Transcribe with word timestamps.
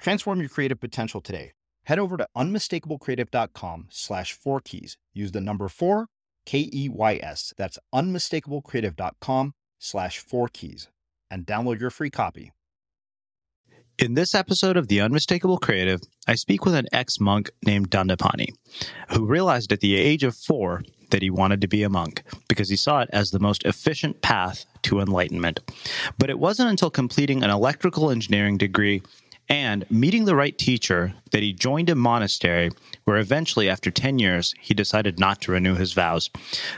Transform 0.00 0.40
your 0.40 0.48
creative 0.48 0.80
potential 0.80 1.20
today. 1.20 1.52
Head 1.84 1.98
over 1.98 2.16
to 2.16 2.26
unmistakablecreative.com 2.36 3.86
slash 3.90 4.32
four 4.32 4.60
keys. 4.60 4.96
Use 5.12 5.32
the 5.32 5.40
number 5.40 5.68
four, 5.68 6.06
K 6.46 6.70
E 6.72 6.88
Y 6.88 7.20
S. 7.22 7.52
That's 7.56 7.78
unmistakablecreative.com 7.94 9.52
slash 9.78 10.18
four 10.18 10.48
keys 10.48 10.88
and 11.30 11.46
download 11.46 11.80
your 11.80 11.90
free 11.90 12.10
copy. 12.10 12.52
In 13.98 14.14
this 14.14 14.34
episode 14.34 14.78
of 14.78 14.88
The 14.88 15.02
Unmistakable 15.02 15.58
Creative, 15.58 16.00
I 16.26 16.34
speak 16.34 16.64
with 16.64 16.74
an 16.74 16.86
ex 16.90 17.20
monk 17.20 17.50
named 17.66 17.90
Dandapani, 17.90 18.48
who 19.10 19.26
realized 19.26 19.72
at 19.72 19.80
the 19.80 19.96
age 19.96 20.24
of 20.24 20.34
four 20.34 20.82
that 21.10 21.20
he 21.20 21.28
wanted 21.28 21.60
to 21.60 21.68
be 21.68 21.82
a 21.82 21.90
monk 21.90 22.22
because 22.48 22.70
he 22.70 22.76
saw 22.76 23.00
it 23.00 23.10
as 23.12 23.30
the 23.30 23.38
most 23.38 23.64
efficient 23.64 24.22
path 24.22 24.64
to 24.82 25.00
enlightenment. 25.00 25.60
But 26.18 26.30
it 26.30 26.38
wasn't 26.38 26.70
until 26.70 26.90
completing 26.90 27.42
an 27.42 27.50
electrical 27.50 28.10
engineering 28.10 28.56
degree 28.56 29.02
and 29.50 29.84
meeting 29.90 30.24
the 30.24 30.36
right 30.36 30.56
teacher 30.56 31.12
that 31.32 31.42
he 31.42 31.52
joined 31.52 31.90
a 31.90 31.94
monastery 31.96 32.70
where 33.04 33.18
eventually, 33.18 33.68
after 33.68 33.90
10 33.90 34.20
years, 34.20 34.54
he 34.60 34.72
decided 34.72 35.18
not 35.18 35.42
to 35.42 35.52
renew 35.52 35.74
his 35.74 35.92
vows. 35.92 36.30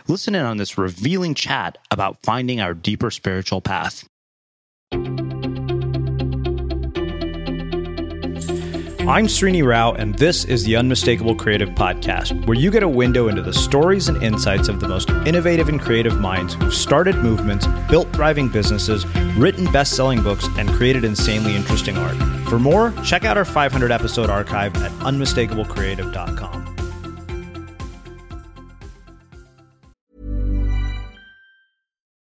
Listen 0.08 0.34
in 0.34 0.46
on 0.46 0.56
this 0.56 0.78
revealing 0.78 1.34
chat 1.34 1.76
about 1.90 2.22
finding 2.22 2.60
our 2.60 2.72
deeper 2.72 3.10
spiritual 3.10 3.60
path. 3.60 4.08
I'm 9.08 9.26
Srini 9.26 9.66
Rao, 9.66 9.94
and 9.94 10.14
this 10.14 10.44
is 10.44 10.62
the 10.62 10.76
Unmistakable 10.76 11.34
Creative 11.34 11.70
Podcast, 11.70 12.46
where 12.46 12.56
you 12.56 12.70
get 12.70 12.84
a 12.84 12.88
window 12.88 13.26
into 13.26 13.42
the 13.42 13.52
stories 13.52 14.06
and 14.06 14.22
insights 14.22 14.68
of 14.68 14.78
the 14.78 14.86
most 14.86 15.10
innovative 15.26 15.68
and 15.68 15.80
creative 15.80 16.20
minds 16.20 16.54
who've 16.54 16.72
started 16.72 17.16
movements, 17.16 17.66
built 17.90 18.12
thriving 18.12 18.48
businesses, 18.48 19.04
written 19.36 19.64
best 19.72 19.94
selling 19.94 20.22
books, 20.22 20.46
and 20.56 20.68
created 20.68 21.02
insanely 21.02 21.56
interesting 21.56 21.98
art. 21.98 22.16
For 22.46 22.60
more, 22.60 22.92
check 23.02 23.24
out 23.24 23.36
our 23.36 23.44
500 23.44 23.90
episode 23.90 24.30
archive 24.30 24.76
at 24.76 24.92
unmistakablecreative.com. 25.00 26.76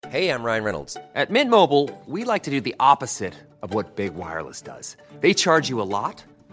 Hey, 0.10 0.30
I'm 0.30 0.44
Ryan 0.44 0.64
Reynolds. 0.66 0.98
At 1.16 1.30
Mint 1.30 1.50
Mobile, 1.50 1.90
we 2.06 2.26
like 2.26 2.44
to 2.44 2.52
do 2.52 2.60
the 2.60 2.76
opposite 2.82 3.36
of 3.62 3.74
what 3.74 3.96
Big 3.96 4.16
Wireless 4.16 4.62
does. 4.62 4.98
They 5.22 5.34
charge 5.34 5.70
you 5.70 5.82
a 5.82 5.84
lot 5.84 6.26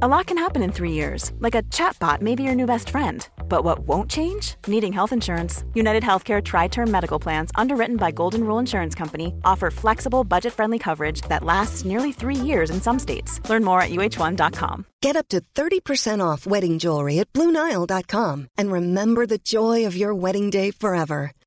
A 0.00 0.08
lot 0.08 0.26
can 0.26 0.38
happen 0.38 0.62
in 0.62 0.72
three 0.72 0.92
years. 0.92 1.32
Like 1.40 1.54
a 1.54 1.62
chatbot 1.64 2.20
may 2.22 2.34
be 2.34 2.42
your 2.42 2.54
new 2.54 2.66
best 2.66 2.88
friend 2.90 3.28
but 3.52 3.64
what 3.64 3.80
won't 3.80 4.10
change? 4.10 4.54
Needing 4.66 4.94
health 4.94 5.12
insurance. 5.12 5.62
United 5.74 6.02
Healthcare 6.02 6.42
Tri 6.42 6.68
Term 6.68 6.90
Medical 6.90 7.18
Plans, 7.18 7.50
underwritten 7.54 7.98
by 7.98 8.10
Golden 8.10 8.44
Rule 8.44 8.58
Insurance 8.58 8.94
Company, 8.94 9.34
offer 9.44 9.70
flexible, 9.70 10.24
budget 10.24 10.54
friendly 10.54 10.78
coverage 10.78 11.20
that 11.28 11.44
lasts 11.44 11.84
nearly 11.84 12.12
three 12.12 12.40
years 12.50 12.70
in 12.70 12.80
some 12.80 12.98
states. 12.98 13.46
Learn 13.50 13.62
more 13.62 13.82
at 13.82 13.90
uh1.com. 13.90 14.86
Get 15.02 15.16
up 15.16 15.28
to 15.28 15.42
30% 15.54 16.24
off 16.24 16.46
wedding 16.46 16.78
jewelry 16.78 17.18
at 17.18 17.30
Bluenile.com 17.34 18.48
and 18.56 18.72
remember 18.72 19.26
the 19.26 19.42
joy 19.44 19.84
of 19.86 19.94
your 19.94 20.14
wedding 20.14 20.48
day 20.48 20.70
forever. 20.70 21.32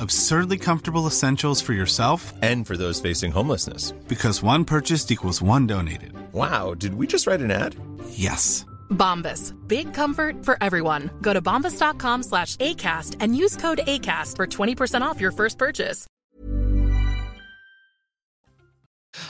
absurdly 0.00 0.58
comfortable 0.58 1.06
essentials 1.06 1.60
for 1.60 1.72
yourself 1.72 2.32
and 2.42 2.66
for 2.66 2.76
those 2.76 3.00
facing 3.00 3.32
homelessness. 3.32 3.92
Because 4.08 4.42
one 4.42 4.64
purchased 4.64 5.10
equals 5.10 5.42
one 5.42 5.66
donated. 5.66 6.12
Wow, 6.32 6.74
did 6.74 6.94
we 6.94 7.06
just 7.06 7.26
write 7.26 7.40
an 7.40 7.50
ad? 7.50 7.76
Yes. 8.10 8.64
Bombas. 8.90 9.54
Big 9.68 9.92
comfort 9.94 10.44
for 10.44 10.56
everyone. 10.60 11.10
Go 11.20 11.32
to 11.32 11.42
bombas.com 11.42 12.22
slash 12.22 12.56
ACAST 12.56 13.16
and 13.20 13.36
use 13.36 13.56
code 13.56 13.80
ACAST 13.86 14.36
for 14.36 14.46
20% 14.46 15.02
off 15.02 15.20
your 15.20 15.32
first 15.32 15.58
purchase. 15.58 16.06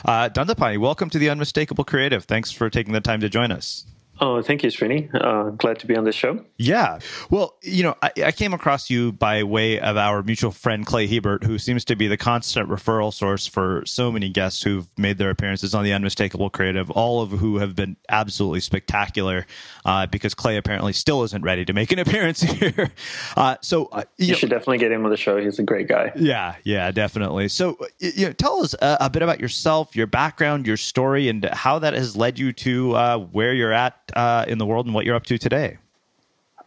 Uh, 0.04 0.28
Dandapani, 0.28 0.78
welcome 0.78 1.10
to 1.10 1.18
the 1.18 1.30
Unmistakable 1.30 1.84
Creative. 1.84 2.24
Thanks 2.24 2.52
for 2.52 2.68
taking 2.68 2.92
the 2.92 3.00
time 3.00 3.20
to 3.20 3.28
join 3.28 3.50
us. 3.50 3.86
Oh, 4.22 4.42
thank 4.42 4.62
you, 4.62 4.68
Srini. 4.68 5.08
Uh, 5.14 5.50
glad 5.50 5.78
to 5.78 5.86
be 5.86 5.96
on 5.96 6.04
the 6.04 6.12
show. 6.12 6.44
Yeah. 6.58 6.98
Well, 7.30 7.56
you 7.62 7.82
know, 7.82 7.96
I, 8.02 8.12
I, 8.26 8.32
came 8.32 8.52
across 8.52 8.90
you 8.90 9.12
by 9.12 9.42
way 9.42 9.80
of 9.80 9.96
our 9.96 10.22
mutual 10.22 10.50
friend, 10.50 10.84
Clay 10.84 11.06
Hebert, 11.06 11.44
who 11.44 11.58
seems 11.58 11.86
to 11.86 11.96
be 11.96 12.06
the 12.06 12.18
constant 12.18 12.68
referral 12.68 13.14
source 13.14 13.46
for 13.46 13.82
so 13.86 14.12
many 14.12 14.28
guests 14.28 14.62
who've 14.62 14.86
made 14.98 15.16
their 15.16 15.30
appearances 15.30 15.74
on 15.74 15.84
the 15.84 15.92
Unmistakable 15.94 16.50
Creative, 16.50 16.90
all 16.90 17.22
of 17.22 17.30
who 17.30 17.58
have 17.58 17.74
been 17.74 17.96
absolutely 18.10 18.60
spectacular 18.60 19.46
uh, 19.86 20.04
because 20.06 20.34
Clay 20.34 20.58
apparently 20.58 20.92
still 20.92 21.22
isn't 21.22 21.42
ready 21.42 21.64
to 21.64 21.72
make 21.72 21.90
an 21.90 21.98
appearance 22.00 22.42
here. 22.42 22.92
Uh, 23.38 23.56
so 23.62 23.86
uh, 23.86 24.04
you, 24.18 24.26
you 24.26 24.32
know, 24.32 24.38
should 24.38 24.50
definitely 24.50 24.78
get 24.78 24.92
him 24.92 25.02
on 25.04 25.10
the 25.10 25.16
show. 25.16 25.40
He's 25.40 25.58
a 25.58 25.62
great 25.62 25.88
guy. 25.88 26.12
Yeah. 26.14 26.56
Yeah, 26.64 26.90
definitely. 26.90 27.48
So, 27.48 27.78
you 27.98 28.26
know, 28.26 28.32
tell 28.34 28.62
us 28.62 28.74
a, 28.74 28.98
a 29.00 29.10
bit 29.10 29.22
about 29.22 29.40
yourself, 29.40 29.96
your 29.96 30.06
background, 30.06 30.66
your 30.66 30.76
story, 30.76 31.30
and 31.30 31.42
how 31.46 31.78
that 31.78 31.94
has 31.94 32.16
led 32.16 32.38
you 32.38 32.52
to 32.52 32.94
uh, 32.96 33.18
where 33.18 33.54
you're 33.54 33.72
at 33.72 33.96
uh, 34.14 34.44
in 34.48 34.58
the 34.58 34.66
world 34.66 34.86
and 34.86 34.94
what 34.94 35.04
you're 35.04 35.16
up 35.16 35.26
to 35.26 35.38
today. 35.38 35.78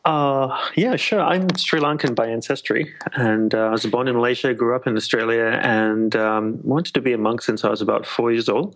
Uh, 0.06 0.60
yeah, 0.75 0.98
sure. 0.98 1.22
I'm 1.22 1.48
Sri 1.56 1.80
Lankan 1.80 2.13
by 2.13 2.28
ancestry, 2.28 2.94
and 3.13 3.56
uh, 3.56 3.68
I 3.68 3.69
was 3.69 3.86
born 3.86 4.10
in 4.10 4.16
Malaysia, 4.16 4.54
grew 4.54 4.75
up 4.75 4.86
in 4.86 4.98
Australia, 4.98 5.57
and 5.63 6.13
um, 6.18 6.60
wanted 6.62 6.94
to 6.95 7.01
be 7.01 7.13
a 7.13 7.18
monk 7.18 7.42
since 7.42 7.63
I 7.63 7.69
was 7.69 7.81
about 7.81 8.06
four 8.06 8.30
years 8.30 8.50
old. 8.50 8.75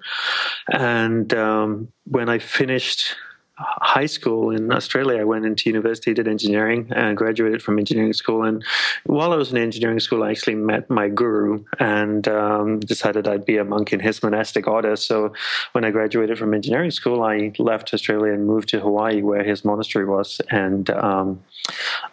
And 0.71 1.33
um, 1.33 1.89
when 2.05 2.29
I 2.29 2.39
finished 2.39 3.13
high 3.57 4.05
school 4.05 4.51
in 4.51 4.71
Australia. 4.71 5.19
I 5.19 5.23
went 5.23 5.45
into 5.45 5.69
university, 5.69 6.13
did 6.13 6.27
engineering, 6.27 6.91
and 6.95 7.17
graduated 7.17 7.63
from 7.63 7.79
engineering 7.79 8.13
school. 8.13 8.43
And 8.43 8.63
while 9.05 9.33
I 9.33 9.35
was 9.35 9.51
in 9.51 9.57
engineering 9.57 9.99
school, 9.99 10.23
I 10.23 10.31
actually 10.31 10.55
met 10.55 10.89
my 10.89 11.09
guru 11.09 11.63
and 11.79 12.27
um, 12.27 12.79
decided 12.79 13.27
I'd 13.27 13.45
be 13.45 13.57
a 13.57 13.63
monk 13.63 13.93
in 13.93 13.99
his 13.99 14.21
monastic 14.21 14.67
order. 14.67 14.95
So 14.95 15.33
when 15.71 15.85
I 15.85 15.91
graduated 15.91 16.37
from 16.37 16.53
engineering 16.53 16.91
school, 16.91 17.23
I 17.23 17.51
left 17.57 17.93
Australia 17.93 18.33
and 18.33 18.45
moved 18.45 18.69
to 18.69 18.79
Hawaii, 18.79 19.21
where 19.21 19.43
his 19.43 19.65
monastery 19.65 20.05
was, 20.05 20.39
and 20.51 20.89
um, 20.91 21.43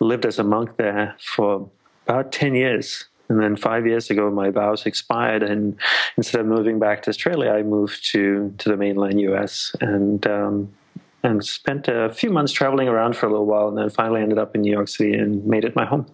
lived 0.01 0.25
as 0.25 0.39
a 0.39 0.45
monk 0.45 0.77
there 0.77 1.15
for 1.21 1.69
about 2.07 2.33
10 2.33 2.55
years. 2.55 3.05
And 3.29 3.41
then 3.41 3.57
five 3.57 3.87
years 3.87 4.11
ago, 4.11 4.31
my 4.31 4.51
vows 4.51 4.85
expired, 4.85 5.43
and 5.43 5.77
instead 6.17 6.43
of 6.43 6.47
moving 6.47 6.79
back 6.79 7.03
to 7.03 7.11
Australia, 7.11 7.53
I 7.53 7.63
moved 7.63 8.05
to 8.13 8.55
to 8.59 8.69
the 8.69 8.77
mainland 8.77 9.19
U.S. 9.23 9.75
and 9.81 10.27
um, 10.27 10.75
and 11.25 11.45
spent 11.45 11.89
a 11.89 12.11
few 12.11 12.31
months 12.31 12.53
traveling 12.53 12.89
around 12.89 13.17
for 13.17 13.27
a 13.27 13.31
little 13.31 13.47
while, 13.47 13.69
and 13.69 13.79
then 13.79 13.91
finally 13.91 14.21
ended 14.21 14.39
up 14.39 14.55
in 14.55 14.63
New 14.63 14.73
York 14.73 14.89
City 14.89 15.15
and 15.15 15.45
made 15.47 15.65
it 15.65 15.75
my 15.75 15.85
home. 15.85 16.07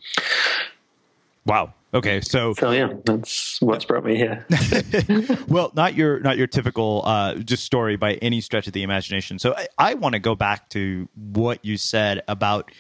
Wow. 1.45 1.75
Okay, 1.93 2.21
so 2.21 2.55
so 2.55 2.71
yeah, 2.71 2.93
that's 3.05 3.61
what's 3.61 3.85
brought 3.85 4.05
me 4.05 4.15
here. 4.15 4.47
well, 5.49 5.73
not 5.75 5.95
your 5.95 6.21
not 6.21 6.39
your 6.39 6.47
typical 6.47 7.03
uh, 7.05 7.35
just 7.35 7.65
story 7.65 7.97
by 7.97 8.15
any 8.15 8.41
stretch 8.41 8.69
of 8.69 8.73
the 8.73 8.85
imagination. 8.85 9.41
So 9.41 9.55
I, 9.57 9.67
I 9.77 9.95
want 9.95 10.13
to 10.13 10.21
go 10.21 10.37
back 10.37 10.69
to 10.71 11.09
what 11.17 11.65
you 11.65 11.77
said 11.77 12.23
about 12.29 12.71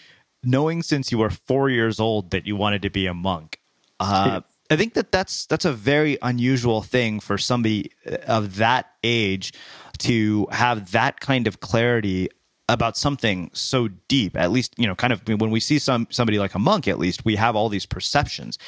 knowing 0.44 0.82
since 0.82 1.10
you 1.10 1.18
were 1.18 1.30
four 1.30 1.70
years 1.70 1.98
old 1.98 2.30
that 2.30 2.46
you 2.46 2.54
wanted 2.54 2.82
to 2.82 2.90
be 2.90 3.06
a 3.06 3.14
monk. 3.14 3.58
Uh, 3.98 4.42
I 4.70 4.76
think 4.76 4.94
that 4.94 5.10
that's 5.10 5.46
that's 5.46 5.64
a 5.64 5.72
very 5.72 6.16
unusual 6.22 6.80
thing 6.80 7.18
for 7.18 7.36
somebody 7.36 7.90
of 8.28 8.56
that 8.56 8.92
age 9.02 9.52
to 10.00 10.46
have 10.50 10.92
that 10.92 11.20
kind 11.20 11.46
of 11.46 11.60
clarity 11.60 12.28
about 12.68 12.96
something 12.96 13.50
so 13.52 13.88
deep 14.06 14.36
at 14.36 14.52
least 14.52 14.72
you 14.78 14.86
know 14.86 14.94
kind 14.94 15.12
of 15.12 15.26
when 15.26 15.50
we 15.50 15.58
see 15.58 15.78
some 15.78 16.06
somebody 16.08 16.38
like 16.38 16.54
a 16.54 16.58
monk 16.58 16.86
at 16.86 17.00
least 17.00 17.24
we 17.24 17.36
have 17.36 17.56
all 17.56 17.68
these 17.68 17.86
perceptions. 17.86 18.58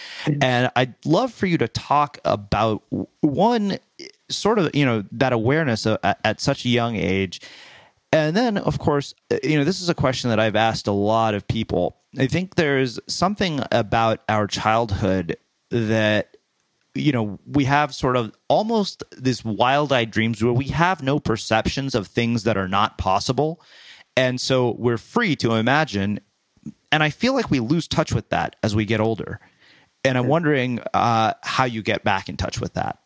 And 0.40 0.70
i'd 0.76 0.94
love 1.04 1.32
for 1.32 1.46
you 1.46 1.56
to 1.58 1.68
talk 1.68 2.18
about 2.24 2.82
one 3.20 3.78
sort 4.28 4.58
of 4.58 4.74
you 4.74 4.84
know 4.84 5.04
that 5.12 5.32
awareness 5.32 5.86
uh, 5.86 5.98
at, 6.02 6.20
at 6.24 6.40
such 6.40 6.64
a 6.64 6.68
young 6.68 6.96
age. 6.96 7.40
And 8.14 8.36
then 8.36 8.58
of 8.58 8.78
course 8.78 9.14
uh, 9.30 9.38
you 9.42 9.56
know 9.56 9.64
this 9.64 9.80
is 9.80 9.88
a 9.88 9.94
question 9.94 10.30
that 10.30 10.40
i've 10.40 10.56
asked 10.56 10.86
a 10.86 10.92
lot 10.92 11.34
of 11.34 11.46
people. 11.46 11.96
I 12.18 12.26
think 12.26 12.56
there's 12.56 12.98
something 13.06 13.60
about 13.70 14.20
our 14.28 14.46
childhood 14.46 15.36
that 15.70 16.31
you 16.94 17.12
know, 17.12 17.38
we 17.46 17.64
have 17.64 17.94
sort 17.94 18.16
of 18.16 18.32
almost 18.48 19.02
this 19.12 19.44
wild 19.44 19.92
eyed 19.92 20.10
dreams 20.10 20.42
where 20.42 20.52
we 20.52 20.66
have 20.66 21.02
no 21.02 21.18
perceptions 21.18 21.94
of 21.94 22.06
things 22.06 22.44
that 22.44 22.56
are 22.56 22.68
not 22.68 22.98
possible. 22.98 23.60
And 24.16 24.40
so 24.40 24.72
we're 24.78 24.98
free 24.98 25.36
to 25.36 25.54
imagine. 25.54 26.20
And 26.90 27.02
I 27.02 27.10
feel 27.10 27.32
like 27.32 27.50
we 27.50 27.60
lose 27.60 27.88
touch 27.88 28.12
with 28.12 28.28
that 28.28 28.56
as 28.62 28.76
we 28.76 28.84
get 28.84 29.00
older. 29.00 29.40
And 30.04 30.18
I'm 30.18 30.26
wondering 30.26 30.80
uh, 30.92 31.34
how 31.42 31.64
you 31.64 31.82
get 31.82 32.04
back 32.04 32.28
in 32.28 32.36
touch 32.36 32.60
with 32.60 32.74
that. 32.74 32.98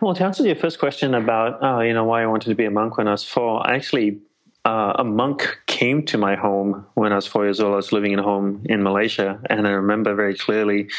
Well, 0.00 0.14
to 0.14 0.24
answer 0.24 0.46
your 0.46 0.56
first 0.56 0.78
question 0.78 1.14
about, 1.14 1.62
uh, 1.62 1.80
you 1.80 1.92
know, 1.92 2.04
why 2.04 2.22
I 2.22 2.26
wanted 2.26 2.48
to 2.50 2.54
be 2.54 2.64
a 2.64 2.70
monk 2.70 2.96
when 2.96 3.08
I 3.08 3.12
was 3.12 3.24
four, 3.24 3.66
I 3.66 3.74
actually 3.74 4.20
uh, 4.64 4.92
a 4.98 5.04
monk 5.04 5.58
came 5.66 6.04
to 6.06 6.18
my 6.18 6.36
home 6.36 6.86
when 6.94 7.12
I 7.12 7.16
was 7.16 7.26
four 7.26 7.44
years 7.44 7.60
old. 7.60 7.72
I 7.72 7.76
was 7.76 7.92
living 7.92 8.12
in 8.12 8.18
a 8.18 8.22
home 8.22 8.62
in 8.66 8.82
Malaysia, 8.82 9.40
and 9.48 9.66
I 9.66 9.70
remember 9.70 10.14
very 10.14 10.34
clearly. 10.34 10.90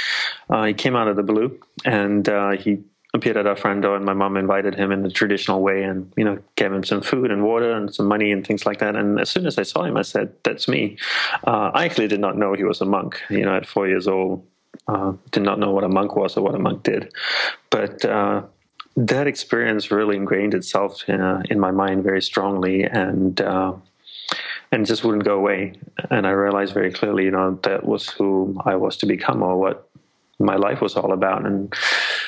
Uh, 0.49 0.65
he 0.65 0.73
came 0.73 0.95
out 0.95 1.07
of 1.07 1.15
the 1.15 1.23
blue, 1.23 1.59
and 1.85 2.27
uh, 2.27 2.51
he 2.51 2.79
appeared 3.13 3.37
at 3.37 3.45
our 3.45 3.55
front 3.55 3.81
door, 3.83 3.95
and 3.95 4.05
my 4.05 4.13
mom 4.13 4.35
invited 4.37 4.73
him 4.75 4.91
in 4.91 5.03
the 5.03 5.11
traditional 5.11 5.61
way, 5.61 5.83
and 5.83 6.11
you 6.17 6.23
know, 6.23 6.39
gave 6.55 6.71
him 6.71 6.83
some 6.83 7.01
food 7.01 7.29
and 7.29 7.43
water 7.43 7.71
and 7.71 7.93
some 7.93 8.07
money 8.07 8.31
and 8.31 8.47
things 8.47 8.65
like 8.65 8.79
that. 8.79 8.95
And 8.95 9.19
as 9.19 9.29
soon 9.29 9.45
as 9.45 9.59
I 9.59 9.63
saw 9.63 9.83
him, 9.83 9.95
I 9.95 10.01
said, 10.01 10.33
"That's 10.43 10.67
me." 10.67 10.97
Uh, 11.45 11.69
I 11.73 11.85
actually 11.85 12.07
did 12.07 12.19
not 12.19 12.37
know 12.37 12.53
he 12.53 12.63
was 12.63 12.81
a 12.81 12.85
monk. 12.85 13.21
You 13.29 13.45
know, 13.45 13.55
at 13.55 13.67
four 13.67 13.87
years 13.87 14.07
old, 14.07 14.43
uh, 14.87 15.13
did 15.31 15.43
not 15.43 15.59
know 15.59 15.71
what 15.71 15.83
a 15.83 15.89
monk 15.89 16.15
was 16.15 16.35
or 16.35 16.43
what 16.43 16.55
a 16.55 16.59
monk 16.59 16.81
did, 16.81 17.13
but 17.69 18.03
uh, 18.05 18.41
that 18.95 19.27
experience 19.27 19.91
really 19.91 20.15
ingrained 20.15 20.53
itself 20.53 21.07
in, 21.07 21.21
uh, 21.21 21.41
in 21.49 21.59
my 21.59 21.71
mind 21.71 22.03
very 22.03 22.21
strongly 22.21 22.83
and 22.83 23.41
uh, 23.41 23.73
and 24.71 24.85
just 24.85 25.03
wouldn't 25.03 25.25
go 25.25 25.35
away 25.35 25.73
and 26.09 26.25
i 26.25 26.29
realized 26.29 26.73
very 26.73 26.91
clearly 26.91 27.25
you 27.25 27.31
know 27.31 27.59
that 27.63 27.85
was 27.85 28.09
who 28.09 28.59
i 28.65 28.75
was 28.75 28.97
to 28.97 29.05
become 29.05 29.41
or 29.43 29.57
what 29.57 29.89
my 30.39 30.55
life 30.55 30.81
was 30.81 30.95
all 30.95 31.11
about 31.11 31.45
and 31.45 31.73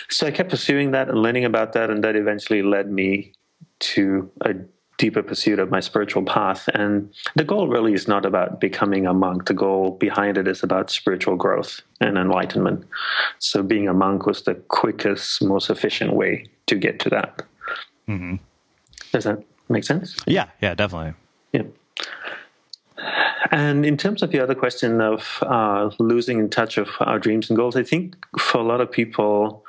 so 0.10 0.28
i 0.28 0.32
kept 0.32 0.50
pursuing 0.50 0.92
that 0.92 1.10
and 1.10 1.22
learning 1.22 1.46
about 1.46 1.74
that 1.74 1.90
and 1.90 2.04
that 2.04 2.16
eventually 2.16 2.62
led 2.62 2.92
me 2.92 3.32
to 3.80 4.30
a 4.42 4.54
deeper 4.98 5.24
pursuit 5.24 5.60
of 5.60 5.72
my 5.72 5.80
spiritual 5.80 6.24
path. 6.24 6.70
And 6.74 7.12
the 7.36 7.44
goal 7.44 7.68
really 7.68 7.94
is 7.94 8.08
not 8.08 8.26
about 8.26 8.62
becoming 8.62 9.08
a 9.08 9.14
monk. 9.14 9.48
The 9.48 9.54
goal 9.54 9.92
behind 9.92 10.38
it 10.38 10.48
is 10.48 10.64
about 10.64 10.92
spiritual 10.92 11.36
growth 11.36 11.82
and 12.00 12.18
enlightenment. 12.18 12.86
So 13.40 13.64
being 13.64 13.88
a 13.88 13.94
monk 13.94 14.26
was 14.26 14.44
the 14.44 14.54
quickest, 14.54 15.44
most 15.44 15.70
efficient 15.70 16.14
way 16.14 16.46
to 16.68 16.76
get 16.76 17.00
to 17.02 17.10
that. 17.10 17.42
Mm-hmm. 18.08 18.36
Does 19.12 19.26
that 19.26 19.44
make 19.70 19.84
sense? 19.84 20.18
Yeah, 20.26 20.48
yeah, 20.62 20.76
definitely. 20.76 21.14
Yeah. 21.52 21.64
And 23.52 23.86
in 23.86 23.98
terms 23.98 24.24
of 24.24 24.32
the 24.32 24.40
other 24.40 24.56
question 24.56 25.02
of 25.02 25.40
uh, 25.44 25.92
losing 26.00 26.40
in 26.40 26.50
touch 26.50 26.78
of 26.78 26.90
our 27.00 27.20
dreams 27.20 27.50
and 27.50 27.58
goals, 27.58 27.76
I 27.76 27.84
think 27.84 28.16
for 28.40 28.58
a 28.60 28.64
lot 28.64 28.82
of 28.82 28.92
people, 28.92 29.64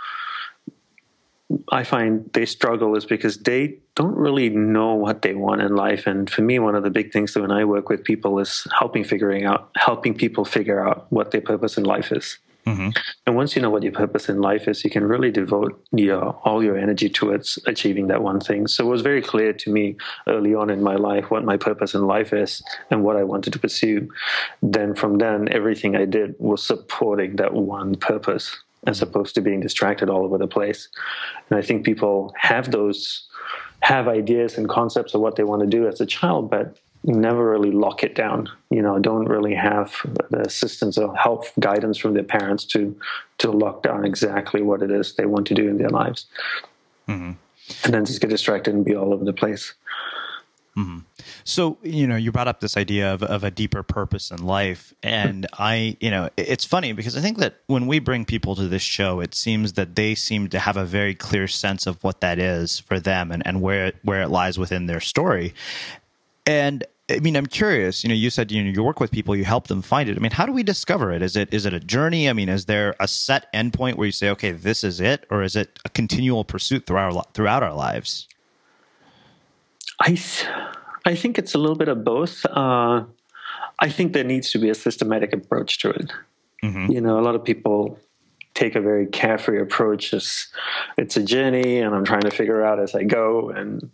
I 1.71 1.85
find 1.85 2.31
they 2.33 2.47
struggle 2.47 2.97
is 2.97 3.05
because 3.05 3.37
they 3.39 3.79
don't 3.95 4.17
really 4.17 4.49
know 4.49 4.95
what 4.95 5.23
they 5.23 5.35
want 5.35 5.61
in 5.61 5.77
life. 5.77 6.07
And 6.07 6.31
for 6.31 6.43
me, 6.43 6.59
one 6.59 6.75
of 6.75 6.83
the 6.83 6.91
big 6.91 7.13
things 7.13 7.35
that 7.35 7.43
when 7.43 7.51
I 7.51 7.65
work 7.65 7.89
with 7.89 8.05
people 8.05 8.39
is 8.39 8.67
helping 8.79 9.05
figuring 9.05 9.45
out, 9.45 9.71
helping 9.77 10.15
people 10.15 10.45
figure 10.45 10.87
out 10.87 11.07
what 11.11 11.31
their 11.31 11.43
purpose 11.43 11.77
in 11.77 11.85
life 11.85 12.11
is. 12.11 12.39
Mm-hmm. 12.67 12.91
And 13.27 13.37
once 13.37 13.55
you 13.55 13.63
know 13.63 13.71
what 13.71 13.83
your 13.83 13.93
purpose 13.93 14.29
in 14.29 14.41
life 14.41 14.69
is, 14.69 14.85
you 14.85 14.91
can 14.91 15.05
really 15.05 15.31
devote 15.31 15.85
your 15.93 16.41
all 16.45 16.63
your 16.63 16.79
energy 16.79 17.09
towards 17.11 17.59
achieving 17.67 18.07
that 18.09 18.23
one 18.23 18.41
thing. 18.41 18.67
So 18.67 18.87
it 18.87 18.91
was 18.91 19.03
very 19.03 19.21
clear 19.21 19.53
to 19.53 19.71
me 19.71 19.97
early 20.27 20.55
on 20.55 20.71
in 20.71 20.83
my 20.83 20.97
life 20.97 21.31
what 21.31 21.45
my 21.45 21.57
purpose 21.57 21.95
in 21.95 22.07
life 22.07 22.33
is 22.33 22.63
and 22.91 23.05
what 23.05 23.17
I 23.17 23.25
wanted 23.25 23.53
to 23.53 23.59
pursue. 23.59 24.09
Then 24.63 24.95
from 24.95 25.19
then, 25.19 25.49
everything 25.53 25.95
I 25.95 26.07
did 26.07 26.35
was 26.39 26.65
supporting 26.65 27.37
that 27.37 27.53
one 27.53 27.97
purpose 27.97 28.57
as 28.87 29.03
opposed 29.03 29.35
to 29.35 29.41
being 29.41 29.61
distracted 29.61 30.11
all 30.11 30.25
over 30.25 30.39
the 30.39 30.47
place. 30.47 30.89
And 31.49 31.59
I 31.59 31.63
think 31.63 31.85
people 31.85 32.35
have 32.39 32.71
those 32.71 33.27
have 33.81 34.09
ideas 34.09 34.57
and 34.57 34.69
concepts 34.69 35.15
of 35.15 35.21
what 35.21 35.37
they 35.37 35.45
want 35.45 35.61
to 35.61 35.67
do 35.67 35.87
as 35.87 36.01
a 36.01 36.07
child, 36.07 36.51
but 36.51 36.79
never 37.05 37.51
really 37.51 37.71
lock 37.71 38.03
it 38.03 38.15
down. 38.15 38.49
You 38.71 38.83
know, 38.83 38.99
don't 38.99 39.27
really 39.27 39.55
have 39.55 39.95
the 40.31 40.41
assistance 40.41 40.99
or 40.99 41.15
help 41.15 41.45
guidance 41.61 41.99
from 41.99 42.15
their 42.15 42.25
parents 42.25 42.65
to 42.67 42.99
to 43.39 43.51
lock 43.51 43.83
down 43.83 44.05
exactly 44.05 44.63
what 44.63 44.83
it 44.83 44.91
is 44.91 45.15
they 45.15 45.27
want 45.27 45.47
to 45.49 45.55
do 45.55 45.69
in 45.69 45.79
their 45.79 45.91
lives. 45.91 46.27
Mm-hmm. 47.09 47.33
And 47.85 47.95
then 47.95 48.05
just 48.05 48.21
get 48.21 48.31
distracted 48.31 48.75
and 48.75 48.85
be 48.85 48.95
all 48.95 49.13
over 49.13 49.25
the 49.25 49.33
place. 49.33 49.75
Mm-hmm. 50.77 51.01
So, 51.45 51.79
you 51.83 52.07
know, 52.07 52.17
you 52.17 52.33
brought 52.33 52.49
up 52.49 52.61
this 52.61 52.77
idea 52.77 53.13
of, 53.13 53.23
of 53.23 53.45
a 53.45 53.51
deeper 53.51 53.83
purpose 53.83 54.31
in 54.31 54.45
life. 54.45 54.93
And 55.03 55.47
I, 55.55 55.97
you 56.01 56.11
know, 56.11 56.31
it's 56.37 56.65
funny 56.65 56.93
because 56.93 57.17
I 57.17 57.21
think 57.21 57.39
that 57.39 57.61
when 57.67 57.87
we 57.87 58.01
bring 58.01 58.25
people 58.25 58.57
to 58.57 58.67
this 58.67 58.83
show, 58.83 59.21
it 59.21 59.35
seems 59.35 59.75
that 59.75 59.95
they 59.95 60.15
seem 60.15 60.49
to 60.49 60.59
have 60.59 60.77
a 60.77 60.85
very 60.85 61.15
clear 61.15 61.47
sense 61.47 61.87
of 61.87 62.03
what 62.03 62.21
that 62.23 62.39
is 62.39 62.81
for 62.81 62.99
them 62.99 63.31
and, 63.31 63.47
and 63.47 63.63
where, 63.63 63.93
where 64.03 64.23
it 64.23 64.29
lies 64.29 64.59
within 64.59 64.87
their 64.87 65.01
story. 65.01 65.55
And 66.45 66.85
I 67.11 67.19
mean, 67.19 67.37
I'm 67.37 67.47
curious. 67.47 68.03
You 68.03 68.09
know, 68.09 68.15
you 68.15 68.31
said 68.31 68.51
you 68.51 68.63
know 68.65 68.71
you 68.71 68.83
work 68.83 68.99
with 68.99 69.11
people, 69.11 69.37
you 69.37 69.45
help 69.45 69.67
them 69.67 69.83
find 69.83 70.09
it. 70.09 70.17
I 70.17 70.21
mean, 70.21 70.33
how 70.33 70.47
do 70.47 70.53
we 70.53 70.63
discover 70.63 71.13
it? 71.13 71.21
Is 71.21 71.37
it 71.37 71.53
is 71.53 71.67
it 71.67 71.75
a 71.75 71.81
journey? 71.81 72.31
I 72.31 72.33
mean, 72.33 72.49
is 72.49 72.65
there 72.65 72.95
a 72.99 73.07
set 73.07 73.53
endpoint 73.53 73.97
where 73.97 74.07
you 74.07 74.13
say, 74.13 74.31
okay, 74.31 74.53
this 74.53 74.83
is 74.83 75.01
it, 75.01 75.27
or 75.31 75.43
is 75.43 75.55
it 75.55 75.79
a 75.85 75.91
continual 75.91 76.45
pursuit 76.45 76.87
throughout 76.87 77.15
our, 77.15 77.25
throughout 77.35 77.63
our 77.63 77.75
lives? 77.75 78.27
I, 80.01 80.19
I 81.05 81.15
think 81.15 81.39
it's 81.39 81.55
a 81.55 81.59
little 81.59 81.77
bit 81.77 81.89
of 81.89 82.05
both. 82.05 82.45
Uh, 82.47 83.05
I 83.79 83.89
think 83.91 84.13
there 84.13 84.25
needs 84.25 84.51
to 84.53 84.59
be 84.59 84.71
a 84.71 84.75
systematic 84.75 85.33
approach 85.33 85.79
to 85.81 85.91
it. 85.91 86.13
Mm-hmm. 86.63 86.93
You 86.93 87.01
know, 87.01 87.19
a 87.19 87.23
lot 87.23 87.35
of 87.35 87.45
people 87.45 87.99
take 88.55 88.75
a 88.75 88.81
very 88.81 89.07
carefree 89.07 89.61
approach. 89.61 90.13
It's, 90.13 90.49
it's 90.97 91.17
a 91.17 91.23
journey, 91.23 91.81
and 91.81 91.95
I'm 91.95 92.05
trying 92.05 92.23
to 92.23 92.31
figure 92.31 92.65
out 92.65 92.81
as 92.81 92.95
I 92.95 93.05
go. 93.05 93.51
And 93.51 93.91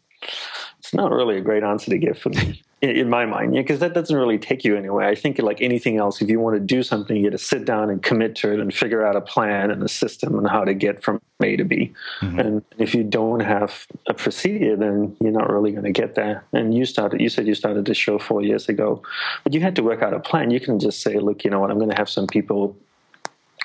it's 0.81 0.95
not 0.95 1.13
really 1.13 1.37
a 1.37 1.43
great 1.43 1.63
answer 1.63 1.91
to 1.91 1.99
give 1.99 2.19
for 2.19 2.31
me 2.31 2.63
in 2.81 3.11
my 3.11 3.27
mind, 3.27 3.53
because 3.53 3.81
yeah, 3.81 3.89
that 3.89 3.95
doesn't 3.95 4.17
really 4.17 4.39
take 4.39 4.65
you 4.65 4.77
anywhere. 4.77 5.07
I 5.07 5.15
think, 5.15 5.39
like 5.39 5.61
anything 5.61 5.99
else, 5.99 6.23
if 6.23 6.31
you 6.31 6.41
want 6.41 6.57
to 6.57 6.61
do 6.61 6.83
something, 6.83 7.15
you 7.15 7.25
got 7.25 7.37
to 7.37 7.45
sit 7.45 7.67
down 7.67 7.91
and 7.91 8.03
commit 8.03 8.35
to 8.37 8.51
it 8.51 8.61
and 8.61 8.73
figure 8.73 9.05
out 9.05 9.15
a 9.15 9.21
plan 9.21 9.71
and 9.71 9.83
a 9.83 9.89
system 9.89 10.39
and 10.39 10.49
how 10.49 10.65
to 10.65 10.73
get 10.73 11.03
from 11.03 11.21
A 11.43 11.57
to 11.57 11.65
B. 11.65 11.93
Mm-hmm. 12.23 12.39
And 12.39 12.65
if 12.79 12.95
you 12.95 13.05
don't 13.05 13.41
have 13.41 13.87
a 14.07 14.15
procedure, 14.15 14.75
then 14.75 15.15
you're 15.21 15.33
not 15.33 15.51
really 15.51 15.71
going 15.73 15.85
to 15.85 15.93
get 15.93 16.15
there. 16.15 16.45
And 16.55 16.75
you 16.75 16.87
started, 16.87 17.21
you 17.21 17.29
said 17.29 17.47
you 17.47 17.55
started 17.55 17.85
this 17.85 17.99
show 17.99 18.19
four 18.19 18.41
years 18.41 18.71
ago, 18.71 19.03
but 19.45 19.53
you 19.53 19.61
had 19.61 19.77
to 19.77 19.83
work 19.83 20.01
out 20.01 20.15
a 20.15 20.21
plan. 20.21 20.51
You 20.51 20.61
can 20.61 20.81
just 20.81 21.03
say, 21.03 21.19
look, 21.19 21.45
you 21.45 21.51
know 21.51 21.61
what, 21.61 21.71
I'm 21.71 21.77
going 21.77 21.91
to 21.91 21.97
have 21.97 22.09
some 22.09 22.27
people 22.27 22.75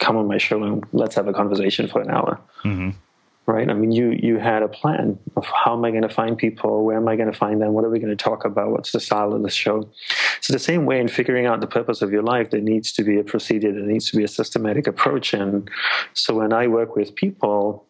come 0.02 0.18
on 0.18 0.28
my 0.28 0.38
show 0.38 0.62
and 0.62 0.84
let's 0.92 1.16
have 1.16 1.30
a 1.30 1.34
conversation 1.34 1.88
for 1.88 2.02
an 2.02 2.12
hour. 2.12 2.38
Mm-hmm 2.66 2.90
right? 3.48 3.70
I 3.70 3.74
mean, 3.74 3.92
you 3.92 4.12
you 4.12 4.38
had 4.38 4.64
a 4.64 4.68
plan 4.68 5.20
of 5.36 5.46
how 5.46 5.74
am 5.74 5.86
I 5.86 5.92
going 5.92 6.02
to 6.02 6.10
find 6.10 6.38
people, 6.38 6.84
where 6.84 6.98
am 6.98 7.08
I 7.08 7.16
going 7.16 7.32
to 7.32 7.38
find 7.38 7.62
them, 7.62 7.74
what 7.74 7.86
are 7.86 7.90
we 7.90 8.00
going 8.00 8.16
to 8.16 8.24
talk 8.24 8.46
about, 8.46 8.72
what's 8.72 8.92
the 8.92 9.00
style 9.00 9.34
of 9.34 9.44
the 9.44 9.50
show. 9.50 9.88
So 10.42 10.54
the 10.54 10.60
same 10.60 10.86
way 10.86 11.00
in 11.00 11.08
figuring 11.08 11.46
out 11.46 11.62
the 11.62 11.68
purpose 11.68 12.02
of 12.02 12.12
your 12.12 12.24
life, 12.24 12.50
there 12.50 12.62
needs 12.62 12.92
to 12.94 13.04
be 13.04 13.20
a 13.20 13.24
procedure, 13.24 13.72
there 13.72 13.82
needs 13.82 14.10
to 14.12 14.18
be 14.18 14.24
a 14.24 14.28
systematic 14.28 14.88
approach. 14.88 15.34
And 15.34 15.70
so 16.14 16.36
when 16.36 16.54
I 16.54 16.68
work 16.68 16.96
with 16.96 17.16
people, 17.16 17.86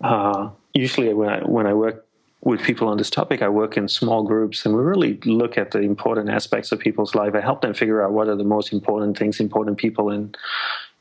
uh, 0.00 0.50
usually 0.74 1.12
when 1.14 1.28
I, 1.28 1.38
when 1.40 1.66
I 1.66 1.74
work 1.74 2.06
with 2.42 2.60
people 2.62 2.88
on 2.88 2.98
this 2.98 3.10
topic, 3.10 3.42
I 3.42 3.48
work 3.48 3.76
in 3.76 3.88
small 3.88 4.22
groups 4.22 4.66
and 4.66 4.76
we 4.76 4.82
really 4.82 5.18
look 5.24 5.56
at 5.56 5.70
the 5.70 5.80
important 5.80 6.28
aspects 6.28 6.72
of 6.72 6.78
people's 6.78 7.14
life. 7.14 7.34
I 7.34 7.40
help 7.40 7.62
them 7.62 7.74
figure 7.74 8.02
out 8.02 8.12
what 8.12 8.28
are 8.28 8.36
the 8.36 8.44
most 8.44 8.72
important 8.72 9.18
things, 9.18 9.40
important 9.40 9.78
people 9.78 10.10
in 10.10 10.34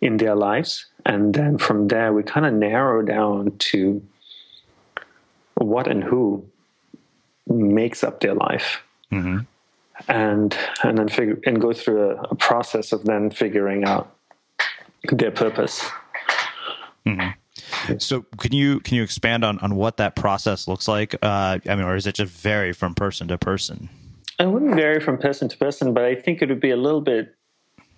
in 0.01 0.17
their 0.17 0.35
lives. 0.35 0.85
And 1.05 1.33
then 1.33 1.57
from 1.57 1.87
there, 1.87 2.13
we 2.13 2.23
kind 2.23 2.45
of 2.45 2.53
narrow 2.53 3.01
down 3.01 3.57
to 3.57 4.01
what 5.55 5.87
and 5.87 6.03
who 6.03 6.45
makes 7.47 8.03
up 8.03 8.21
their 8.21 8.33
life. 8.33 8.81
Mm-hmm. 9.11 9.39
And 10.07 10.57
and 10.83 10.97
then 10.97 11.07
figure 11.07 11.39
and 11.45 11.61
go 11.61 11.71
through 11.71 12.11
a, 12.11 12.15
a, 12.31 12.35
process 12.35 12.91
of 12.91 13.03
then 13.03 13.29
figuring 13.29 13.85
out 13.85 14.15
their 15.11 15.29
purpose. 15.29 15.85
Mm-hmm. 17.05 17.97
So 17.99 18.23
can 18.39 18.53
you 18.53 18.79
can 18.79 18.95
you 18.95 19.03
expand 19.03 19.45
on, 19.45 19.59
on 19.59 19.75
what 19.75 19.97
that 19.97 20.15
process 20.15 20.67
looks 20.67 20.87
like? 20.87 21.13
Uh, 21.21 21.59
I 21.69 21.75
mean, 21.75 21.85
or 21.85 21.95
is 21.95 22.07
it 22.07 22.15
just 22.15 22.33
vary 22.33 22.73
from 22.73 22.95
person 22.95 23.27
to 23.27 23.37
person? 23.37 23.89
It 24.39 24.47
wouldn't 24.47 24.75
vary 24.75 24.99
from 24.99 25.19
person 25.19 25.47
to 25.47 25.57
person, 25.57 25.93
but 25.93 26.03
I 26.03 26.15
think 26.15 26.41
it 26.41 26.49
would 26.49 26.59
be 26.59 26.71
a 26.71 26.77
little 26.77 27.01
bit 27.01 27.35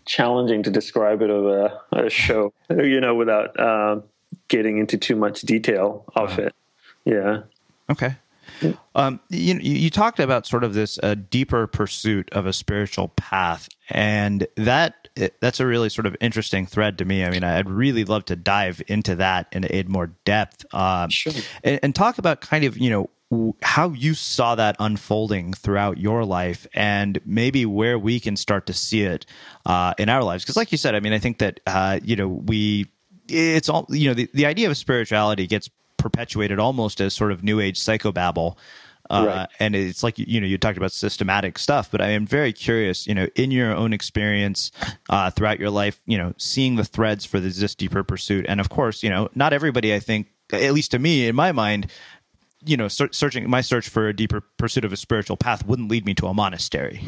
challenging 0.05 0.63
to 0.63 0.69
describe 0.69 1.21
it 1.21 1.29
of 1.29 1.71
a 1.91 2.09
show, 2.09 2.53
you 2.69 2.99
know, 3.01 3.15
without 3.15 3.59
uh, 3.59 4.01
getting 4.47 4.77
into 4.77 4.97
too 4.97 5.15
much 5.15 5.41
detail 5.41 6.05
of 6.15 6.37
it. 6.39 6.53
Yeah. 7.05 7.43
Okay. 7.89 8.15
Um, 8.93 9.19
you, 9.29 9.55
you 9.55 9.89
talked 9.89 10.19
about 10.19 10.47
sort 10.47 10.63
of 10.63 10.73
this 10.73 10.99
uh, 11.03 11.15
deeper 11.29 11.67
pursuit 11.67 12.29
of 12.31 12.45
a 12.45 12.53
spiritual 12.53 13.09
path, 13.09 13.67
and 13.89 14.47
that 14.55 15.09
that's 15.39 15.59
a 15.59 15.65
really 15.65 15.89
sort 15.89 16.05
of 16.05 16.15
interesting 16.21 16.65
thread 16.65 16.97
to 16.97 17.05
me. 17.05 17.23
I 17.23 17.29
mean, 17.29 17.43
I'd 17.43 17.69
really 17.69 18.05
love 18.05 18.25
to 18.25 18.35
dive 18.35 18.81
into 18.87 19.15
that 19.15 19.47
in, 19.51 19.63
in 19.65 19.91
more 19.91 20.11
depth, 20.25 20.65
um, 20.73 21.09
sure. 21.09 21.33
and, 21.63 21.79
and 21.83 21.95
talk 21.95 22.17
about 22.17 22.41
kind 22.41 22.63
of 22.63 22.77
you 22.77 22.89
know 22.89 23.09
how 23.61 23.89
you 23.89 24.13
saw 24.13 24.55
that 24.55 24.75
unfolding 24.79 25.53
throughout 25.53 25.97
your 25.97 26.23
life 26.23 26.67
and 26.73 27.19
maybe 27.25 27.65
where 27.65 27.97
we 27.97 28.19
can 28.19 28.35
start 28.35 28.67
to 28.67 28.73
see 28.73 29.01
it 29.01 29.25
uh, 29.65 29.93
in 29.97 30.09
our 30.09 30.23
lives 30.23 30.43
because 30.43 30.55
like 30.55 30.71
you 30.71 30.77
said 30.77 30.93
i 30.93 30.99
mean 30.99 31.13
i 31.13 31.19
think 31.19 31.39
that 31.39 31.59
uh, 31.65 31.99
you 32.03 32.15
know 32.15 32.27
we 32.27 32.85
it's 33.27 33.67
all 33.67 33.87
you 33.89 34.07
know 34.07 34.13
the, 34.13 34.29
the 34.33 34.45
idea 34.45 34.69
of 34.69 34.77
spirituality 34.77 35.47
gets 35.47 35.69
perpetuated 35.97 36.59
almost 36.59 37.01
as 37.01 37.13
sort 37.13 37.31
of 37.31 37.43
new 37.43 37.59
age 37.59 37.79
psychobabble 37.79 38.57
uh, 39.09 39.25
right. 39.27 39.47
and 39.59 39.75
it's 39.75 40.03
like 40.03 40.19
you 40.19 40.39
know 40.39 40.45
you 40.45 40.59
talked 40.59 40.77
about 40.77 40.91
systematic 40.91 41.57
stuff 41.57 41.89
but 41.89 42.01
i 42.01 42.09
am 42.09 42.27
very 42.27 42.53
curious 42.53 43.07
you 43.07 43.15
know 43.15 43.27
in 43.35 43.49
your 43.49 43.73
own 43.73 43.91
experience 43.91 44.71
uh, 45.09 45.31
throughout 45.31 45.59
your 45.59 45.71
life 45.71 45.99
you 46.05 46.17
know 46.17 46.31
seeing 46.37 46.75
the 46.75 46.85
threads 46.85 47.25
for 47.25 47.39
this 47.39 47.73
deeper 47.73 48.03
pursuit 48.03 48.45
and 48.47 48.59
of 48.59 48.69
course 48.69 49.01
you 49.01 49.09
know 49.09 49.29
not 49.33 49.51
everybody 49.51 49.95
i 49.95 49.99
think 49.99 50.27
at 50.53 50.73
least 50.73 50.91
to 50.91 50.99
me 50.99 51.27
in 51.27 51.35
my 51.35 51.51
mind 51.51 51.91
you 52.65 52.77
know, 52.77 52.87
searching 52.87 53.49
my 53.49 53.61
search 53.61 53.89
for 53.89 54.07
a 54.07 54.15
deeper 54.15 54.41
pursuit 54.57 54.85
of 54.85 54.91
a 54.91 54.97
spiritual 54.97 55.37
path 55.37 55.65
wouldn't 55.65 55.89
lead 55.89 56.05
me 56.05 56.13
to 56.15 56.27
a 56.27 56.33
monastery 56.33 57.01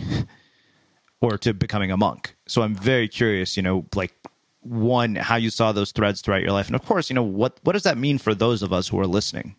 or 1.21 1.37
to 1.39 1.53
becoming 1.53 1.91
a 1.91 1.97
monk. 1.97 2.35
So 2.47 2.61
I'm 2.61 2.75
very 2.75 3.07
curious, 3.07 3.57
you 3.57 3.63
know, 3.63 3.85
like 3.95 4.13
one, 4.61 5.15
how 5.15 5.35
you 5.35 5.49
saw 5.49 5.71
those 5.71 5.91
threads 5.91 6.21
throughout 6.21 6.41
your 6.41 6.51
life, 6.51 6.67
and 6.67 6.75
of 6.75 6.85
course, 6.85 7.09
you 7.09 7.13
know, 7.13 7.23
what 7.23 7.59
what 7.63 7.73
does 7.73 7.83
that 7.83 7.97
mean 7.97 8.17
for 8.17 8.35
those 8.35 8.61
of 8.61 8.73
us 8.73 8.87
who 8.89 8.99
are 8.99 9.07
listening? 9.07 9.55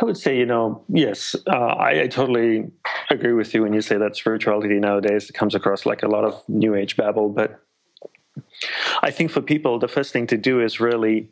I 0.00 0.04
would 0.04 0.18
say, 0.18 0.36
you 0.36 0.44
know, 0.44 0.84
yes, 0.88 1.34
uh, 1.46 1.56
I, 1.56 2.02
I, 2.02 2.06
totally 2.06 2.70
agree 3.10 3.32
with 3.32 3.54
you 3.54 3.62
when 3.62 3.72
you 3.72 3.80
say 3.80 3.96
that 3.96 4.14
spirituality 4.14 4.78
nowadays 4.78 5.30
comes 5.30 5.54
across 5.54 5.86
like 5.86 6.02
a 6.02 6.08
lot 6.08 6.24
of 6.24 6.46
new 6.48 6.74
age 6.74 6.98
babble. 6.98 7.30
But 7.30 7.62
I 9.02 9.10
think 9.10 9.30
for 9.30 9.40
people, 9.40 9.78
the 9.78 9.88
first 9.88 10.12
thing 10.12 10.26
to 10.26 10.36
do 10.36 10.60
is 10.60 10.80
really 10.80 11.30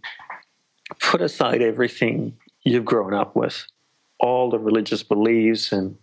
put 1.00 1.20
aside 1.20 1.62
everything 1.62 2.36
you've 2.62 2.84
grown 2.84 3.14
up 3.14 3.36
with, 3.36 3.66
all 4.20 4.50
the 4.50 4.58
religious 4.58 5.02
beliefs 5.02 5.72
and 5.72 5.96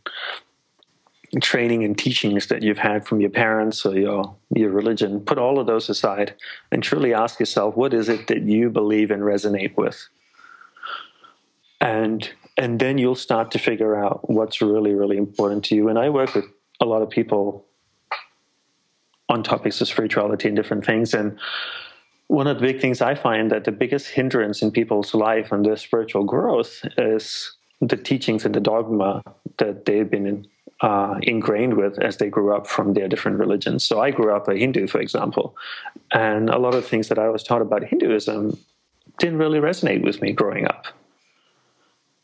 training 1.42 1.84
and 1.84 1.98
teachings 1.98 2.48
that 2.48 2.62
you've 2.62 2.78
had 2.78 3.08
from 3.08 3.22
your 3.22 3.30
parents 3.30 3.86
or 3.86 3.98
your 3.98 4.36
your 4.54 4.70
religion 4.70 5.22
put 5.22 5.38
all 5.38 5.60
of 5.60 5.66
those 5.66 5.90
aside 5.90 6.34
and 6.74 6.84
truly 6.84 7.14
ask 7.14 7.40
yourself 7.40 7.74
what 7.78 7.94
is 7.94 8.10
it 8.10 8.28
that 8.28 8.42
you 8.42 8.70
believe 8.70 9.12
and 9.12 9.24
resonate 9.24 9.76
with? 9.78 10.08
And 11.80 12.30
and 12.58 12.80
then 12.80 12.98
you'll 12.98 13.16
start 13.16 13.52
to 13.52 13.60
figure 13.60 13.96
out 13.96 14.30
what's 14.30 14.62
really 14.62 14.94
really 14.94 15.18
important 15.18 15.64
to 15.66 15.76
you. 15.76 15.88
And 15.88 15.98
i 15.98 16.10
work 16.10 16.36
with 16.36 16.46
a 16.82 16.86
lot 16.86 17.02
of 17.02 17.10
people 17.10 17.66
on 19.30 19.44
topics 19.44 19.80
of 19.80 19.88
spirituality 19.88 20.50
and 20.50 20.58
different 20.58 20.86
things. 20.86 21.14
And 21.14 21.40
one 22.32 22.48
of 22.48 22.60
the 22.60 22.66
big 22.66 22.80
things 22.80 23.02
I 23.02 23.14
find 23.14 23.52
that 23.52 23.66
the 23.66 23.74
biggest 23.74 24.08
hindrance 24.08 24.62
in 24.62 24.72
people's 24.72 25.14
life 25.14 25.52
and 25.52 25.66
their 25.66 25.76
spiritual 25.76 26.24
growth 26.24 26.86
is 26.98 27.58
the 27.82 27.98
teachings 27.98 28.46
and 28.46 28.56
the 28.56 28.62
dogma 28.62 29.22
that 29.58 29.84
they've 29.84 30.10
been 30.10 30.26
in, 30.26 30.48
uh, 30.80 31.16
ingrained 31.24 31.74
with 31.74 32.00
as 32.00 32.18
they 32.18 32.30
grew 32.30 32.56
up 32.56 32.68
from 32.68 32.94
their 32.94 33.10
different 33.10 33.38
religions. 33.38 33.84
So 33.84 34.00
I 34.00 34.12
grew 34.12 34.34
up 34.34 34.48
a 34.48 34.56
Hindu, 34.56 34.88
for 34.88 35.02
example, 35.02 35.58
and 36.14 36.50
a 36.50 36.58
lot 36.58 36.74
of 36.74 36.88
things 36.88 37.10
that 37.10 37.20
I 37.20 37.28
was 37.28 37.44
taught 37.44 37.62
about 37.62 37.84
Hinduism 37.84 38.58
didn't 39.20 39.38
really 39.38 39.60
resonate 39.60 40.02
with 40.02 40.22
me 40.22 40.32
growing 40.32 40.66
up. 40.66 40.86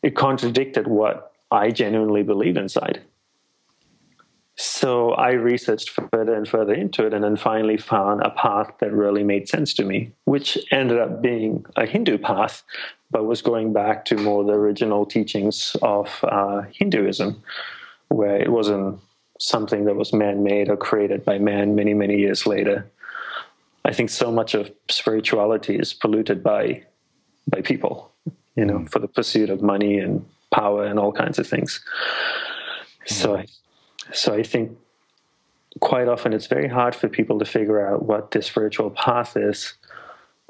It 0.02 0.16
contradicted 0.16 0.86
what 0.86 1.32
I 1.50 1.70
genuinely 1.70 2.22
believe 2.22 2.56
inside. 2.56 3.02
So 4.60 5.12
I 5.12 5.30
researched 5.34 5.90
further 5.90 6.34
and 6.34 6.46
further 6.46 6.74
into 6.74 7.06
it 7.06 7.14
and 7.14 7.22
then 7.22 7.36
finally 7.36 7.76
found 7.76 8.22
a 8.22 8.30
path 8.30 8.72
that 8.80 8.92
really 8.92 9.22
made 9.22 9.48
sense 9.48 9.72
to 9.74 9.84
me, 9.84 10.10
which 10.24 10.58
ended 10.72 10.98
up 10.98 11.22
being 11.22 11.64
a 11.76 11.86
Hindu 11.86 12.18
path, 12.18 12.64
but 13.08 13.24
was 13.24 13.40
going 13.40 13.72
back 13.72 14.04
to 14.06 14.16
more 14.16 14.42
the 14.42 14.54
original 14.54 15.06
teachings 15.06 15.76
of 15.80 16.24
uh, 16.24 16.62
Hinduism, 16.72 17.40
where 18.08 18.36
it 18.36 18.50
wasn't 18.50 18.98
something 19.38 19.84
that 19.84 19.94
was 19.94 20.12
man 20.12 20.42
made 20.42 20.68
or 20.68 20.76
created 20.76 21.24
by 21.24 21.38
man 21.38 21.76
many, 21.76 21.94
many 21.94 22.18
years 22.18 22.44
later. 22.44 22.90
I 23.84 23.92
think 23.92 24.10
so 24.10 24.32
much 24.32 24.54
of 24.54 24.72
spirituality 24.90 25.76
is 25.76 25.94
polluted 25.94 26.42
by 26.42 26.82
by 27.46 27.60
people, 27.62 28.10
you 28.56 28.64
know, 28.64 28.80
mm. 28.80 28.90
for 28.90 28.98
the 28.98 29.08
pursuit 29.08 29.50
of 29.50 29.62
money 29.62 30.00
and 30.00 30.26
power 30.52 30.84
and 30.84 30.98
all 30.98 31.12
kinds 31.12 31.38
of 31.38 31.46
things. 31.46 31.80
So 33.06 33.36
I 33.36 33.46
so 34.12 34.34
I 34.34 34.42
think 34.42 34.76
quite 35.80 36.08
often 36.08 36.32
it's 36.32 36.46
very 36.46 36.68
hard 36.68 36.94
for 36.94 37.08
people 37.08 37.38
to 37.38 37.44
figure 37.44 37.86
out 37.86 38.04
what 38.04 38.30
the 38.30 38.42
spiritual 38.42 38.90
path 38.90 39.36
is 39.36 39.74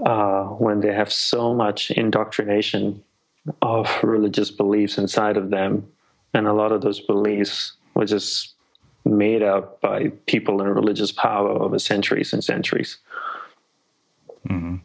uh, 0.04 0.44
when 0.44 0.80
they 0.80 0.92
have 0.92 1.12
so 1.12 1.54
much 1.54 1.90
indoctrination 1.90 3.02
of 3.62 3.90
religious 4.02 4.50
beliefs 4.50 4.98
inside 4.98 5.36
of 5.36 5.50
them. 5.50 5.86
And 6.34 6.46
a 6.46 6.52
lot 6.52 6.72
of 6.72 6.82
those 6.82 7.00
beliefs 7.00 7.72
were 7.94 8.04
just 8.04 8.54
made 9.04 9.42
up 9.42 9.80
by 9.80 10.08
people 10.26 10.60
in 10.60 10.68
religious 10.68 11.10
power 11.10 11.50
over 11.50 11.78
centuries 11.78 12.32
and 12.32 12.44
centuries. 12.44 12.98
Mm-hmm. 14.48 14.76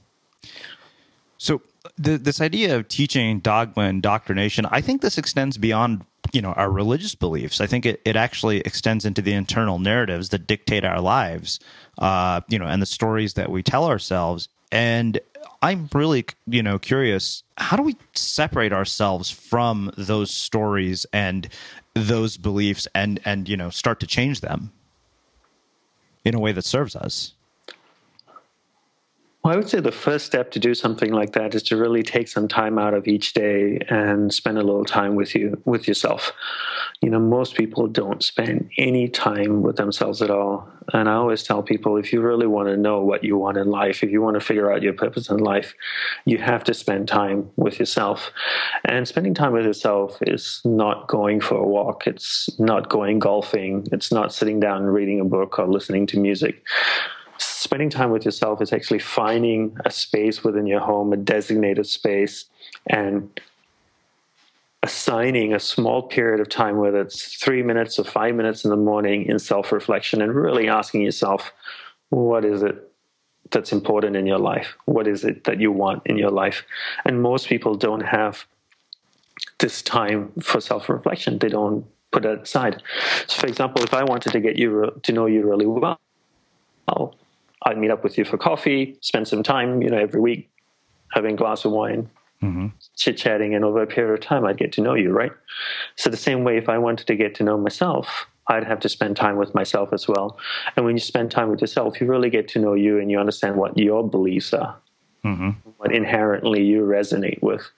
So, 1.38 1.62
the, 1.98 2.18
this 2.18 2.40
idea 2.40 2.76
of 2.76 2.88
teaching 2.88 3.40
dogma 3.40 3.84
and 3.84 3.96
indoctrination, 3.98 4.66
I 4.72 4.82
think 4.82 5.02
this 5.02 5.18
extends 5.18 5.58
beyond 5.58 6.06
you 6.32 6.42
know 6.42 6.54
our 6.54 6.72
religious 6.72 7.16
beliefs. 7.16 7.60
I 7.60 7.68
think 7.68 7.86
it, 7.86 8.02
it 8.06 8.16
actually 8.16 8.60
extends 8.62 9.06
into 9.06 9.22
the 9.22 9.34
internal 9.34 9.80
narratives 9.80 10.30
that 10.30 10.48
dictate 10.48 10.86
our 10.86 11.02
lives, 11.02 11.60
uh, 11.98 12.42
you 12.48 12.60
know, 12.60 12.66
and 12.66 12.82
the 12.82 12.88
stories 12.88 13.34
that 13.34 13.50
we 13.50 13.64
tell 13.64 13.86
ourselves. 13.86 14.48
And 14.72 15.20
I'm 15.62 15.90
really, 15.94 16.26
you 16.48 16.64
know, 16.64 16.80
curious. 16.80 17.44
How 17.58 17.78
do 17.78 17.84
we 17.84 17.96
separate 18.16 18.74
ourselves 18.74 19.30
from 19.30 19.92
those 19.98 20.32
stories 20.32 21.06
and 21.14 21.48
those 21.94 22.38
beliefs, 22.38 22.88
and 22.96 23.20
and 23.26 23.48
you 23.48 23.58
know, 23.58 23.70
start 23.70 24.00
to 24.00 24.08
change 24.08 24.42
them 24.42 24.72
in 26.26 26.36
a 26.36 26.40
way 26.40 26.52
that 26.52 26.66
serves 26.66 26.96
us? 26.96 27.34
Well, 29.44 29.54
I 29.54 29.58
would 29.58 29.68
say 29.68 29.82
the 29.82 29.92
first 29.92 30.26
step 30.26 30.52
to 30.52 30.60
do 30.60 30.74
something 30.74 31.12
like 31.12 31.34
that 31.34 31.54
is 31.54 31.64
to 31.64 31.76
really 31.76 32.02
take 32.02 32.30
some 32.30 32.48
time 32.48 32.80
out 32.80 32.94
of 32.94 33.10
each 33.10 33.34
day 33.34 33.78
and 33.90 34.34
spend 34.34 34.58
a 34.58 34.64
little 34.64 34.86
time 34.86 35.16
with 35.16 35.36
you 35.36 35.62
with 35.66 35.86
yourself. 35.86 36.32
You 37.02 37.10
know, 37.10 37.20
most 37.20 37.56
people 37.56 37.88
don't 37.88 38.24
spend 38.24 38.70
any 38.78 39.10
time 39.10 39.62
with 39.62 39.76
themselves 39.76 40.22
at 40.22 40.32
all. 40.32 40.66
And 40.94 41.10
I 41.10 41.16
always 41.16 41.44
tell 41.44 41.62
people 41.62 41.98
if 41.98 42.14
you 42.14 42.22
really 42.22 42.48
want 42.48 42.70
to 42.70 42.78
know 42.78 43.02
what 43.02 43.26
you 43.26 43.38
want 43.38 43.58
in 43.58 43.68
life, 43.68 44.02
if 44.02 44.12
you 44.12 44.22
want 44.22 44.36
to 44.36 44.40
figure 44.40 44.72
out 44.72 44.82
your 44.82 44.94
purpose 44.94 45.30
in 45.30 45.40
life, 45.40 45.74
you 46.24 46.38
have 46.38 46.64
to 46.64 46.74
spend 46.74 47.10
time 47.10 47.50
with 47.58 47.80
yourself. 47.80 48.32
And 48.86 49.06
spending 49.06 49.34
time 49.34 49.52
with 49.52 49.66
yourself 49.66 50.20
is 50.22 50.62
not 50.64 51.10
going 51.10 51.42
for 51.42 51.56
a 51.56 51.68
walk, 51.68 52.08
it's 52.08 52.50
not 52.60 52.90
going 52.90 53.20
golfing, 53.20 53.90
it's 53.92 54.10
not 54.10 54.34
sitting 54.34 54.62
down 54.62 54.84
and 54.84 54.94
reading 54.94 55.20
a 55.20 55.26
book 55.26 55.60
or 55.60 55.68
listening 55.68 56.08
to 56.08 56.18
music 56.18 56.64
spending 57.38 57.90
time 57.90 58.12
with 58.12 58.26
yourself 58.26 58.62
is 58.62 58.74
actually 58.74 59.00
finding 59.00 59.78
a 59.86 59.92
space 59.92 60.44
within 60.44 60.68
your 60.68 60.80
home, 60.80 61.14
a 61.14 61.18
designated 61.18 61.86
space, 61.88 62.46
and 62.88 63.40
assigning 64.84 65.54
a 65.54 65.60
small 65.60 66.04
period 66.04 66.42
of 66.42 66.50
time, 66.50 66.78
whether 66.78 67.00
it's 67.00 67.36
three 67.36 67.64
minutes 67.64 67.98
or 67.98 68.04
five 68.04 68.36
minutes 68.36 68.66
in 68.66 68.70
the 68.70 68.76
morning, 68.78 69.26
in 69.26 69.40
self 69.40 69.72
reflection 69.72 70.22
and 70.22 70.36
really 70.36 70.68
asking 70.68 71.02
yourself, 71.02 71.54
what 72.10 72.44
is 72.46 72.62
it 72.62 72.92
that's 73.52 73.72
important 73.72 74.16
in 74.16 74.26
your 74.26 74.40
life? 74.40 74.76
What 74.86 75.08
is 75.08 75.24
it 75.24 75.46
that 75.46 75.60
you 75.60 75.72
want 75.72 76.04
in 76.06 76.18
your 76.18 76.32
life? 76.32 76.66
And 77.06 77.22
most 77.22 77.48
people 77.48 77.76
don't 77.76 78.02
have 78.02 78.46
this 79.60 79.82
time 79.82 80.32
for 80.42 80.60
self 80.60 80.90
reflection, 80.90 81.40
they 81.40 81.50
don't 81.50 81.86
put 82.12 82.26
it 82.26 82.42
aside. 82.42 82.84
So, 83.28 83.42
for 83.42 83.48
example, 83.48 83.84
if 83.84 83.94
I 83.94 84.04
wanted 84.04 84.34
to 84.34 84.40
get 84.40 84.58
you 84.58 85.00
to 85.02 85.12
know 85.12 85.26
you 85.26 85.48
really 85.50 85.66
well, 85.66 86.00
I'd 87.66 87.78
meet 87.78 87.92
up 87.92 88.04
with 88.04 88.18
you 88.18 88.26
for 88.26 88.38
coffee, 88.38 88.98
spend 89.02 89.28
some 89.28 89.44
time, 89.44 89.82
you 89.82 89.90
know, 89.90 89.98
every 89.98 90.20
week 90.20 90.50
having 91.12 91.34
a 91.34 91.38
glass 91.38 91.64
of 91.66 91.72
wine, 91.72 92.10
mm-hmm. 92.42 92.68
chit 92.96 93.18
chatting, 93.18 93.56
and 93.56 93.64
over 93.64 93.82
a 93.82 93.88
period 93.88 94.14
of 94.14 94.22
time, 94.22 94.46
I'd 94.46 94.58
get 94.58 94.72
to 94.74 94.82
know 94.82 94.96
you, 94.96 95.12
right? 95.12 95.32
So, 95.96 96.10
the 96.10 96.18
same 96.18 96.44
way, 96.44 96.58
if 96.58 96.70
I 96.70 96.78
wanted 96.78 97.08
to 97.08 97.16
get 97.16 97.36
to 97.36 97.44
know 97.44 97.58
myself, 97.58 98.28
I'd 98.48 98.66
have 98.66 98.80
to 98.82 98.90
spend 98.90 99.16
time 99.16 99.38
with 99.38 99.56
myself 99.56 99.94
as 99.94 100.08
well. 100.08 100.38
And 100.76 100.86
when 100.86 100.96
you 100.96 101.02
spend 101.02 101.32
time 101.32 101.50
with 101.50 101.62
yourself, 101.62 102.02
you 102.02 102.08
really 102.08 102.30
get 102.30 102.48
to 102.50 102.60
know 102.60 102.74
you 102.74 103.00
and 103.00 103.10
you 103.10 103.20
understand 103.20 103.56
what 103.56 103.78
your 103.78 104.08
beliefs 104.08 104.54
are, 104.54 104.76
mm-hmm. 105.24 105.52
what 105.78 105.94
inherently 105.94 106.64
you 106.64 106.82
resonate 106.82 107.42
with. 107.42 107.70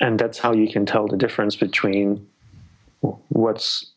And 0.00 0.18
that's 0.18 0.38
how 0.38 0.52
you 0.52 0.70
can 0.70 0.86
tell 0.86 1.06
the 1.06 1.16
difference 1.16 1.56
between 1.56 2.26
what's 3.28 3.92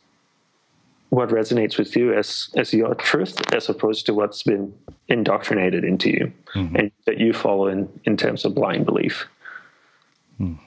what 1.09 1.29
resonates 1.29 1.77
with 1.77 1.95
you 1.95 2.13
as 2.13 2.49
as 2.55 2.73
your 2.73 2.95
truth 2.95 3.41
as 3.53 3.69
opposed 3.69 4.05
to 4.05 4.13
what's 4.13 4.43
been 4.43 4.73
indoctrinated 5.07 5.83
into 5.83 6.09
you 6.09 6.33
mm-hmm. 6.53 6.75
and 6.75 6.91
that 7.05 7.17
you 7.17 7.33
follow 7.33 7.67
in 7.67 7.89
in 8.05 8.15
terms 8.15 8.45
of 8.45 8.53
blind 8.53 8.85
belief 8.85 9.27
mm. 10.39 10.57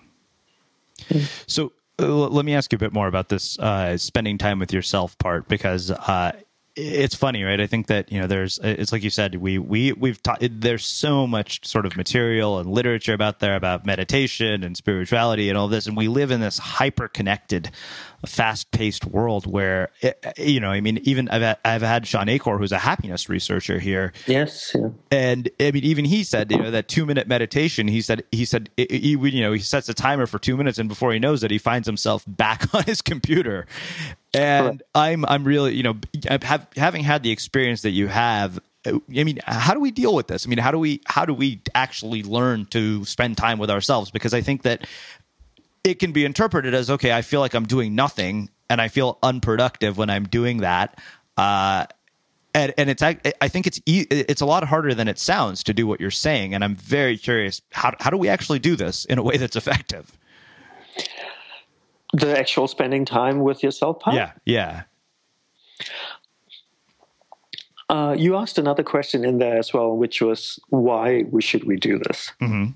so 1.46 1.72
uh, 1.98 2.06
let 2.06 2.44
me 2.44 2.54
ask 2.54 2.72
you 2.72 2.76
a 2.76 2.78
bit 2.78 2.92
more 2.92 3.06
about 3.06 3.28
this 3.28 3.58
uh, 3.58 3.96
spending 3.96 4.38
time 4.38 4.58
with 4.58 4.72
yourself 4.72 5.16
part 5.18 5.46
because 5.48 5.90
uh, 5.90 6.32
it's 6.74 7.14
funny, 7.14 7.42
right? 7.42 7.60
I 7.60 7.66
think 7.66 7.88
that 7.88 8.10
you 8.10 8.20
know, 8.20 8.26
there's 8.26 8.58
it's 8.62 8.92
like 8.92 9.02
you 9.02 9.10
said, 9.10 9.34
we 9.34 9.58
we 9.58 9.92
we've 9.92 10.22
taught. 10.22 10.38
There's 10.40 10.86
so 10.86 11.26
much 11.26 11.66
sort 11.66 11.84
of 11.84 11.96
material 11.96 12.58
and 12.58 12.70
literature 12.70 13.12
about 13.12 13.40
there 13.40 13.56
about 13.56 13.84
meditation 13.84 14.64
and 14.64 14.74
spirituality 14.76 15.50
and 15.50 15.58
all 15.58 15.68
this, 15.68 15.86
and 15.86 15.96
we 15.96 16.08
live 16.08 16.30
in 16.30 16.40
this 16.40 16.58
hyper 16.58 17.08
connected, 17.08 17.70
fast 18.26 18.70
paced 18.70 19.04
world 19.04 19.46
where 19.46 19.90
it, 20.00 20.24
you 20.38 20.60
know, 20.60 20.70
I 20.70 20.80
mean, 20.80 20.98
even 21.02 21.28
I've 21.28 21.42
had, 21.42 21.58
I've 21.62 21.82
had 21.82 22.06
Shawn 22.06 22.30
Achor, 22.30 22.56
who's 22.56 22.72
a 22.72 22.78
happiness 22.78 23.28
researcher 23.28 23.78
here. 23.78 24.14
Yes, 24.26 24.74
yeah. 24.74 24.88
and 25.10 25.50
I 25.60 25.72
mean, 25.72 25.84
even 25.84 26.06
he 26.06 26.24
said, 26.24 26.50
you 26.50 26.58
know, 26.58 26.70
that 26.70 26.88
two 26.88 27.04
minute 27.04 27.28
meditation. 27.28 27.86
He 27.86 28.00
said 28.00 28.24
he 28.32 28.46
said 28.46 28.70
he 28.78 29.14
would, 29.14 29.34
you 29.34 29.42
know 29.42 29.52
he 29.52 29.60
sets 29.60 29.90
a 29.90 29.94
timer 29.94 30.26
for 30.26 30.38
two 30.38 30.56
minutes, 30.56 30.78
and 30.78 30.88
before 30.88 31.12
he 31.12 31.18
knows 31.18 31.42
it, 31.42 31.50
he 31.50 31.58
finds 31.58 31.86
himself 31.86 32.24
back 32.26 32.74
on 32.74 32.84
his 32.84 33.02
computer, 33.02 33.66
and 34.34 34.82
I'm 34.94 35.24
I'm 35.24 35.44
really 35.44 35.74
you 35.74 35.82
know 35.82 35.96
have, 36.28 36.68
having 36.76 37.02
had 37.02 37.22
the 37.22 37.30
experience 37.30 37.82
that 37.82 37.90
you 37.90 38.08
have. 38.08 38.60
I 38.84 39.00
mean, 39.08 39.38
how 39.46 39.74
do 39.74 39.80
we 39.80 39.92
deal 39.92 40.12
with 40.12 40.26
this? 40.26 40.44
I 40.44 40.48
mean, 40.48 40.58
how 40.58 40.72
do 40.72 40.78
we 40.78 41.00
how 41.06 41.24
do 41.24 41.34
we 41.34 41.60
actually 41.74 42.22
learn 42.22 42.66
to 42.66 43.04
spend 43.04 43.36
time 43.36 43.58
with 43.58 43.70
ourselves? 43.70 44.10
Because 44.10 44.34
I 44.34 44.40
think 44.40 44.62
that 44.62 44.86
it 45.84 45.98
can 45.98 46.12
be 46.12 46.24
interpreted 46.24 46.74
as 46.74 46.90
okay, 46.90 47.12
I 47.12 47.22
feel 47.22 47.40
like 47.40 47.54
I'm 47.54 47.66
doing 47.66 47.94
nothing 47.94 48.48
and 48.68 48.80
I 48.80 48.88
feel 48.88 49.18
unproductive 49.22 49.98
when 49.98 50.10
I'm 50.10 50.24
doing 50.24 50.58
that. 50.58 50.98
Uh, 51.36 51.86
and, 52.54 52.74
and 52.76 52.90
it's 52.90 53.02
I, 53.02 53.18
I 53.40 53.48
think 53.48 53.66
it's 53.66 53.80
it's 53.86 54.40
a 54.40 54.46
lot 54.46 54.64
harder 54.64 54.94
than 54.94 55.08
it 55.08 55.18
sounds 55.18 55.62
to 55.64 55.74
do 55.74 55.86
what 55.86 56.00
you're 56.00 56.10
saying, 56.10 56.54
and 56.54 56.62
I'm 56.62 56.74
very 56.74 57.16
curious 57.16 57.62
how 57.70 57.94
how 58.00 58.10
do 58.10 58.16
we 58.16 58.28
actually 58.28 58.58
do 58.58 58.76
this 58.76 59.04
in 59.04 59.18
a 59.18 59.22
way 59.22 59.36
that's 59.36 59.56
effective? 59.56 60.18
The 62.12 62.38
actual 62.38 62.68
spending 62.68 63.04
time 63.04 63.40
with 63.40 63.62
yourself 63.62 64.00
part? 64.00 64.16
Yeah, 64.16 64.32
yeah. 64.44 64.82
Uh, 67.88 68.14
you 68.18 68.36
asked 68.36 68.58
another 68.58 68.82
question 68.82 69.24
in 69.24 69.38
there 69.38 69.58
as 69.58 69.74
well, 69.74 69.96
which 69.96 70.22
was 70.22 70.58
why 70.68 71.24
we 71.30 71.42
should 71.42 71.64
we 71.64 71.76
do 71.76 71.98
this? 71.98 72.32
Mm-hmm. 72.40 72.72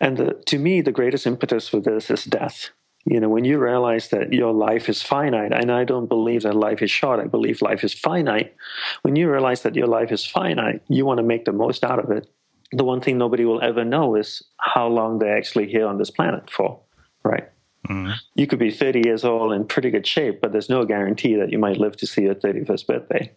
And 0.00 0.16
the, 0.16 0.32
to 0.46 0.58
me, 0.58 0.80
the 0.80 0.92
greatest 0.92 1.26
impetus 1.26 1.68
for 1.68 1.80
this 1.80 2.10
is 2.10 2.24
death. 2.24 2.70
You 3.04 3.20
know, 3.20 3.28
when 3.28 3.44
you 3.44 3.58
realize 3.58 4.08
that 4.08 4.32
your 4.32 4.52
life 4.52 4.88
is 4.88 5.00
finite, 5.00 5.52
and 5.52 5.70
I 5.70 5.84
don't 5.84 6.08
believe 6.08 6.42
that 6.42 6.56
life 6.56 6.82
is 6.82 6.90
short, 6.90 7.20
I 7.20 7.26
believe 7.26 7.62
life 7.62 7.84
is 7.84 7.94
finite. 7.94 8.54
When 9.02 9.14
you 9.14 9.30
realize 9.30 9.62
that 9.62 9.76
your 9.76 9.86
life 9.86 10.10
is 10.10 10.26
finite, 10.26 10.82
you 10.88 11.06
want 11.06 11.18
to 11.18 11.22
make 11.22 11.44
the 11.44 11.52
most 11.52 11.84
out 11.84 12.00
of 12.00 12.10
it. 12.10 12.28
The 12.72 12.82
one 12.82 13.00
thing 13.00 13.16
nobody 13.16 13.44
will 13.44 13.62
ever 13.62 13.84
know 13.84 14.16
is 14.16 14.42
how 14.58 14.88
long 14.88 15.20
they're 15.20 15.36
actually 15.36 15.68
here 15.68 15.86
on 15.86 15.98
this 15.98 16.10
planet 16.10 16.50
for, 16.50 16.80
right? 17.22 17.48
Mm-hmm. 17.88 18.12
You 18.34 18.46
could 18.46 18.58
be 18.58 18.70
30 18.70 19.02
years 19.04 19.24
old 19.24 19.52
in 19.52 19.66
pretty 19.66 19.90
good 19.90 20.06
shape, 20.06 20.40
but 20.40 20.52
there's 20.52 20.68
no 20.68 20.84
guarantee 20.84 21.36
that 21.36 21.52
you 21.52 21.58
might 21.58 21.78
live 21.78 21.96
to 21.98 22.06
see 22.06 22.22
your 22.22 22.34
31st 22.34 22.86
birthday. 22.86 23.32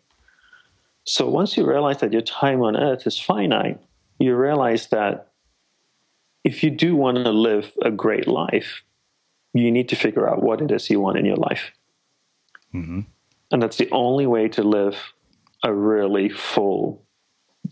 So 1.04 1.30
once 1.30 1.58
you 1.58 1.66
realize 1.66 2.00
that 2.00 2.14
your 2.14 2.22
time 2.22 2.62
on 2.62 2.76
earth 2.76 3.06
is 3.08 3.20
finite, 3.20 3.80
you 4.20 4.36
realize 4.36 4.88
that 4.88 5.32
if 6.44 6.64
you 6.64 6.70
do 6.70 6.96
want 6.96 7.18
to 7.18 7.32
live 7.32 7.74
a 7.84 7.92
great 7.92 8.28
life, 8.28 8.84
you 9.54 9.72
need 9.72 9.90
to 9.90 9.96
figure 9.96 10.30
out 10.30 10.44
what 10.44 10.62
it 10.62 10.72
is 10.72 10.90
you 10.90 11.00
want 11.00 11.18
in 11.18 11.26
your 11.26 11.38
life. 11.38 11.72
Mm-hmm. 12.74 13.02
And 13.52 13.64
that's 13.64 13.78
the 13.78 13.90
only 13.92 14.28
way 14.28 14.48
to 14.50 14.64
live 14.64 15.14
a 15.64 15.74
really 15.74 16.30
full, 16.30 17.04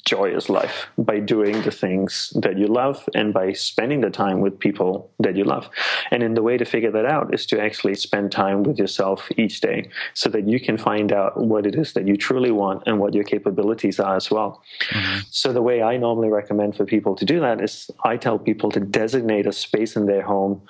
joyous 0.05 0.49
life 0.49 0.87
by 0.97 1.19
doing 1.19 1.61
the 1.61 1.71
things 1.71 2.31
that 2.41 2.57
you 2.57 2.67
love 2.67 3.07
and 3.15 3.33
by 3.33 3.53
spending 3.53 4.01
the 4.01 4.09
time 4.09 4.41
with 4.41 4.59
people 4.59 5.11
that 5.19 5.35
you 5.35 5.43
love. 5.43 5.69
And 6.11 6.23
in 6.23 6.33
the 6.33 6.43
way 6.43 6.57
to 6.57 6.65
figure 6.65 6.91
that 6.91 7.05
out 7.05 7.33
is 7.33 7.45
to 7.47 7.61
actually 7.61 7.95
spend 7.95 8.31
time 8.31 8.63
with 8.63 8.77
yourself 8.77 9.29
each 9.37 9.61
day 9.61 9.89
so 10.13 10.29
that 10.29 10.47
you 10.47 10.59
can 10.59 10.77
find 10.77 11.11
out 11.11 11.37
what 11.37 11.65
it 11.65 11.75
is 11.75 11.93
that 11.93 12.07
you 12.07 12.17
truly 12.17 12.51
want 12.51 12.83
and 12.85 12.99
what 12.99 13.13
your 13.13 13.23
capabilities 13.23 13.99
are 13.99 14.15
as 14.15 14.29
well. 14.31 14.61
Mm-hmm. 14.89 15.19
So 15.29 15.53
the 15.53 15.61
way 15.61 15.81
I 15.81 15.97
normally 15.97 16.29
recommend 16.29 16.75
for 16.75 16.85
people 16.85 17.15
to 17.15 17.25
do 17.25 17.39
that 17.39 17.61
is 17.61 17.89
I 18.03 18.17
tell 18.17 18.39
people 18.39 18.71
to 18.71 18.79
designate 18.79 19.47
a 19.47 19.51
space 19.51 19.95
in 19.95 20.05
their 20.05 20.23
home 20.23 20.61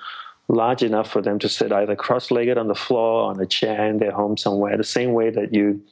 large 0.48 0.82
enough 0.82 1.10
for 1.10 1.20
them 1.20 1.38
to 1.38 1.48
sit 1.48 1.72
either 1.72 1.94
cross-legged 1.94 2.56
on 2.56 2.68
the 2.68 2.74
floor 2.74 3.28
on 3.30 3.38
a 3.38 3.46
chair 3.46 3.86
in 3.86 3.98
their 3.98 4.12
home 4.12 4.36
somewhere 4.36 4.78
the 4.78 4.84
same 4.84 5.12
way 5.12 5.28
that 5.28 5.54
you 5.54 5.82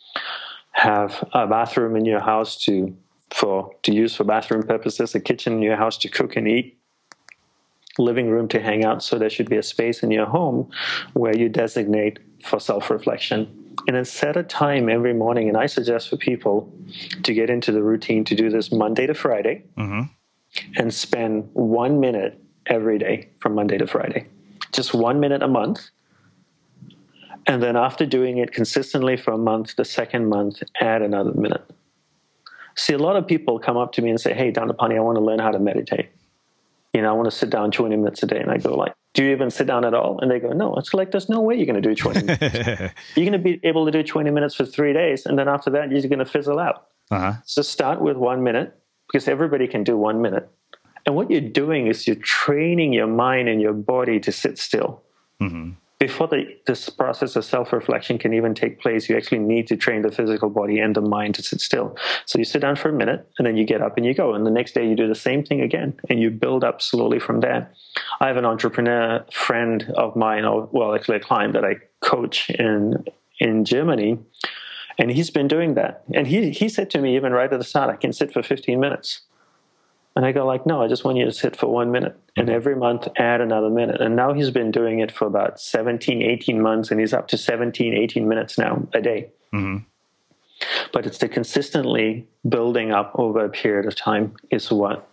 have 0.72 1.26
a 1.32 1.46
bathroom 1.46 1.96
in 1.96 2.04
your 2.04 2.20
house 2.20 2.62
to 2.64 2.96
for 3.30 3.74
to 3.82 3.92
use 3.92 4.14
for 4.14 4.24
bathroom 4.24 4.62
purposes, 4.62 5.14
a 5.14 5.20
kitchen 5.20 5.54
in 5.54 5.62
your 5.62 5.76
house 5.76 5.98
to 5.98 6.08
cook 6.08 6.36
and 6.36 6.48
eat, 6.48 6.78
living 7.98 8.30
room 8.30 8.48
to 8.48 8.60
hang 8.60 8.84
out. 8.84 9.02
So 9.02 9.18
there 9.18 9.30
should 9.30 9.48
be 9.48 9.56
a 9.56 9.62
space 9.62 10.02
in 10.02 10.10
your 10.10 10.26
home 10.26 10.70
where 11.14 11.36
you 11.36 11.48
designate 11.48 12.18
for 12.44 12.60
self-reflection. 12.60 13.62
And 13.86 13.94
then 13.94 14.06
set 14.06 14.36
a 14.36 14.42
time 14.42 14.88
every 14.88 15.12
morning. 15.12 15.48
And 15.48 15.56
I 15.56 15.66
suggest 15.66 16.08
for 16.08 16.16
people 16.16 16.72
to 17.22 17.34
get 17.34 17.50
into 17.50 17.72
the 17.72 17.82
routine 17.82 18.24
to 18.24 18.34
do 18.34 18.48
this 18.48 18.72
Monday 18.72 19.06
to 19.06 19.14
Friday 19.14 19.64
mm-hmm. 19.76 20.02
and 20.76 20.94
spend 20.94 21.50
one 21.52 22.00
minute 22.00 22.42
every 22.64 22.98
day 22.98 23.28
from 23.38 23.54
Monday 23.54 23.76
to 23.78 23.86
Friday. 23.86 24.26
Just 24.72 24.94
one 24.94 25.20
minute 25.20 25.42
a 25.42 25.48
month. 25.48 25.90
And 27.46 27.62
then 27.62 27.76
after 27.76 28.06
doing 28.06 28.38
it 28.38 28.52
consistently 28.52 29.16
for 29.16 29.32
a 29.32 29.38
month, 29.38 29.76
the 29.76 29.84
second 29.84 30.28
month, 30.28 30.62
add 30.80 31.02
another 31.02 31.32
minute. 31.34 31.70
See, 32.76 32.92
a 32.92 32.98
lot 32.98 33.16
of 33.16 33.26
people 33.26 33.58
come 33.58 33.76
up 33.76 33.92
to 33.92 34.02
me 34.02 34.10
and 34.10 34.20
say, 34.20 34.34
"Hey, 34.34 34.52
Dandapani, 34.52 34.96
I 34.96 35.00
want 35.00 35.16
to 35.16 35.24
learn 35.24 35.38
how 35.38 35.50
to 35.50 35.58
meditate. 35.58 36.10
You 36.92 37.02
know, 37.02 37.10
I 37.10 37.12
want 37.12 37.30
to 37.30 37.36
sit 37.36 37.50
down 37.50 37.70
20 37.70 37.96
minutes 37.96 38.22
a 38.22 38.26
day." 38.26 38.38
And 38.38 38.50
I 38.50 38.58
go, 38.58 38.74
"Like, 38.74 38.94
do 39.14 39.24
you 39.24 39.30
even 39.30 39.50
sit 39.50 39.66
down 39.66 39.84
at 39.84 39.94
all?" 39.94 40.18
And 40.20 40.30
they 40.30 40.38
go, 40.38 40.50
"No." 40.50 40.74
It's 40.76 40.92
like 40.92 41.10
there's 41.10 41.28
no 41.28 41.40
way 41.40 41.56
you're 41.56 41.66
going 41.66 41.80
to 41.80 41.88
do 41.88 41.94
20 41.94 42.22
minutes. 42.22 42.94
you're 43.16 43.26
going 43.26 43.32
to 43.32 43.38
be 43.38 43.60
able 43.64 43.86
to 43.86 43.90
do 43.90 44.02
20 44.02 44.30
minutes 44.30 44.54
for 44.54 44.64
three 44.64 44.92
days, 44.92 45.26
and 45.26 45.38
then 45.38 45.48
after 45.48 45.70
that, 45.70 45.90
you're 45.90 46.02
going 46.02 46.18
to 46.18 46.24
fizzle 46.26 46.58
out. 46.58 46.88
Uh-huh. 47.10 47.34
So 47.44 47.62
start 47.62 48.00
with 48.00 48.16
one 48.16 48.42
minute 48.42 48.76
because 49.06 49.28
everybody 49.28 49.68
can 49.68 49.84
do 49.84 49.96
one 49.96 50.20
minute. 50.20 50.48
And 51.06 51.14
what 51.14 51.30
you're 51.30 51.40
doing 51.40 51.86
is 51.86 52.06
you're 52.06 52.16
training 52.16 52.92
your 52.92 53.06
mind 53.06 53.48
and 53.48 53.62
your 53.62 53.72
body 53.72 54.18
to 54.20 54.32
sit 54.32 54.58
still. 54.58 55.02
Mm-hmm. 55.40 55.70
Before 55.98 56.28
the, 56.28 56.44
this 56.66 56.90
process 56.90 57.36
of 57.36 57.44
self 57.44 57.72
reflection 57.72 58.18
can 58.18 58.34
even 58.34 58.54
take 58.54 58.80
place, 58.80 59.08
you 59.08 59.16
actually 59.16 59.38
need 59.38 59.66
to 59.68 59.76
train 59.76 60.02
the 60.02 60.10
physical 60.10 60.50
body 60.50 60.78
and 60.78 60.94
the 60.94 61.00
mind 61.00 61.34
to 61.36 61.42
sit 61.42 61.60
still. 61.60 61.96
So 62.26 62.38
you 62.38 62.44
sit 62.44 62.60
down 62.60 62.76
for 62.76 62.90
a 62.90 62.92
minute 62.92 63.26
and 63.38 63.46
then 63.46 63.56
you 63.56 63.64
get 63.64 63.80
up 63.80 63.96
and 63.96 64.04
you 64.04 64.12
go. 64.12 64.34
And 64.34 64.44
the 64.44 64.50
next 64.50 64.74
day 64.74 64.86
you 64.86 64.94
do 64.94 65.08
the 65.08 65.14
same 65.14 65.42
thing 65.42 65.62
again 65.62 65.98
and 66.10 66.20
you 66.20 66.30
build 66.30 66.64
up 66.64 66.82
slowly 66.82 67.18
from 67.18 67.40
there. 67.40 67.70
I 68.20 68.26
have 68.26 68.36
an 68.36 68.44
entrepreneur 68.44 69.24
friend 69.32 69.90
of 69.96 70.16
mine, 70.16 70.44
or 70.44 70.68
well, 70.70 70.94
actually 70.94 71.16
a 71.16 71.20
client 71.20 71.54
that 71.54 71.64
I 71.64 71.76
coach 72.00 72.50
in 72.50 73.04
in 73.38 73.64
Germany. 73.64 74.18
And 74.98 75.10
he's 75.10 75.30
been 75.30 75.48
doing 75.48 75.74
that. 75.74 76.04
And 76.14 76.26
he, 76.26 76.50
he 76.50 76.68
said 76.68 76.90
to 76.90 77.00
me, 77.00 77.16
even 77.16 77.32
right 77.32 77.52
at 77.52 77.58
the 77.58 77.64
start, 77.64 77.90
I 77.90 77.96
can 77.96 78.12
sit 78.12 78.32
for 78.32 78.42
15 78.42 78.80
minutes. 78.80 79.22
And 80.16 80.24
I 80.24 80.32
go 80.32 80.46
like, 80.46 80.64
no, 80.66 80.82
I 80.82 80.88
just 80.88 81.04
want 81.04 81.18
you 81.18 81.26
to 81.26 81.32
sit 81.32 81.54
for 81.54 81.66
one 81.66 81.92
minute. 81.92 82.18
And 82.36 82.48
every 82.48 82.74
month 82.74 83.06
add 83.16 83.42
another 83.42 83.68
minute. 83.68 84.00
And 84.00 84.16
now 84.16 84.32
he's 84.32 84.50
been 84.50 84.70
doing 84.70 85.00
it 85.00 85.12
for 85.12 85.26
about 85.26 85.60
17, 85.60 86.22
18 86.22 86.60
months, 86.60 86.90
and 86.90 86.98
he's 86.98 87.12
up 87.12 87.28
to 87.28 87.36
17, 87.36 87.92
18 87.92 88.26
minutes 88.26 88.58
now 88.58 88.88
a 88.94 89.02
day. 89.02 89.30
Mm-hmm. 89.52 89.84
But 90.90 91.04
it's 91.04 91.18
the 91.18 91.28
consistently 91.28 92.26
building 92.48 92.92
up 92.92 93.12
over 93.16 93.44
a 93.44 93.50
period 93.50 93.84
of 93.84 93.94
time 93.94 94.34
is 94.50 94.72
what 94.72 95.06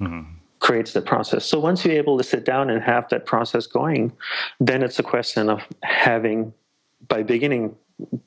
mm-hmm. 0.00 0.22
creates 0.60 0.92
the 0.92 1.02
process. 1.02 1.44
So 1.44 1.58
once 1.58 1.84
you're 1.84 1.96
able 1.96 2.16
to 2.16 2.24
sit 2.24 2.44
down 2.44 2.70
and 2.70 2.80
have 2.80 3.08
that 3.08 3.26
process 3.26 3.66
going, 3.66 4.12
then 4.60 4.84
it's 4.84 5.00
a 5.00 5.02
question 5.02 5.50
of 5.50 5.62
having, 5.82 6.54
by 7.08 7.24
beginning 7.24 7.74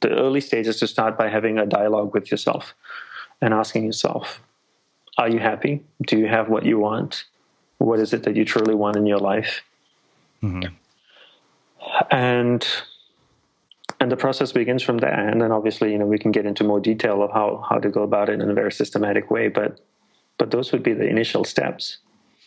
the 0.01 0.09
early 0.09 0.41
stages, 0.41 0.77
to 0.81 0.87
start 0.87 1.17
by 1.17 1.29
having 1.29 1.57
a 1.57 1.65
dialogue 1.65 2.13
with 2.13 2.31
yourself 2.31 2.75
and 3.41 3.53
asking 3.53 3.85
yourself, 3.85 4.41
are 5.17 5.29
you 5.29 5.39
happy? 5.39 5.83
Do 6.05 6.17
you 6.17 6.27
have 6.27 6.49
what 6.49 6.65
you 6.65 6.79
want? 6.79 7.25
What 7.79 7.99
is 7.99 8.13
it 8.13 8.23
that 8.23 8.35
you 8.35 8.45
truly 8.45 8.75
want 8.75 8.97
in 8.97 9.05
your 9.05 9.19
life? 9.19 9.61
Mm-hmm. 10.43 10.73
And 12.11 12.67
and 13.99 14.11
the 14.11 14.17
process 14.17 14.51
begins 14.51 14.83
from 14.83 14.99
there. 14.99 15.27
And 15.27 15.41
then 15.41 15.51
obviously, 15.51 15.91
you 15.91 15.97
know, 15.97 16.05
we 16.05 16.19
can 16.19 16.31
get 16.31 16.45
into 16.45 16.63
more 16.63 16.79
detail 16.79 17.23
of 17.23 17.31
how 17.31 17.65
how 17.69 17.79
to 17.79 17.89
go 17.89 18.03
about 18.03 18.29
it 18.29 18.41
in 18.41 18.49
a 18.49 18.53
very 18.53 18.71
systematic 18.71 19.31
way. 19.31 19.47
But 19.47 19.79
but 20.37 20.51
those 20.51 20.71
would 20.71 20.83
be 20.83 20.93
the 20.93 21.07
initial 21.07 21.43
steps. 21.43 21.97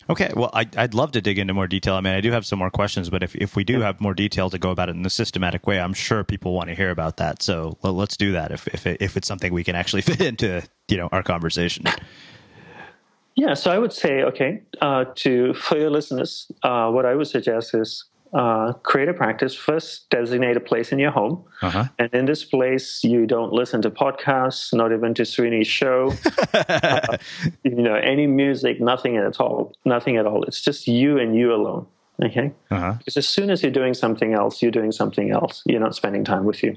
Okay, 0.08 0.32
well, 0.34 0.50
I, 0.52 0.66
would 0.76 0.94
love 0.94 1.12
to 1.12 1.20
dig 1.20 1.38
into 1.38 1.54
more 1.54 1.68
detail. 1.68 1.94
I 1.94 2.00
mean, 2.00 2.14
I 2.14 2.20
do 2.20 2.32
have 2.32 2.44
some 2.44 2.58
more 2.58 2.70
questions, 2.70 3.10
but 3.10 3.22
if, 3.22 3.36
if 3.36 3.54
we 3.54 3.62
do 3.62 3.80
have 3.80 4.00
more 4.00 4.14
detail 4.14 4.50
to 4.50 4.58
go 4.58 4.70
about 4.70 4.88
it 4.88 4.96
in 4.96 5.06
a 5.06 5.10
systematic 5.10 5.68
way, 5.68 5.78
I'm 5.78 5.92
sure 5.92 6.24
people 6.24 6.52
want 6.52 6.68
to 6.68 6.74
hear 6.74 6.90
about 6.90 7.18
that. 7.18 7.42
So 7.42 7.78
let, 7.82 8.10
us 8.10 8.16
do 8.16 8.32
that 8.32 8.50
if 8.50 8.66
if, 8.68 8.86
it, 8.86 9.00
if 9.00 9.16
it's 9.16 9.28
something 9.28 9.52
we 9.52 9.62
can 9.62 9.76
actually 9.76 10.02
fit 10.10 10.20
into 10.20 10.62
you 10.88 10.96
know 10.96 11.08
our 11.12 11.22
conversation. 11.22 11.84
Yeah, 13.36 13.54
so 13.54 13.70
I 13.70 13.78
would 13.78 13.92
say, 13.92 14.22
okay, 14.22 14.62
uh, 14.80 15.04
to 15.16 15.54
for 15.54 15.78
your 15.78 15.90
listeners, 15.90 16.50
uh, 16.62 16.90
what 16.90 17.06
I 17.06 17.14
would 17.14 17.28
suggest 17.28 17.74
is 17.74 18.04
uh, 18.32 18.72
create 18.82 19.08
a 19.08 19.14
practice. 19.14 19.54
First, 19.54 20.08
designate 20.10 20.56
a 20.56 20.60
place 20.60 20.92
in 20.92 20.98
your 20.98 21.10
home, 21.10 21.44
uh-huh. 21.62 21.86
and 21.98 22.12
in 22.12 22.26
this 22.26 22.44
place, 22.44 23.02
you 23.02 23.26
don't 23.26 23.52
listen 23.52 23.82
to 23.82 23.90
podcasts, 23.90 24.74
not 24.74 24.92
even 24.92 25.14
to 25.14 25.22
Srini's 25.22 25.66
show, 25.66 26.12
uh, 26.54 27.16
you 27.64 27.82
know, 27.82 27.94
any 27.94 28.26
music, 28.26 28.80
nothing 28.80 29.16
at 29.16 29.40
all, 29.40 29.72
nothing 29.84 30.16
at 30.16 30.26
all. 30.26 30.44
It's 30.44 30.62
just 30.62 30.86
you 30.86 31.18
and 31.18 31.34
you 31.34 31.54
alone. 31.54 31.86
Okay, 32.22 32.52
uh-huh. 32.70 32.94
because 32.98 33.16
as 33.16 33.28
soon 33.28 33.48
as 33.48 33.62
you're 33.62 33.72
doing 33.72 33.94
something 33.94 34.34
else, 34.34 34.60
you're 34.60 34.70
doing 34.70 34.92
something 34.92 35.30
else. 35.30 35.62
You're 35.64 35.80
not 35.80 35.94
spending 35.94 36.24
time 36.24 36.44
with 36.44 36.62
you. 36.62 36.76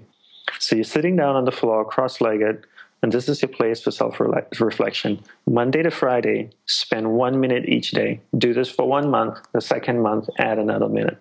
So 0.59 0.75
you're 0.75 0.85
sitting 0.85 1.15
down 1.15 1.35
on 1.35 1.45
the 1.45 1.51
floor, 1.51 1.83
cross-legged 1.85 2.65
and 3.03 3.11
this 3.11 3.27
is 3.27 3.41
your 3.41 3.49
place 3.49 3.81
for 3.81 3.91
self 3.91 4.19
reflection. 4.59 5.21
Monday 5.45 5.83
to 5.83 5.91
Friday, 5.91 6.51
spend 6.65 7.11
one 7.11 7.37
minute 7.37 7.67
each 7.67 7.91
day. 7.91 8.21
Do 8.35 8.53
this 8.53 8.69
for 8.69 8.87
one 8.87 9.11
month. 9.11 9.39
The 9.51 9.59
second 9.59 10.01
month, 10.01 10.29
add 10.39 10.57
another 10.57 10.87
minute. 10.87 11.17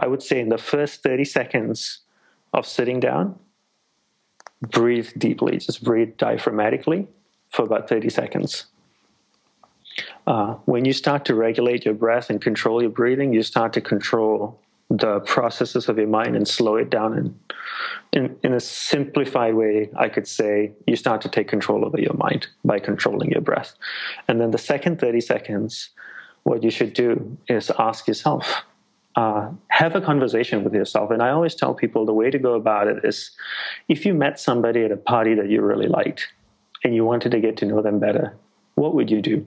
I 0.00 0.08
would 0.08 0.20
say 0.20 0.40
in 0.40 0.48
the 0.48 0.58
first 0.58 1.04
30 1.04 1.24
seconds 1.24 2.00
of 2.52 2.66
sitting 2.66 2.98
down, 2.98 3.38
breathe 4.60 5.10
deeply. 5.16 5.58
Just 5.58 5.84
breathe 5.84 6.16
diaphragmatically 6.16 7.06
for 7.50 7.64
about 7.64 7.88
30 7.88 8.10
seconds. 8.10 8.66
Uh, 10.26 10.54
when 10.64 10.84
you 10.84 10.92
start 10.92 11.24
to 11.26 11.36
regulate 11.36 11.84
your 11.84 11.94
breath 11.94 12.30
and 12.30 12.42
control 12.42 12.82
your 12.82 12.90
breathing, 12.90 13.32
you 13.32 13.44
start 13.44 13.72
to 13.74 13.80
control 13.80 14.60
the 14.88 15.20
processes 15.20 15.88
of 15.88 15.98
your 15.98 16.06
mind 16.06 16.36
and 16.36 16.46
slow 16.46 16.76
it 16.76 16.90
down. 16.90 17.14
And 17.14 17.38
in, 18.12 18.36
in 18.42 18.54
a 18.54 18.60
simplified 18.60 19.54
way, 19.54 19.90
I 19.96 20.08
could 20.08 20.28
say 20.28 20.72
you 20.86 20.96
start 20.96 21.20
to 21.22 21.28
take 21.28 21.48
control 21.48 21.84
over 21.84 22.00
your 22.00 22.14
mind 22.14 22.46
by 22.64 22.78
controlling 22.78 23.30
your 23.30 23.40
breath. 23.40 23.74
And 24.28 24.40
then 24.40 24.52
the 24.52 24.58
second 24.58 25.00
30 25.00 25.20
seconds, 25.20 25.90
what 26.44 26.62
you 26.62 26.70
should 26.70 26.92
do 26.92 27.36
is 27.48 27.70
ask 27.78 28.06
yourself, 28.06 28.62
uh, 29.16 29.50
have 29.68 29.96
a 29.96 30.00
conversation 30.00 30.62
with 30.62 30.74
yourself. 30.74 31.10
And 31.10 31.22
I 31.22 31.30
always 31.30 31.54
tell 31.54 31.74
people 31.74 32.06
the 32.06 32.14
way 32.14 32.30
to 32.30 32.38
go 32.38 32.54
about 32.54 32.86
it 32.86 33.04
is 33.04 33.32
if 33.88 34.06
you 34.06 34.14
met 34.14 34.38
somebody 34.38 34.84
at 34.84 34.92
a 34.92 34.96
party 34.96 35.34
that 35.34 35.50
you 35.50 35.62
really 35.62 35.88
liked 35.88 36.28
and 36.84 36.94
you 36.94 37.04
wanted 37.04 37.32
to 37.32 37.40
get 37.40 37.56
to 37.58 37.66
know 37.66 37.82
them 37.82 37.98
better, 37.98 38.36
what 38.76 38.94
would 38.94 39.10
you 39.10 39.20
do? 39.20 39.46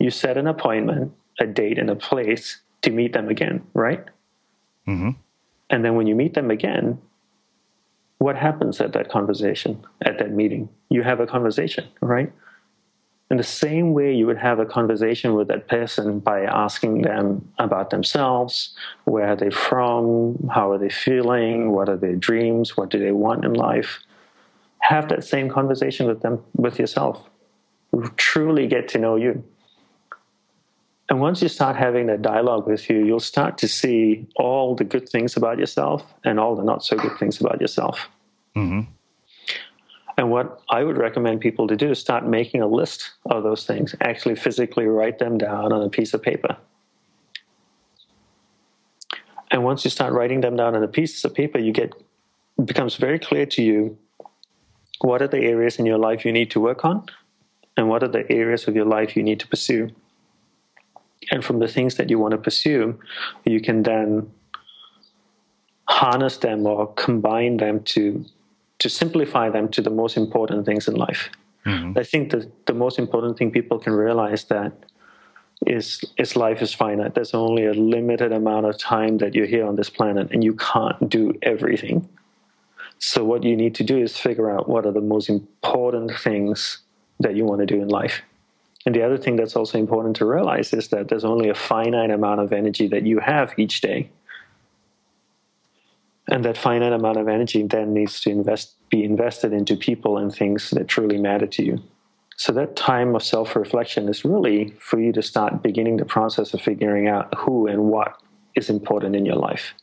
You 0.00 0.10
set 0.10 0.36
an 0.36 0.48
appointment, 0.48 1.12
a 1.38 1.46
date, 1.46 1.78
and 1.78 1.90
a 1.90 1.96
place 1.96 2.60
to 2.82 2.90
meet 2.90 3.12
them 3.12 3.28
again, 3.28 3.64
right? 3.74 4.04
Mm-hmm. 4.86 5.10
And 5.70 5.84
then 5.84 5.94
when 5.94 6.06
you 6.06 6.14
meet 6.14 6.34
them 6.34 6.50
again, 6.50 7.00
what 8.18 8.36
happens 8.36 8.80
at 8.80 8.92
that 8.92 9.10
conversation, 9.10 9.84
at 10.02 10.18
that 10.18 10.30
meeting? 10.30 10.68
You 10.88 11.02
have 11.02 11.20
a 11.20 11.26
conversation, 11.26 11.86
right? 12.00 12.32
In 13.30 13.38
the 13.38 13.42
same 13.42 13.94
way 13.94 14.14
you 14.14 14.26
would 14.26 14.38
have 14.38 14.58
a 14.58 14.66
conversation 14.66 15.34
with 15.34 15.48
that 15.48 15.66
person 15.66 16.20
by 16.20 16.42
asking 16.42 17.02
them 17.02 17.50
about 17.58 17.90
themselves, 17.90 18.74
where 19.04 19.28
are 19.28 19.36
they 19.36 19.50
from, 19.50 20.48
how 20.54 20.70
are 20.70 20.78
they 20.78 20.90
feeling, 20.90 21.72
what 21.72 21.88
are 21.88 21.96
their 21.96 22.16
dreams, 22.16 22.76
what 22.76 22.90
do 22.90 22.98
they 22.98 23.12
want 23.12 23.44
in 23.44 23.54
life. 23.54 24.00
Have 24.80 25.08
that 25.08 25.24
same 25.24 25.48
conversation 25.48 26.06
with 26.06 26.20
them, 26.20 26.44
with 26.54 26.78
yourself. 26.78 27.28
Truly 28.16 28.66
get 28.66 28.88
to 28.88 28.98
know 28.98 29.16
you. 29.16 29.42
And 31.10 31.20
once 31.20 31.42
you 31.42 31.48
start 31.48 31.76
having 31.76 32.06
that 32.06 32.22
dialogue 32.22 32.66
with 32.66 32.88
you, 32.88 33.04
you'll 33.04 33.20
start 33.20 33.58
to 33.58 33.68
see 33.68 34.26
all 34.36 34.74
the 34.74 34.84
good 34.84 35.08
things 35.08 35.36
about 35.36 35.58
yourself 35.58 36.14
and 36.24 36.40
all 36.40 36.56
the 36.56 36.64
not 36.64 36.84
so 36.84 36.96
good 36.96 37.18
things 37.18 37.40
about 37.40 37.60
yourself. 37.60 38.08
Mm-hmm. 38.56 38.90
And 40.16 40.30
what 40.30 40.62
I 40.70 40.84
would 40.84 40.96
recommend 40.96 41.40
people 41.40 41.66
to 41.66 41.76
do 41.76 41.90
is 41.90 41.98
start 41.98 42.26
making 42.26 42.62
a 42.62 42.66
list 42.66 43.10
of 43.26 43.42
those 43.42 43.66
things, 43.66 43.94
actually 44.00 44.36
physically 44.36 44.86
write 44.86 45.18
them 45.18 45.38
down 45.38 45.72
on 45.72 45.82
a 45.82 45.90
piece 45.90 46.14
of 46.14 46.22
paper. 46.22 46.56
And 49.50 49.62
once 49.64 49.84
you 49.84 49.90
start 49.90 50.12
writing 50.12 50.40
them 50.40 50.56
down 50.56 50.74
on 50.74 50.82
a 50.82 50.88
piece 50.88 51.24
of 51.24 51.34
paper, 51.34 51.58
you 51.58 51.72
get 51.72 51.92
it 52.58 52.66
becomes 52.66 52.96
very 52.96 53.18
clear 53.18 53.46
to 53.46 53.62
you 53.62 53.98
what 55.00 55.20
are 55.20 55.28
the 55.28 55.40
areas 55.40 55.78
in 55.78 55.86
your 55.86 55.98
life 55.98 56.24
you 56.24 56.32
need 56.32 56.50
to 56.52 56.60
work 56.60 56.84
on 56.84 57.04
and 57.76 57.88
what 57.88 58.02
are 58.02 58.08
the 58.08 58.30
areas 58.30 58.68
of 58.68 58.76
your 58.76 58.84
life 58.84 59.16
you 59.16 59.22
need 59.22 59.40
to 59.40 59.48
pursue. 59.48 59.90
And 61.30 61.44
from 61.44 61.58
the 61.58 61.68
things 61.68 61.96
that 61.96 62.10
you 62.10 62.18
want 62.18 62.32
to 62.32 62.38
pursue, 62.38 62.98
you 63.44 63.60
can 63.60 63.82
then 63.82 64.30
harness 65.88 66.38
them 66.38 66.66
or 66.66 66.92
combine 66.94 67.58
them 67.58 67.82
to 67.82 68.24
to 68.80 68.88
simplify 68.90 69.48
them 69.48 69.68
to 69.68 69.80
the 69.80 69.90
most 69.90 70.16
important 70.16 70.66
things 70.66 70.88
in 70.88 70.94
life. 70.94 71.30
Mm-hmm. 71.64 71.98
I 71.98 72.02
think 72.02 72.30
that 72.30 72.66
the 72.66 72.74
most 72.74 72.98
important 72.98 73.38
thing 73.38 73.50
people 73.50 73.78
can 73.78 73.92
realize 73.94 74.44
that 74.44 74.72
is 75.66 76.04
is 76.18 76.36
life 76.36 76.60
is 76.60 76.74
finite. 76.74 77.14
There's 77.14 77.34
only 77.34 77.64
a 77.66 77.72
limited 77.72 78.32
amount 78.32 78.66
of 78.66 78.78
time 78.78 79.18
that 79.18 79.34
you're 79.34 79.46
here 79.46 79.66
on 79.66 79.76
this 79.76 79.90
planet, 79.90 80.28
and 80.32 80.44
you 80.44 80.54
can't 80.54 81.08
do 81.08 81.32
everything. 81.42 82.08
So 82.98 83.24
what 83.24 83.42
you 83.42 83.56
need 83.56 83.74
to 83.76 83.84
do 83.84 83.98
is 83.98 84.16
figure 84.16 84.50
out 84.50 84.68
what 84.68 84.86
are 84.86 84.92
the 84.92 85.00
most 85.00 85.28
important 85.28 86.12
things 86.18 86.78
that 87.20 87.34
you 87.34 87.44
want 87.44 87.60
to 87.60 87.66
do 87.66 87.80
in 87.80 87.88
life. 87.88 88.22
And 88.86 88.94
the 88.94 89.02
other 89.02 89.16
thing 89.16 89.36
that's 89.36 89.56
also 89.56 89.78
important 89.78 90.16
to 90.16 90.26
realize 90.26 90.72
is 90.72 90.88
that 90.88 91.08
there's 91.08 91.24
only 91.24 91.48
a 91.48 91.54
finite 91.54 92.10
amount 92.10 92.40
of 92.40 92.52
energy 92.52 92.86
that 92.88 93.06
you 93.06 93.18
have 93.18 93.54
each 93.58 93.80
day. 93.80 94.10
And 96.28 96.44
that 96.44 96.56
finite 96.56 96.92
amount 96.92 97.18
of 97.18 97.28
energy 97.28 97.62
then 97.62 97.92
needs 97.92 98.20
to 98.22 98.30
invest, 98.30 98.74
be 98.90 99.04
invested 99.04 99.52
into 99.52 99.76
people 99.76 100.18
and 100.18 100.34
things 100.34 100.70
that 100.70 100.88
truly 100.88 101.18
matter 101.18 101.46
to 101.46 101.64
you. 101.64 101.82
So 102.36 102.52
that 102.52 102.76
time 102.76 103.14
of 103.14 103.22
self 103.22 103.54
reflection 103.54 104.08
is 104.08 104.24
really 104.24 104.74
for 104.80 105.00
you 105.00 105.12
to 105.12 105.22
start 105.22 105.62
beginning 105.62 105.98
the 105.98 106.04
process 106.04 106.52
of 106.52 106.60
figuring 106.60 107.08
out 107.08 107.32
who 107.36 107.66
and 107.66 107.84
what 107.84 108.20
is 108.54 108.68
important 108.68 109.14
in 109.16 109.24
your 109.24 109.36
life. 109.36 109.74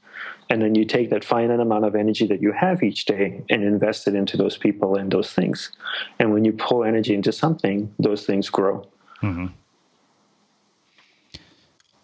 And 0.50 0.62
then 0.62 0.76
you 0.76 0.84
take 0.84 1.10
that 1.12 1.24
finite 1.24 1.62
amount 1.62 1.86
of 1.86 1.96
energy 1.96 2.28
that 2.28 2.42
you 2.42 2.52
have 2.52 2.84
each 2.84 3.06
day 3.06 3.42
and 3.50 3.64
invest 3.64 4.08
it 4.08 4.16
into 4.16 4.36
those 4.36 4.58
people 4.58 4.96
and 4.96 5.10
those 5.10 5.32
things. 5.32 5.72
And 6.20 6.34
when 6.34 6.44
you 6.44 6.52
pull 6.52 6.84
energy 6.84 7.14
into 7.14 7.32
something, 7.32 7.94
those 8.00 8.26
things 8.26 8.50
grow. 8.50 8.86
Mm-hmm. 9.22 9.48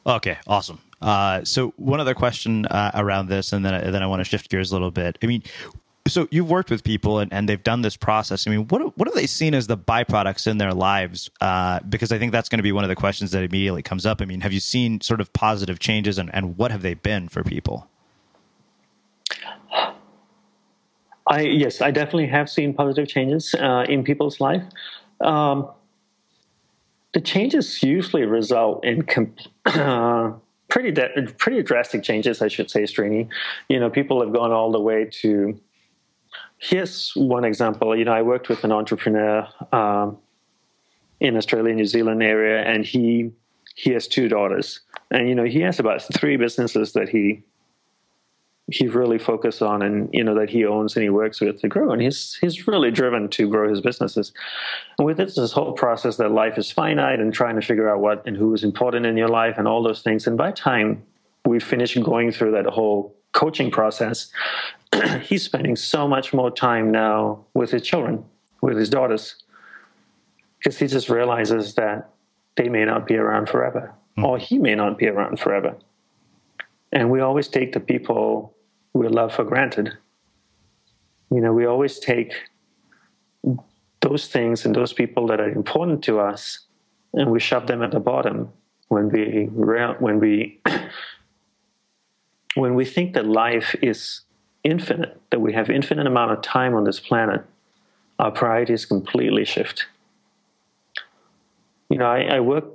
Okay, 0.06 0.38
awesome. 0.48 0.80
Uh, 1.02 1.44
so 1.44 1.74
one 1.78 2.00
other 2.00 2.14
question 2.14 2.66
uh, 2.68 2.92
around 2.96 3.28
this, 3.28 3.54
and 3.54 3.66
then 3.66 3.92
then 3.92 4.02
I 4.02 4.08
want 4.08 4.22
to 4.22 4.24
shift 4.24 4.50
gears 4.50 4.72
a 4.72 4.76
little 4.76 4.92
bit. 4.92 5.18
I 5.22 5.26
mean, 5.26 5.44
so 6.08 6.28
you've 6.32 6.50
worked 6.50 6.70
with 6.70 6.84
people 6.84 7.20
and, 7.20 7.32
and 7.34 7.48
they've 7.48 7.62
done 7.62 7.82
this 7.82 7.98
process. 7.98 8.48
I 8.48 8.52
mean, 8.52 8.68
what 8.68 8.98
what 8.98 9.08
have 9.08 9.16
they 9.16 9.28
seen 9.28 9.54
as 9.54 9.68
the 9.68 9.78
byproducts 9.78 10.48
in 10.48 10.58
their 10.58 10.74
lives? 10.74 11.30
Uh, 11.42 11.80
because 11.82 12.12
I 12.12 12.18
think 12.18 12.32
that's 12.32 12.50
going 12.50 12.60
to 12.60 12.64
be 12.64 12.72
one 12.72 12.84
of 12.84 12.90
the 12.90 12.96
questions 12.96 13.32
that 13.32 13.44
immediately 13.44 13.84
comes 13.84 14.06
up. 14.06 14.22
I 14.22 14.26
mean, 14.26 14.42
have 14.42 14.54
you 14.54 14.60
seen 14.60 15.02
sort 15.02 15.22
of 15.22 15.32
positive 15.34 15.80
changes, 15.80 16.18
and, 16.18 16.34
and 16.34 16.58
what 16.58 16.72
have 16.72 16.82
they 16.82 16.94
been 16.94 17.28
for 17.28 17.44
people? 17.44 17.88
I 21.28 21.42
yes, 21.42 21.82
I 21.82 21.92
definitely 21.92 22.28
have 22.28 22.50
seen 22.50 22.74
positive 22.74 23.08
changes 23.08 23.54
uh, 23.56 23.86
in 23.90 24.04
people's 24.04 24.40
life. 24.40 24.64
Um, 25.22 25.70
the 27.18 27.22
changes 27.22 27.82
usually 27.82 28.26
result 28.26 28.86
in 28.86 29.02
comp- 29.02 29.40
uh, 29.66 30.34
pretty 30.70 30.92
de- 30.92 31.34
pretty 31.40 31.64
drastic 31.64 32.04
changes, 32.04 32.44
I 32.44 32.48
should 32.48 32.70
say, 32.70 32.84
Srini. 32.84 33.28
You 33.70 33.80
know, 33.80 33.90
people 33.90 34.22
have 34.22 34.32
gone 34.32 34.52
all 34.52 34.72
the 34.72 34.80
way 34.80 35.06
to. 35.22 35.60
Here's 36.60 37.14
one 37.16 37.44
example. 37.44 37.96
You 37.98 38.06
know, 38.06 38.14
I 38.14 38.22
worked 38.22 38.50
with 38.50 38.64
an 38.64 38.72
entrepreneur 38.72 39.48
um, 39.72 40.20
in 41.20 41.36
Australia, 41.36 41.74
New 41.74 41.88
Zealand 41.88 42.22
area, 42.22 42.62
and 42.62 42.86
he 42.86 43.32
he 43.74 43.94
has 43.94 44.08
two 44.08 44.30
daughters, 44.30 44.82
and 45.10 45.28
you 45.28 45.34
know, 45.34 45.46
he 45.46 45.62
has 45.62 45.80
about 45.80 46.04
three 46.14 46.38
businesses 46.38 46.94
that 46.94 47.10
he 47.10 47.42
he 48.70 48.88
really 48.88 49.18
focused 49.18 49.62
on 49.62 49.82
and 49.82 50.10
you 50.12 50.24
know 50.24 50.36
that 50.36 50.50
he 50.50 50.66
owns 50.66 50.96
and 50.96 51.04
he 51.04 51.10
works 51.10 51.40
with 51.40 51.62
to 51.62 51.68
grow. 51.68 51.92
And 51.92 52.02
he's 52.02 52.36
he's 52.36 52.68
really 52.68 52.92
driven 52.92 53.30
to 53.30 53.50
grow 53.50 53.70
his 53.70 53.82
businesses. 53.82 54.34
And 54.98 55.06
with 55.06 55.18
this, 55.18 55.36
this 55.36 55.54
whole 55.54 55.74
process 55.74 56.18
that 56.18 56.32
life 56.32 56.58
is 56.58 56.70
finite 56.72 57.20
and 57.20 57.34
trying 57.34 57.56
to 57.56 57.66
figure 57.66 57.90
out 57.90 58.02
what 58.02 58.26
and 58.26 58.36
who 58.36 58.54
is 58.54 58.64
important 58.64 59.06
in 59.06 59.16
your 59.16 59.30
life 59.30 59.56
and 59.58 59.68
all 59.68 59.84
those 59.84 60.02
things. 60.02 60.28
And 60.28 60.38
by 60.38 60.52
time 60.52 61.04
we 61.46 61.60
finish 61.60 61.96
going 61.96 62.32
through 62.32 62.52
that 62.52 62.66
whole 62.66 63.16
coaching 63.32 63.72
process 63.72 64.32
he's 65.22 65.44
spending 65.44 65.76
so 65.76 66.08
much 66.08 66.34
more 66.34 66.50
time 66.50 66.92
now 66.92 67.46
with 67.54 67.72
his 67.72 67.82
children 67.82 68.24
with 68.62 68.78
his 68.78 68.90
daughters 68.90 69.36
because 70.60 70.78
he 70.80 70.88
just 70.88 71.10
realizes 71.10 71.76
that 71.76 72.10
they 72.56 72.68
may 72.68 72.84
not 72.84 73.06
be 73.06 73.16
around 73.16 73.48
forever 73.48 73.94
mm-hmm. 74.18 74.26
or 74.26 74.38
he 74.38 74.58
may 74.58 74.76
not 74.76 74.98
be 74.98 75.08
around 75.08 75.40
forever. 75.40 75.76
And 76.92 77.12
we 77.12 77.20
always 77.20 77.48
take 77.48 77.74
the 77.74 77.80
people 77.80 78.54
we 78.98 79.08
love 79.08 79.34
for 79.34 79.44
granted. 79.44 79.98
You 81.30 81.42
know, 81.42 81.54
we 81.54 81.66
always 81.66 82.00
take 82.00 82.34
those 84.02 84.28
things 84.28 84.66
and 84.66 84.76
those 84.76 84.94
people 84.94 85.28
that 85.28 85.40
are 85.40 85.50
important 85.50 86.04
to 86.06 86.20
us 86.20 86.60
and 87.14 87.32
we 87.32 87.40
shove 87.40 87.68
them 87.68 87.82
at 87.82 87.92
the 87.92 88.00
bottom 88.00 88.50
when 88.90 89.10
we 89.10 89.46
when 90.00 90.20
we 90.20 90.60
when 92.56 92.76
we 92.76 92.86
think 92.86 93.14
that 93.14 93.26
life 93.26 93.76
is 93.82 94.22
infinite 94.64 95.20
that 95.32 95.40
we 95.40 95.54
have 95.54 95.70
infinite 95.70 96.08
amount 96.08 96.32
of 96.32 96.42
time 96.42 96.74
on 96.74 96.84
this 96.84 97.00
planet 97.00 97.44
our 98.20 98.32
priorities 98.32 98.86
completely 98.86 99.46
shift 99.46 99.86
you 101.90 101.98
know 101.98 102.06
i, 102.06 102.22
I 102.22 102.40
work 102.40 102.66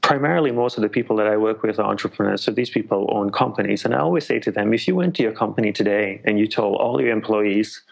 primarily 0.00 0.52
most 0.52 0.76
of 0.76 0.82
the 0.82 0.88
people 0.88 1.16
that 1.16 1.26
I 1.26 1.36
work 1.36 1.62
with 1.62 1.78
are 1.78 1.90
entrepreneurs. 1.90 2.42
So 2.42 2.52
these 2.52 2.70
people 2.70 3.08
own 3.12 3.30
companies. 3.30 3.84
And 3.84 3.94
I 3.94 3.98
always 3.98 4.26
say 4.26 4.38
to 4.40 4.50
them, 4.50 4.72
if 4.72 4.86
you 4.88 4.94
went 4.94 5.14
to 5.16 5.22
your 5.22 5.32
company 5.32 5.72
today 5.72 6.20
and 6.24 6.38
you 6.38 6.46
told 6.46 6.76
all 6.76 7.00
your 7.00 7.10
employees 7.10 7.82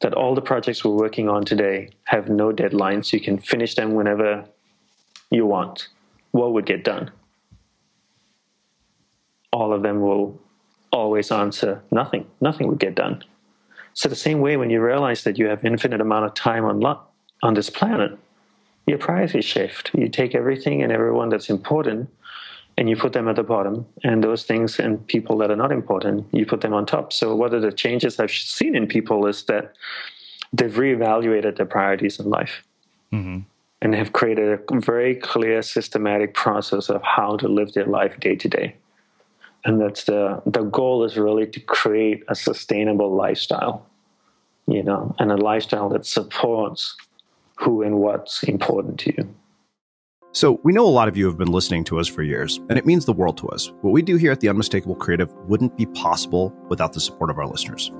that 0.00 0.14
all 0.14 0.34
the 0.34 0.42
projects 0.42 0.84
we're 0.84 0.92
working 0.92 1.28
on 1.28 1.44
today 1.44 1.90
have 2.04 2.28
no 2.28 2.52
deadlines, 2.52 3.12
you 3.12 3.20
can 3.20 3.38
finish 3.38 3.74
them 3.74 3.94
whenever 3.94 4.44
you 5.30 5.46
want, 5.46 5.88
what 6.32 6.52
would 6.52 6.66
get 6.66 6.84
done? 6.84 7.10
All 9.52 9.72
of 9.72 9.82
them 9.82 10.00
will 10.00 10.38
always 10.92 11.30
answer 11.30 11.82
nothing. 11.90 12.26
Nothing 12.40 12.68
would 12.68 12.78
get 12.78 12.94
done. 12.94 13.24
So 13.94 14.08
the 14.08 14.16
same 14.16 14.40
way 14.40 14.56
when 14.56 14.70
you 14.70 14.80
realize 14.80 15.24
that 15.24 15.38
you 15.38 15.46
have 15.46 15.64
infinite 15.64 16.00
amount 16.00 16.26
of 16.26 16.34
time 16.34 16.64
on 16.64 16.82
on 17.42 17.54
this 17.54 17.70
planet, 17.70 18.18
your 18.88 18.98
priorities 18.98 19.44
shift. 19.44 19.90
You 19.94 20.08
take 20.08 20.34
everything 20.34 20.82
and 20.82 20.90
everyone 20.90 21.28
that's 21.28 21.50
important 21.50 22.08
and 22.78 22.88
you 22.88 22.96
put 22.96 23.12
them 23.12 23.26
at 23.26 23.34
the 23.34 23.42
bottom, 23.42 23.84
and 24.04 24.22
those 24.22 24.44
things 24.44 24.78
and 24.78 25.04
people 25.08 25.36
that 25.38 25.50
are 25.50 25.56
not 25.56 25.72
important, 25.72 26.24
you 26.32 26.46
put 26.46 26.60
them 26.60 26.72
on 26.72 26.86
top. 26.86 27.12
So, 27.12 27.34
what 27.34 27.52
are 27.52 27.58
the 27.58 27.72
changes 27.72 28.20
I've 28.20 28.30
seen 28.30 28.76
in 28.76 28.86
people 28.86 29.26
is 29.26 29.42
that 29.46 29.74
they've 30.52 30.72
reevaluated 30.72 31.56
their 31.56 31.66
priorities 31.66 32.20
in 32.20 32.30
life 32.30 32.62
mm-hmm. 33.12 33.40
and 33.82 33.94
have 33.96 34.12
created 34.12 34.60
a 34.60 34.80
very 34.80 35.16
clear, 35.16 35.60
systematic 35.60 36.34
process 36.34 36.88
of 36.88 37.02
how 37.02 37.36
to 37.38 37.48
live 37.48 37.72
their 37.72 37.86
life 37.86 38.18
day 38.20 38.36
to 38.36 38.48
day. 38.48 38.76
And 39.64 39.80
that's 39.80 40.04
the 40.04 40.40
the 40.46 40.62
goal 40.62 41.02
is 41.02 41.16
really 41.16 41.48
to 41.48 41.58
create 41.58 42.22
a 42.28 42.36
sustainable 42.36 43.12
lifestyle, 43.12 43.84
you 44.68 44.84
know, 44.84 45.16
and 45.18 45.32
a 45.32 45.36
lifestyle 45.36 45.88
that 45.88 46.06
supports 46.06 46.96
who 47.58 47.82
and 47.82 47.98
what's 47.98 48.42
important 48.44 49.00
to 49.00 49.14
you. 49.16 49.34
So, 50.32 50.60
we 50.62 50.74
know 50.74 50.86
a 50.86 50.88
lot 50.88 51.08
of 51.08 51.16
you 51.16 51.24
have 51.26 51.38
been 51.38 51.50
listening 51.50 51.84
to 51.84 51.98
us 51.98 52.06
for 52.06 52.22
years, 52.22 52.58
and 52.68 52.78
it 52.78 52.84
means 52.84 53.06
the 53.06 53.14
world 53.14 53.38
to 53.38 53.48
us. 53.48 53.72
What 53.80 53.92
we 53.92 54.02
do 54.02 54.16
here 54.16 54.30
at 54.30 54.40
The 54.40 54.50
Unmistakable 54.50 54.94
Creative 54.94 55.32
wouldn't 55.48 55.76
be 55.76 55.86
possible 55.86 56.54
without 56.68 56.92
the 56.92 57.00
support 57.00 57.30
of 57.30 57.38
our 57.38 57.46
listeners. 57.46 57.90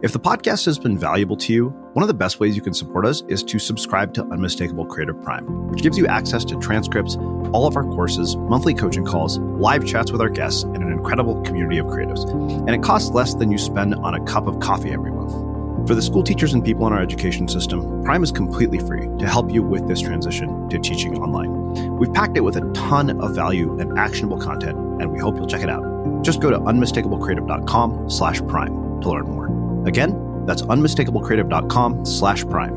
If 0.00 0.12
the 0.12 0.20
podcast 0.20 0.64
has 0.66 0.78
been 0.78 0.96
valuable 0.96 1.36
to 1.38 1.52
you, 1.52 1.68
one 1.94 2.02
of 2.04 2.08
the 2.08 2.14
best 2.14 2.38
ways 2.38 2.54
you 2.54 2.62
can 2.62 2.72
support 2.72 3.04
us 3.04 3.24
is 3.26 3.42
to 3.42 3.58
subscribe 3.58 4.14
to 4.14 4.24
Unmistakable 4.26 4.86
Creative 4.86 5.20
Prime, 5.22 5.44
which 5.70 5.82
gives 5.82 5.98
you 5.98 6.06
access 6.06 6.44
to 6.44 6.58
transcripts, 6.60 7.16
all 7.52 7.66
of 7.66 7.76
our 7.76 7.84
courses, 7.84 8.36
monthly 8.36 8.74
coaching 8.74 9.04
calls, 9.04 9.38
live 9.40 9.84
chats 9.84 10.12
with 10.12 10.20
our 10.20 10.30
guests, 10.30 10.62
and 10.62 10.76
an 10.76 10.92
incredible 10.92 11.42
community 11.42 11.78
of 11.78 11.86
creatives. 11.86 12.30
And 12.30 12.70
it 12.70 12.82
costs 12.82 13.10
less 13.10 13.34
than 13.34 13.50
you 13.50 13.58
spend 13.58 13.94
on 13.96 14.14
a 14.14 14.24
cup 14.24 14.46
of 14.46 14.60
coffee 14.60 14.92
every 14.92 15.10
month. 15.10 15.51
For 15.86 15.96
the 15.96 16.02
school 16.02 16.22
teachers 16.22 16.54
and 16.54 16.64
people 16.64 16.86
in 16.86 16.92
our 16.92 17.00
education 17.00 17.48
system, 17.48 18.04
Prime 18.04 18.22
is 18.22 18.30
completely 18.30 18.78
free 18.78 19.08
to 19.18 19.26
help 19.26 19.52
you 19.52 19.64
with 19.64 19.88
this 19.88 20.00
transition 20.00 20.68
to 20.68 20.78
teaching 20.78 21.18
online. 21.18 21.96
We've 21.96 22.12
packed 22.12 22.36
it 22.36 22.42
with 22.42 22.56
a 22.56 22.72
ton 22.72 23.20
of 23.20 23.34
value 23.34 23.76
and 23.80 23.98
actionable 23.98 24.38
content, 24.38 24.78
and 24.78 25.10
we 25.10 25.18
hope 25.18 25.36
you'll 25.36 25.48
check 25.48 25.62
it 25.62 25.68
out. 25.68 26.22
Just 26.22 26.40
go 26.40 26.50
to 26.50 26.58
unmistakablecreative.com 26.60 28.08
slash 28.08 28.40
prime 28.42 29.00
to 29.00 29.10
learn 29.10 29.24
more. 29.24 29.86
Again, 29.88 30.46
that's 30.46 30.62
unmistakablecreative.com 30.62 32.06
slash 32.06 32.44
prime. 32.44 32.76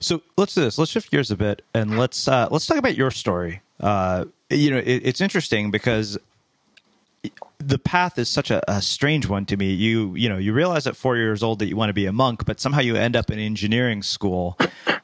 So 0.00 0.20
let's 0.36 0.54
do 0.54 0.62
this. 0.62 0.78
Let's 0.78 0.90
shift 0.90 1.12
gears 1.12 1.30
a 1.30 1.36
bit 1.36 1.62
and 1.74 1.96
let's 1.96 2.26
uh, 2.26 2.48
let's 2.50 2.66
talk 2.66 2.76
about 2.76 2.96
your 2.96 3.12
story. 3.12 3.62
Uh, 3.78 4.26
you 4.50 4.70
know, 4.70 4.78
it, 4.78 5.02
it's 5.04 5.20
interesting 5.20 5.70
because 5.70 6.18
the 7.58 7.78
path 7.78 8.18
is 8.18 8.28
such 8.28 8.50
a, 8.50 8.62
a, 8.70 8.82
strange 8.82 9.26
one 9.26 9.46
to 9.46 9.56
me. 9.56 9.72
You 9.72 10.14
you 10.14 10.28
know 10.28 10.36
you 10.36 10.52
realize 10.52 10.86
at 10.86 10.96
four 10.96 11.16
years 11.16 11.42
old 11.42 11.58
that 11.60 11.66
you 11.66 11.76
want 11.76 11.90
to 11.90 11.94
be 11.94 12.06
a 12.06 12.12
monk, 12.12 12.44
but 12.44 12.60
somehow 12.60 12.80
you 12.80 12.96
end 12.96 13.16
up 13.16 13.30
in 13.30 13.38
engineering 13.38 14.02
school, 14.02 14.58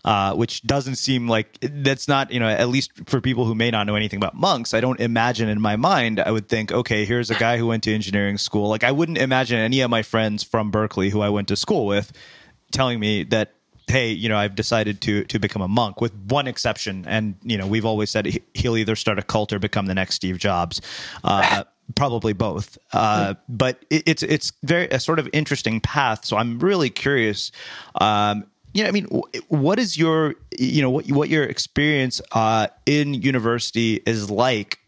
uh, 0.05 0.35
which 0.35 0.63
doesn't 0.63 0.97
seem 0.97 1.29
like 1.29 1.59
that's 1.61 2.09
not 2.09 2.31
you 2.31 2.41
know 2.41 2.49
at 2.49 2.69
least 2.69 2.93
for 3.07 3.21
people 3.21 3.45
who 3.45 3.55
may 3.55 3.71
not 3.71 3.87
know 3.87 3.95
anything 3.95 4.19
about 4.19 4.35
monks. 4.35 4.75
I 4.75 4.81
don't 4.81 5.01
imagine 5.01 5.49
in 5.49 5.61
my 5.61 5.77
mind 5.77 6.21
I 6.21 6.31
would 6.31 6.49
think 6.49 6.73
okay 6.73 7.05
here's 7.05 7.31
a 7.31 7.35
guy 7.35 7.57
who 7.59 7.67
went 7.67 7.85
to 7.85 7.95
engineering 7.95 8.39
school. 8.39 8.69
Like 8.69 8.85
I 8.85 8.93
wouldn't 8.93 9.19
imagine 9.19 9.59
any 9.59 9.81
of 9.81 9.91
my 9.91 10.03
friends 10.03 10.43
from 10.43 10.71
Berkeley 10.71 11.11
who 11.11 11.21
I 11.21 11.31
went 11.31 11.49
to 11.49 11.57
school 11.57 11.87
with 11.87 12.13
telling 12.71 13.01
me 13.01 13.25
that 13.25 13.55
hey, 13.89 14.11
you 14.11 14.29
know, 14.29 14.37
I've 14.37 14.55
decided 14.55 15.01
to 15.03 15.25
to 15.25 15.39
become 15.39 15.63
a 15.63 15.69
monk, 15.69 16.01
with 16.01 16.15
one 16.29 16.47
exception. 16.47 17.05
And 17.07 17.37
you 17.43 17.59
know, 17.59 17.67
we've 17.67 17.85
always 17.85 18.11
said 18.11 18.39
he'll 18.55 18.77
either 18.77 18.97
start 18.97 19.19
a 19.19 19.23
cult 19.23 19.53
or 19.53 19.59
become 19.59 19.87
the 19.87 19.95
next 19.95 20.17
Steve 20.17 20.39
Jobs. 20.39 20.81
Uh, 21.23 21.65
probably 21.95 22.33
both. 22.33 22.79
Uh, 22.93 23.35
but 23.49 23.85
it, 23.91 24.03
it's 24.07 24.23
it's 24.23 24.53
very 24.63 24.89
a 24.89 25.01
sort 25.01 25.19
of 25.19 25.29
interesting 25.33 25.81
path. 25.81 26.25
So 26.25 26.37
I'm 26.37 26.59
really 26.59 26.91
curious. 26.91 27.53
Um, 28.01 28.47
you 28.75 28.83
know, 28.83 28.89
I 28.89 28.93
mean, 28.93 29.07
what 29.49 29.79
is 29.79 29.99
your 29.99 30.35
you 30.59 30.83
know 30.83 30.91
what 30.91 31.11
what 31.11 31.29
your 31.29 31.45
experience 31.45 32.21
uh, 32.33 32.69
in 32.87 33.15
university 33.15 34.03
is 34.07 34.31
like 34.31 34.79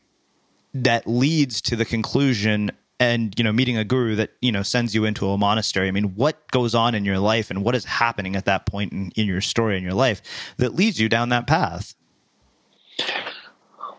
that 0.74 1.06
leads 1.06 1.60
to 1.62 1.76
the 1.76 1.84
conclusion 1.84 2.72
and 3.00 3.34
you 3.38 3.44
know 3.44 3.52
meeting 3.52 3.76
a 3.76 3.84
guru 3.84 4.16
that 4.16 4.30
you 4.40 4.52
know 4.52 4.62
sends 4.62 4.94
you 4.94 5.04
into 5.04 5.28
a 5.28 5.38
monastery 5.38 5.88
i 5.88 5.90
mean 5.90 6.14
what 6.14 6.48
goes 6.50 6.74
on 6.74 6.94
in 6.94 7.04
your 7.04 7.18
life 7.18 7.50
and 7.50 7.64
what 7.64 7.74
is 7.74 7.84
happening 7.84 8.36
at 8.36 8.44
that 8.44 8.66
point 8.66 8.92
in, 8.92 9.10
in 9.16 9.26
your 9.26 9.40
story 9.40 9.76
in 9.76 9.82
your 9.82 9.94
life 9.94 10.22
that 10.58 10.74
leads 10.74 11.00
you 11.00 11.08
down 11.08 11.28
that 11.28 11.46
path 11.46 11.94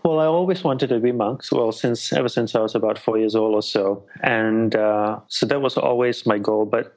well, 0.06 0.20
I 0.20 0.26
always 0.26 0.64
wanted 0.64 0.90
to 0.90 1.00
be 1.00 1.12
monks. 1.12 1.52
Well, 1.52 1.72
since 1.72 2.14
ever 2.14 2.30
since 2.30 2.54
I 2.54 2.60
was 2.60 2.76
about 2.76 3.00
four 3.00 3.18
years 3.18 3.36
old 3.36 3.56
or 3.56 3.64
so, 3.64 4.06
and 4.22 4.76
uh, 4.76 5.20
so 5.30 5.48
that 5.48 5.62
was 5.62 5.78
always 5.78 6.28
my 6.28 6.38
goal. 6.38 6.68
But 6.68 6.96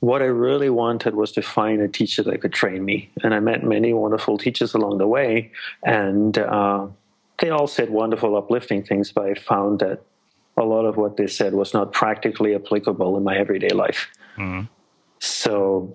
what 0.00 0.22
I 0.22 0.26
really 0.26 0.68
wanted 0.68 1.14
was 1.14 1.30
to 1.32 1.42
find 1.42 1.80
a 1.80 1.86
teacher 1.86 2.24
that 2.24 2.40
could 2.40 2.52
train 2.52 2.84
me, 2.84 3.12
and 3.22 3.32
I 3.32 3.38
met 3.38 3.62
many 3.62 3.92
wonderful 3.92 4.38
teachers 4.38 4.74
along 4.74 4.98
the 4.98 5.06
way, 5.06 5.52
and 5.84 6.36
uh, 6.36 6.88
they 7.38 7.50
all 7.50 7.68
said 7.68 7.90
wonderful, 7.90 8.36
uplifting 8.36 8.82
things. 8.82 9.12
But 9.12 9.26
I 9.26 9.34
found 9.34 9.78
that 9.78 10.02
a 10.56 10.64
lot 10.64 10.84
of 10.84 10.96
what 10.96 11.16
they 11.16 11.28
said 11.28 11.54
was 11.54 11.72
not 11.72 11.92
practically 11.92 12.56
applicable 12.56 13.16
in 13.16 13.22
my 13.22 13.36
everyday 13.38 13.68
life. 13.68 14.08
Mm-hmm. 14.36 14.62
So 15.20 15.94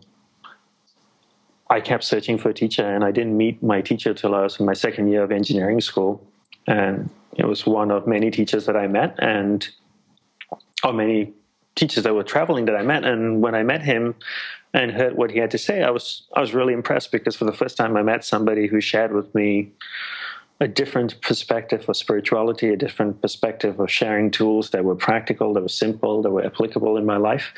I 1.72 1.80
kept 1.80 2.04
searching 2.04 2.38
for 2.38 2.50
a 2.50 2.54
teacher, 2.54 2.84
and 2.84 3.02
I 3.02 3.12
didn't 3.12 3.38
meet 3.38 3.64
my 3.64 3.80
teacher 3.82 4.14
till 4.14 4.36
I 4.36 4.42
was 4.42 4.60
in 4.60 4.66
my 4.66 4.74
second 4.74 5.08
year 5.08 5.24
of 5.24 5.32
engineering 5.32 5.80
school. 5.80 6.22
And 6.68 7.10
it 7.38 7.46
was 7.46 7.66
one 7.66 7.92
of 7.92 8.06
many 8.06 8.30
teachers 8.30 8.66
that 8.66 8.76
I 8.76 8.88
met, 8.88 9.16
and 9.20 9.68
or 10.84 10.92
many 10.92 11.32
teachers 11.76 12.04
that 12.04 12.14
were 12.14 12.24
traveling 12.24 12.66
that 12.66 12.76
I 12.76 12.84
met. 12.84 13.06
And 13.06 13.42
when 13.42 13.56
I 13.56 13.64
met 13.64 13.84
him 13.84 14.16
and 14.74 14.92
heard 14.92 15.16
what 15.16 15.32
he 15.32 15.40
had 15.40 15.52
to 15.52 15.58
say, 15.58 15.82
I 15.82 15.92
was 15.92 16.24
I 16.36 16.42
was 16.42 16.54
really 16.54 16.74
impressed 16.74 17.10
because 17.10 17.38
for 17.38 17.46
the 17.46 17.54
first 17.54 17.78
time 17.78 17.96
I 17.96 18.04
met 18.04 18.26
somebody 18.26 18.68
who 18.68 18.82
shared 18.82 19.14
with 19.14 19.34
me 19.34 19.72
a 20.60 20.68
different 20.68 21.22
perspective 21.22 21.88
of 21.88 21.96
spirituality, 21.96 22.68
a 22.70 22.78
different 22.78 23.22
perspective 23.22 23.80
of 23.80 23.90
sharing 23.90 24.30
tools 24.30 24.72
that 24.72 24.84
were 24.84 24.96
practical, 24.96 25.54
that 25.54 25.62
were 25.62 25.70
simple, 25.86 26.22
that 26.22 26.32
were 26.32 26.46
applicable 26.46 26.98
in 26.98 27.06
my 27.06 27.18
life. 27.18 27.54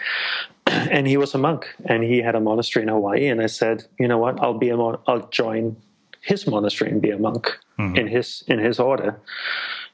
And 0.92 1.08
he 1.08 1.18
was 1.18 1.34
a 1.34 1.38
monk, 1.38 1.68
and 1.86 2.04
he 2.04 2.20
had 2.20 2.36
a 2.36 2.40
monastery 2.40 2.84
in 2.84 2.90
Hawaii. 2.90 3.28
And 3.28 3.42
I 3.42 3.48
said, 3.48 3.86
you 4.00 4.08
know 4.08 4.18
what? 4.18 4.40
I'll 4.42 4.58
be 4.58 4.70
a 4.70 4.78
mon- 4.78 5.00
I'll 5.08 5.28
join 5.28 5.76
his 6.22 6.48
monastery 6.48 6.90
and 6.90 7.02
be 7.02 7.12
a 7.12 7.18
monk 7.18 7.58
mm-hmm. 7.80 7.96
in 7.96 8.08
his 8.08 8.44
in 8.48 8.60
his 8.60 8.80
order. 8.80 9.20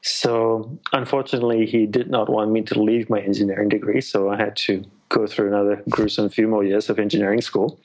So 0.02 0.78
unfortunately, 0.92 1.66
he 1.66 1.86
did 1.86 2.08
not 2.08 2.28
want 2.30 2.50
me 2.52 2.62
to 2.62 2.82
leave 2.82 3.10
my 3.10 3.20
engineering 3.20 3.68
degree, 3.68 4.00
so 4.00 4.30
I 4.30 4.36
had 4.36 4.56
to 4.68 4.84
go 5.10 5.26
through 5.26 5.48
another 5.48 5.82
gruesome 5.90 6.28
few 6.30 6.48
more 6.48 6.64
years 6.64 6.88
of 6.88 6.98
engineering 6.98 7.42
school. 7.42 7.78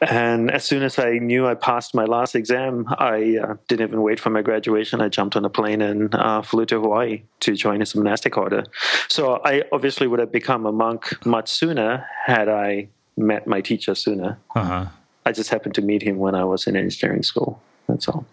And 0.00 0.50
as 0.50 0.64
soon 0.64 0.82
as 0.82 0.98
I 0.98 1.18
knew 1.18 1.46
I 1.46 1.54
passed 1.54 1.94
my 1.94 2.04
last 2.04 2.34
exam, 2.34 2.86
I 2.98 3.38
uh, 3.42 3.54
didn't 3.68 3.88
even 3.88 4.02
wait 4.02 4.18
for 4.18 4.30
my 4.30 4.40
graduation. 4.40 5.00
I 5.00 5.08
jumped 5.08 5.36
on 5.36 5.44
a 5.44 5.50
plane 5.50 5.82
and 5.82 6.14
uh, 6.14 6.42
flew 6.42 6.64
to 6.66 6.80
Hawaii 6.80 7.22
to 7.40 7.54
join 7.54 7.80
his 7.80 7.94
monastic 7.94 8.38
order. 8.38 8.64
So 9.08 9.40
I 9.44 9.64
obviously 9.72 10.06
would 10.06 10.20
have 10.20 10.32
become 10.32 10.64
a 10.64 10.72
monk 10.72 11.24
much 11.26 11.50
sooner 11.50 12.06
had 12.24 12.48
I 12.48 12.88
met 13.16 13.46
my 13.46 13.60
teacher 13.60 13.94
sooner. 13.94 14.38
Uh-huh. 14.54 14.86
I 15.26 15.32
just 15.32 15.50
happened 15.50 15.74
to 15.74 15.82
meet 15.82 16.02
him 16.02 16.18
when 16.18 16.34
I 16.34 16.44
was 16.44 16.66
in 16.66 16.76
engineering 16.76 17.24
school. 17.24 17.60
That's 17.88 18.08
all. 18.08 18.24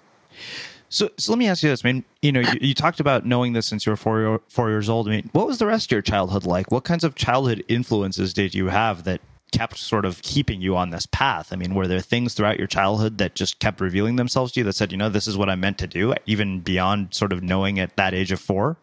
So, 0.90 1.10
so 1.18 1.32
let 1.32 1.40
me 1.40 1.48
ask 1.48 1.64
you 1.64 1.70
this. 1.70 1.84
I 1.84 1.92
mean, 1.92 2.06
you 2.22 2.32
know, 2.32 2.40
you, 2.40 2.60
you, 2.62 2.74
talked 2.74 3.00
about 3.00 3.26
knowing 3.26 3.54
this 3.54 3.66
since 3.66 3.86
you 3.86 3.92
were 3.92 3.98
four, 3.98 4.42
four 4.48 4.70
years 4.70 4.90
old. 4.90 5.08
I 5.08 5.12
mean, 5.12 5.30
what 5.34 5.48
was 5.48 5.58
the 5.58 5.66
rest 5.66 5.88
of 5.88 5.92
your 5.92 6.02
childhood 6.02 6.46
like? 6.46 6.72
What 6.72 6.86
kinds 6.86 7.04
of 7.04 7.16
childhood 7.16 7.64
influences 7.68 8.34
did 8.34 8.56
you 8.56 8.68
have 8.68 9.04
that 9.04 9.20
kept 9.52 9.78
sort 9.78 10.06
of 10.06 10.22
keeping 10.22 10.62
you 10.62 10.78
on 10.78 10.92
this 10.92 11.06
path? 11.06 11.52
I 11.52 11.58
mean, 11.58 11.76
were 11.76 11.88
there 11.88 12.00
things 12.00 12.34
throughout 12.34 12.58
your 12.58 12.68
childhood 12.68 13.18
that 13.18 13.36
just 13.36 13.60
kept 13.60 13.82
revealing 13.82 14.16
themselves 14.16 14.54
to 14.54 14.62
you 14.62 14.64
that 14.66 14.76
said, 14.76 14.92
you 14.92 14.98
know, 14.98 15.10
this 15.10 15.28
is 15.28 15.38
what 15.38 15.50
I'm 15.50 15.60
meant 15.60 15.78
to 15.80 15.88
do, 15.88 16.14
even 16.26 16.62
beyond 16.62 17.14
sort 17.14 17.34
of 17.34 17.44
knowing 17.44 17.80
at 17.80 17.96
that 17.98 18.14
age 18.14 18.32
of 18.32 18.40
four? 18.40 18.78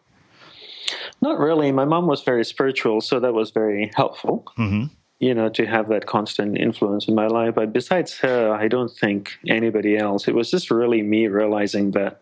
Not 1.21 1.39
really. 1.39 1.71
My 1.71 1.85
mom 1.85 2.05
was 2.05 2.21
very 2.21 2.45
spiritual, 2.45 3.01
so 3.01 3.19
that 3.19 3.33
was 3.33 3.49
very 3.49 3.91
helpful. 3.95 4.45
Mm-hmm 4.57 4.93
you 5.19 5.33
know, 5.33 5.49
to 5.49 5.65
have 5.65 5.87
that 5.89 6.05
constant 6.05 6.57
influence 6.57 7.07
in 7.07 7.15
my 7.15 7.27
life. 7.27 7.55
But 7.55 7.71
besides 7.71 8.17
her, 8.19 8.53
I 8.53 8.67
don't 8.67 8.91
think 8.91 9.31
anybody 9.47 9.97
else. 9.97 10.27
It 10.27 10.35
was 10.35 10.51
just 10.51 10.69
really 10.69 11.01
me 11.01 11.27
realizing 11.27 11.91
that, 11.91 12.21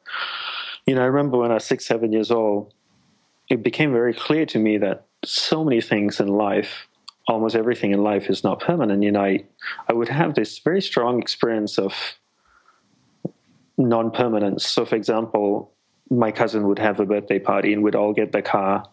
you 0.86 0.96
know, 0.96 1.02
I 1.02 1.06
remember 1.06 1.38
when 1.38 1.52
I 1.52 1.56
was 1.56 1.66
six, 1.66 1.86
seven 1.86 2.12
years 2.12 2.30
old, 2.30 2.74
it 3.50 3.64
became 3.64 3.92
very 3.92 4.14
clear 4.14 4.46
to 4.48 4.60
me 4.60 4.78
that 4.78 5.06
so 5.26 5.64
many 5.64 5.82
things 5.82 6.20
in 6.20 6.28
life, 6.28 6.88
almost 7.28 7.56
everything 7.56 7.92
in 7.92 8.04
life 8.04 8.30
is 8.30 8.44
not 8.44 8.60
permanent. 8.60 9.02
You 9.02 9.12
know, 9.12 9.24
I, 9.24 9.44
I 9.88 9.94
would 9.94 10.10
have 10.10 10.36
this 10.36 10.60
very 10.60 10.82
strong 10.82 11.20
experience 11.20 11.80
of 11.80 11.94
non 13.78 14.12
permanence. 14.12 14.68
So, 14.68 14.86
for 14.86 14.96
example, 14.96 15.72
my 16.10 16.32
cousin 16.32 16.68
would 16.68 16.80
have 16.80 17.00
a 17.00 17.06
birthday 17.06 17.40
party 17.40 17.74
and 17.74 17.82
we'd 17.84 17.96
all 17.96 18.14
get 18.14 18.32
the 18.34 18.42
car 18.42 18.84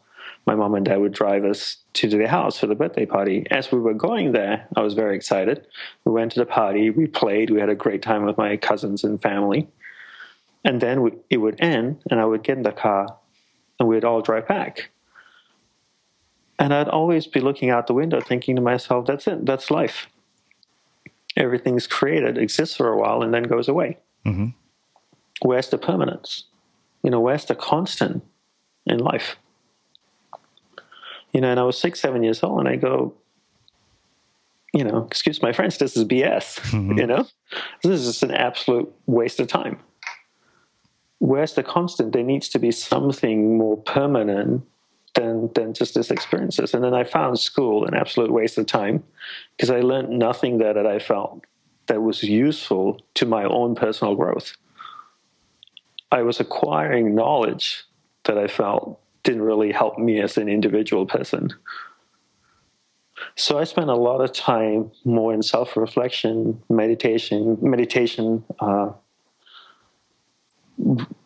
my 0.46 0.54
mom 0.54 0.74
and 0.74 0.84
dad 0.84 0.98
would 0.98 1.12
drive 1.12 1.44
us 1.44 1.76
to 1.94 2.08
their 2.08 2.26
house 2.26 2.58
for 2.58 2.66
the 2.66 2.74
birthday 2.74 3.06
party. 3.06 3.46
As 3.50 3.70
we 3.70 3.78
were 3.78 3.94
going 3.94 4.32
there, 4.32 4.66
I 4.76 4.80
was 4.80 4.94
very 4.94 5.14
excited. 5.14 5.66
We 6.04 6.12
went 6.12 6.32
to 6.32 6.40
the 6.40 6.46
party, 6.46 6.90
we 6.90 7.06
played, 7.06 7.50
we 7.50 7.60
had 7.60 7.68
a 7.68 7.74
great 7.74 8.02
time 8.02 8.24
with 8.24 8.38
my 8.38 8.56
cousins 8.56 9.04
and 9.04 9.20
family. 9.20 9.68
And 10.64 10.80
then 10.80 11.02
we, 11.02 11.12
it 11.30 11.38
would 11.38 11.60
end, 11.60 12.02
and 12.10 12.20
I 12.20 12.24
would 12.24 12.42
get 12.42 12.56
in 12.56 12.64
the 12.64 12.72
car, 12.72 13.16
and 13.78 13.88
we'd 13.88 14.04
all 14.04 14.20
drive 14.20 14.46
back. 14.46 14.90
And 16.58 16.74
I'd 16.74 16.88
always 16.88 17.26
be 17.26 17.40
looking 17.40 17.70
out 17.70 17.86
the 17.86 17.94
window 17.94 18.20
thinking 18.20 18.56
to 18.56 18.62
myself, 18.62 19.06
that's 19.06 19.26
it, 19.26 19.46
that's 19.46 19.70
life. 19.70 20.08
Everything's 21.36 21.86
created, 21.86 22.36
exists 22.36 22.76
for 22.76 22.88
a 22.88 22.98
while, 22.98 23.22
and 23.22 23.32
then 23.32 23.44
goes 23.44 23.68
away. 23.68 23.98
Mm-hmm. 24.26 24.48
Where's 25.42 25.70
the 25.70 25.78
permanence? 25.78 26.44
You 27.02 27.10
know, 27.10 27.20
where's 27.20 27.46
the 27.46 27.54
constant 27.54 28.22
in 28.84 28.98
life? 28.98 29.36
You 31.32 31.40
know, 31.40 31.50
and 31.50 31.60
I 31.60 31.62
was 31.62 31.78
six, 31.78 32.00
seven 32.00 32.22
years 32.22 32.42
old, 32.42 32.60
and 32.60 32.68
I 32.68 32.76
go, 32.76 33.14
you 34.72 34.84
know, 34.84 35.04
excuse 35.04 35.42
my 35.42 35.52
French, 35.52 35.78
this 35.78 35.96
is 35.96 36.04
BS. 36.04 36.60
Mm-hmm. 36.60 36.98
You 36.98 37.06
know, 37.06 37.26
this 37.82 38.00
is 38.00 38.06
just 38.06 38.22
an 38.22 38.30
absolute 38.30 38.92
waste 39.06 39.40
of 39.40 39.48
time. 39.48 39.78
Where's 41.18 41.54
the 41.54 41.62
constant? 41.62 42.12
There 42.12 42.22
needs 42.22 42.48
to 42.50 42.58
be 42.58 42.70
something 42.70 43.58
more 43.58 43.76
permanent 43.76 44.64
than 45.14 45.50
than 45.54 45.74
just 45.74 45.94
these 45.94 46.10
experiences. 46.10 46.72
And 46.72 46.84
then 46.84 46.94
I 46.94 47.04
found 47.04 47.38
school 47.38 47.84
an 47.84 47.94
absolute 47.94 48.32
waste 48.32 48.58
of 48.58 48.66
time 48.66 49.02
because 49.56 49.70
I 49.70 49.80
learned 49.80 50.10
nothing 50.10 50.58
there 50.58 50.74
that 50.74 50.86
I 50.86 50.98
felt 50.98 51.44
that 51.86 52.02
was 52.02 52.22
useful 52.22 53.00
to 53.14 53.26
my 53.26 53.44
own 53.44 53.74
personal 53.74 54.14
growth. 54.14 54.56
I 56.12 56.22
was 56.22 56.40
acquiring 56.40 57.14
knowledge 57.14 57.84
that 58.24 58.38
I 58.38 58.46
felt 58.46 59.00
didn't 59.22 59.42
really 59.42 59.72
help 59.72 59.98
me 59.98 60.20
as 60.20 60.36
an 60.36 60.48
individual 60.48 61.06
person. 61.06 61.50
So 63.36 63.58
I 63.58 63.64
spent 63.64 63.90
a 63.90 63.94
lot 63.94 64.20
of 64.20 64.32
time 64.32 64.90
more 65.04 65.32
in 65.32 65.42
self-reflection, 65.42 66.62
meditation, 66.68 67.58
meditation, 67.60 68.44
uh, 68.60 68.90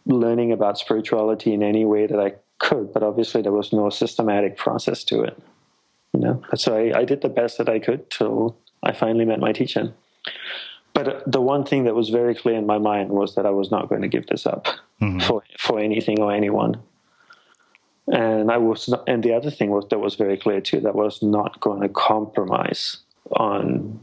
learning 0.07 0.53
about 0.53 0.79
spirituality 0.79 1.55
in 1.55 1.63
any 1.63 1.85
way 1.85 2.07
that 2.07 2.19
I 2.19 2.35
could. 2.59 2.93
But 2.93 3.03
obviously, 3.03 3.43
there 3.43 3.53
was 3.53 3.73
no 3.73 3.91
systematic 3.91 4.57
process 4.57 5.05
to 5.05 5.23
it. 5.23 5.41
You 6.13 6.21
know, 6.21 6.43
so 6.55 6.77
I, 6.77 7.01
I 7.01 7.05
did 7.05 7.23
the 7.23 7.29
best 7.29 7.59
that 7.59 7.69
I 7.69 7.79
could 7.79 8.11
till 8.11 8.57
I 8.83 8.93
finally 8.93 9.25
met 9.25 9.41
my 9.41 9.53
teacher. 9.53 9.93
But 10.93 11.31
the 11.31 11.41
one 11.41 11.65
thing 11.65 11.85
that 11.85 11.97
was 11.97 12.09
very 12.11 12.37
clear 12.37 12.57
in 12.57 12.67
my 12.67 12.79
mind 12.79 13.11
was 13.11 13.35
that 13.35 13.47
I 13.47 13.51
was 13.51 13.73
not 13.73 13.89
going 13.89 14.03
to 14.03 14.09
give 14.09 14.29
this 14.29 14.47
up 14.47 14.67
mm-hmm. 15.01 15.19
for 15.21 15.43
for 15.59 15.81
anything 15.81 16.21
or 16.21 16.33
anyone 16.33 16.81
and 18.09 18.51
I 18.51 18.59
was 18.59 18.89
not, 18.89 19.05
and 19.09 19.23
the 19.23 19.35
other 19.35 19.51
thing 19.51 19.71
was 19.71 19.87
that 19.89 19.99
was 19.99 20.15
very 20.15 20.37
clear 20.37 20.61
too 20.61 20.81
that 20.81 20.95
was 20.95 21.23
not 21.23 21.61
going 21.61 21.81
to 21.81 21.89
compromise 21.89 22.99
on 23.33 24.01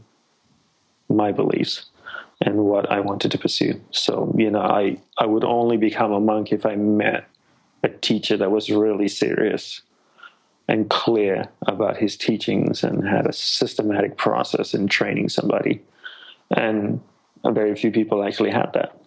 my 1.08 1.30
beliefs 1.30 1.86
and 2.40 2.56
what 2.56 2.90
I 2.90 3.00
wanted 3.00 3.30
to 3.32 3.38
pursue. 3.38 3.80
So 3.90 4.34
you 4.36 4.50
know, 4.50 4.60
I 4.60 4.98
I 5.18 5.26
would 5.26 5.44
only 5.44 5.76
become 5.76 6.12
a 6.12 6.20
monk 6.20 6.52
if 6.52 6.66
I 6.66 6.74
met 6.76 7.28
a 7.82 7.88
teacher 7.88 8.36
that 8.36 8.50
was 8.50 8.70
really 8.70 9.08
serious 9.08 9.82
and 10.68 10.88
clear 10.88 11.48
about 11.66 11.96
his 11.96 12.16
teachings 12.16 12.84
and 12.84 13.06
had 13.06 13.26
a 13.26 13.32
systematic 13.32 14.16
process 14.16 14.74
in 14.74 14.86
training 14.86 15.28
somebody. 15.28 15.82
And 16.50 17.00
very 17.44 17.74
few 17.74 17.90
people 17.90 18.24
actually 18.24 18.50
had 18.50 18.72
that. 18.74 19.01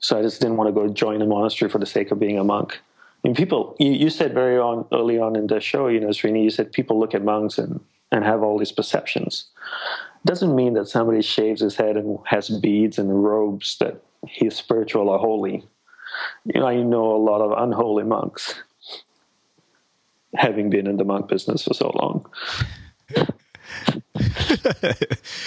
So 0.00 0.18
I 0.18 0.22
just 0.22 0.40
didn't 0.40 0.56
want 0.56 0.68
to 0.68 0.72
go 0.72 0.88
join 0.88 1.22
a 1.22 1.26
monastery 1.26 1.70
for 1.70 1.78
the 1.78 1.86
sake 1.86 2.10
of 2.10 2.18
being 2.18 2.38
a 2.38 2.44
monk. 2.44 2.78
I 3.24 3.28
mean, 3.28 3.34
people, 3.34 3.74
you, 3.78 3.92
you 3.92 4.10
said 4.10 4.32
very 4.32 4.58
on 4.58 4.86
early 4.92 5.18
on 5.18 5.34
in 5.34 5.48
the 5.48 5.60
show, 5.60 5.88
you 5.88 6.00
know, 6.00 6.08
Srini, 6.08 6.44
you 6.44 6.50
said 6.50 6.72
people 6.72 6.98
look 6.98 7.14
at 7.14 7.24
monks 7.24 7.58
and, 7.58 7.80
and 8.12 8.24
have 8.24 8.42
all 8.42 8.58
these 8.58 8.72
perceptions. 8.72 9.46
Doesn't 10.24 10.54
mean 10.54 10.74
that 10.74 10.88
somebody 10.88 11.22
shaves 11.22 11.60
his 11.60 11.76
head 11.76 11.96
and 11.96 12.18
has 12.26 12.48
beads 12.48 12.98
and 12.98 13.24
robes 13.24 13.76
that 13.78 14.02
he's 14.26 14.56
spiritual 14.56 15.08
or 15.08 15.18
holy. 15.18 15.64
You 16.44 16.60
know, 16.60 16.66
I 16.66 16.76
know 16.76 17.14
a 17.14 17.18
lot 17.18 17.40
of 17.40 17.52
unholy 17.56 18.04
monks, 18.04 18.54
having 20.34 20.70
been 20.70 20.86
in 20.86 20.96
the 20.96 21.04
monk 21.04 21.28
business 21.28 21.64
for 21.64 21.74
so 21.74 21.90
long. 21.94 22.26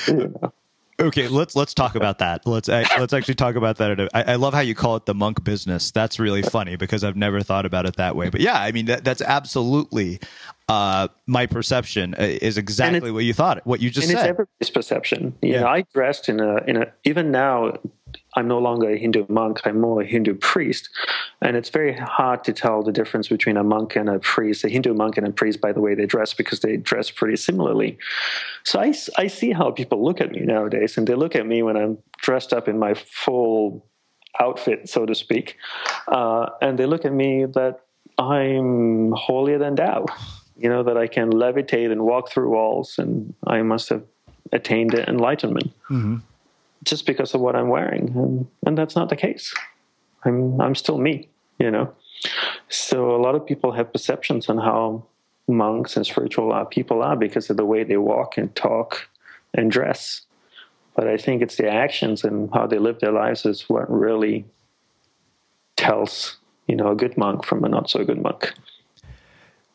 you 0.08 0.34
know. 0.42 0.54
Okay, 1.02 1.28
let's 1.28 1.56
let's 1.56 1.74
talk 1.74 1.96
about 1.96 2.20
that. 2.20 2.46
Let's 2.46 2.68
let's 2.68 3.14
actually 3.14 3.36
talk 3.36 3.56
about 3.56 3.78
that. 3.78 4.10
I, 4.14 4.34
I, 4.34 4.36
love 4.36 4.54
how 4.54 4.60
you 4.60 4.76
call 4.76 4.96
it 4.96 5.06
the 5.06 5.14
monk 5.14 5.44
business. 5.44 5.92
That's 5.92 6.20
really 6.20 6.42
funny 6.42 6.76
because 6.76 7.04
I've 7.04 7.16
never 7.16 7.42
thought 7.42 7.66
about 7.66 7.86
it 7.86 7.96
that 7.98 8.16
way. 8.16 8.30
But 8.30 8.42
yeah, 8.42 8.62
I 8.62 8.72
mean 8.72 8.86
that, 8.86 9.04
that's 9.04 9.22
absolutely 9.22 10.20
uh, 10.70 11.08
my 11.28 11.48
perception 11.48 12.14
uh, 12.14 12.24
is 12.24 12.58
exactly 12.58 13.12
what 13.12 13.24
you 13.24 13.34
thought. 13.34 13.66
What 13.66 13.82
you 13.82 13.90
just 13.90 14.10
and 14.10 14.18
said. 14.18 14.30
It's 14.30 14.30
everybody's 14.30 14.70
perception. 14.70 15.38
You 15.42 15.54
yeah. 15.54 15.60
know, 15.62 15.68
I 15.68 15.86
dressed 15.94 16.30
in 16.30 16.40
a 16.40 16.58
in 16.66 16.78
a 16.78 16.94
even 17.04 17.32
now 17.32 17.74
I'm 18.36 18.48
no 18.48 18.60
longer 18.60 18.89
a 18.89 18.98
Hindu 18.98 19.26
monk, 19.30 19.62
I'm 19.66 19.80
more 19.82 20.01
a 20.01 20.05
Hindu 20.05 20.36
priest. 20.36 20.89
And 21.41 21.58
it's 21.58 21.70
very 21.70 21.93
hard 21.93 22.43
to 22.45 22.53
tell 22.53 22.84
the 22.84 22.91
difference 22.91 23.28
between 23.28 23.58
a 23.58 23.64
monk 23.64 23.95
and 23.95 24.08
a 24.08 24.20
priest. 24.20 24.64
A 24.64 24.70
Hindu 24.70 24.93
monk 24.93 25.18
and 25.18 25.28
a 25.28 25.32
priest, 25.32 25.60
by 25.60 25.72
the 25.72 25.82
way, 25.82 25.95
they 25.95 26.05
dress 26.05 26.34
because 26.34 26.60
they 26.60 26.78
dress 26.78 27.10
pretty 27.10 27.36
similarly. 27.36 27.97
So 28.64 28.80
I, 28.80 28.93
I 29.18 29.28
see 29.28 29.51
how 29.51 29.72
people 29.72 30.03
look 30.03 30.22
at 30.22 30.32
me 30.32 30.41
nowadays, 30.41 30.97
and 30.97 31.08
they 31.08 31.16
look 31.16 31.36
at 31.36 31.45
me 31.45 31.64
when 31.64 31.76
I'm 31.76 31.97
dressed 32.20 32.53
up 32.53 32.68
in 32.68 32.78
my 32.78 32.93
full 32.93 33.86
outfit, 34.39 34.88
so 34.88 35.05
to 35.05 35.14
speak, 35.14 35.58
uh, 36.08 36.47
and 36.62 36.78
they 36.78 36.86
look 36.86 37.03
at 37.03 37.12
me 37.12 37.45
that 37.45 37.82
I'm 38.18 39.12
holier 39.12 39.58
than 39.58 39.76
thou. 39.76 40.05
You 40.58 40.70
know, 40.70 40.84
that 40.84 40.95
I 40.95 41.08
can 41.08 41.32
levitate 41.32 41.91
and 41.91 42.03
walk 42.03 42.30
through 42.30 42.51
walls, 42.51 42.99
and 42.99 43.34
I 43.47 43.64
must 43.64 43.89
have 43.89 44.03
attained 44.51 44.93
enlightenment. 44.93 45.74
Mm-hmm 45.89 46.18
just 46.84 47.05
because 47.05 47.34
of 47.34 47.41
what 47.41 47.55
I'm 47.55 47.69
wearing, 47.69 48.13
and, 48.15 48.47
and 48.65 48.77
that's 48.77 48.95
not 48.95 49.09
the 49.09 49.15
case. 49.15 49.53
I'm 50.23 50.59
I'm 50.61 50.75
still 50.75 50.97
me, 50.97 51.29
you 51.59 51.71
know. 51.71 51.93
So 52.69 53.15
a 53.15 53.21
lot 53.21 53.36
of 53.36 53.45
people 53.45 53.71
have 53.71 53.91
perceptions 53.91 54.49
on 54.49 54.57
how 54.57 55.05
monks 55.47 55.97
and 55.97 56.05
spiritual 56.05 56.53
uh, 56.53 56.65
people 56.65 57.01
are 57.01 57.15
because 57.15 57.49
of 57.49 57.57
the 57.57 57.65
way 57.65 57.84
they 57.84 57.97
walk 57.97 58.38
and 58.38 58.55
talk 58.55 59.09
and 59.53 59.71
dress. 59.71 60.21
But 60.95 61.07
I 61.07 61.17
think 61.17 61.41
it's 61.41 61.55
the 61.55 61.69
actions 61.69 62.23
and 62.23 62.49
how 62.53 62.67
they 62.67 62.77
live 62.77 62.99
their 62.99 63.11
lives 63.11 63.45
is 63.45 63.69
what 63.69 63.89
really 63.89 64.45
tells, 65.77 66.38
you 66.67 66.75
know, 66.75 66.91
a 66.91 66.95
good 66.95 67.17
monk 67.17 67.45
from 67.45 67.63
a 67.63 67.69
not 67.69 67.89
so 67.89 68.03
good 68.03 68.21
monk. 68.21 68.53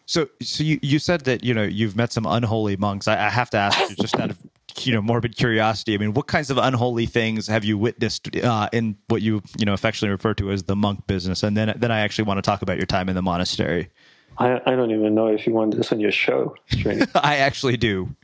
So, 0.06 0.28
so 0.40 0.62
you, 0.62 0.78
you 0.82 0.98
said 1.00 1.22
that 1.22 1.42
you 1.42 1.52
know 1.52 1.64
you've 1.64 1.96
met 1.96 2.12
some 2.12 2.26
unholy 2.26 2.76
monks. 2.76 3.08
I, 3.08 3.26
I 3.26 3.28
have 3.28 3.50
to 3.50 3.56
ask 3.56 3.90
you, 3.90 3.96
just 3.96 4.18
out 4.20 4.30
of 4.30 4.38
you 4.84 4.92
know 4.92 5.00
morbid 5.00 5.36
curiosity. 5.36 5.94
I 5.94 5.98
mean, 5.98 6.14
what 6.14 6.26
kinds 6.26 6.50
of 6.50 6.58
unholy 6.58 7.06
things 7.06 7.46
have 7.46 7.64
you 7.64 7.78
witnessed 7.78 8.34
uh, 8.36 8.68
in 8.72 8.96
what 9.08 9.22
you 9.22 9.42
you 9.58 9.64
know 9.64 9.72
affectionately 9.72 10.12
refer 10.12 10.34
to 10.34 10.50
as 10.50 10.64
the 10.64 10.76
monk 10.76 11.06
business? 11.06 11.42
And 11.42 11.56
then 11.56 11.74
then 11.76 11.90
I 11.90 12.00
actually 12.00 12.24
want 12.24 12.38
to 12.38 12.42
talk 12.42 12.62
about 12.62 12.76
your 12.76 12.86
time 12.86 13.08
in 13.08 13.14
the 13.14 13.22
monastery. 13.22 13.90
I, 14.38 14.60
I 14.66 14.76
don't 14.76 14.90
even 14.90 15.14
know 15.14 15.28
if 15.28 15.46
you 15.46 15.54
want 15.54 15.76
this 15.76 15.92
on 15.92 16.00
your 16.00 16.12
show. 16.12 16.56
I 17.14 17.36
actually 17.36 17.76
do. 17.76 18.14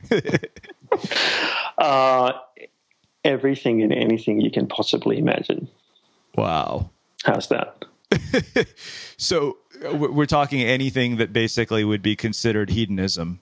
uh, 1.77 2.33
everything 3.23 3.81
and 3.81 3.91
anything 3.91 4.41
you 4.41 4.51
can 4.51 4.67
possibly 4.67 5.17
imagine. 5.17 5.67
Wow. 6.35 6.91
How's 7.23 7.47
that? 7.47 7.85
so 9.17 9.57
we're 9.91 10.25
talking 10.25 10.61
anything 10.61 11.17
that 11.17 11.33
basically 11.33 11.83
would 11.83 12.01
be 12.01 12.15
considered 12.15 12.69
hedonism. 12.69 13.39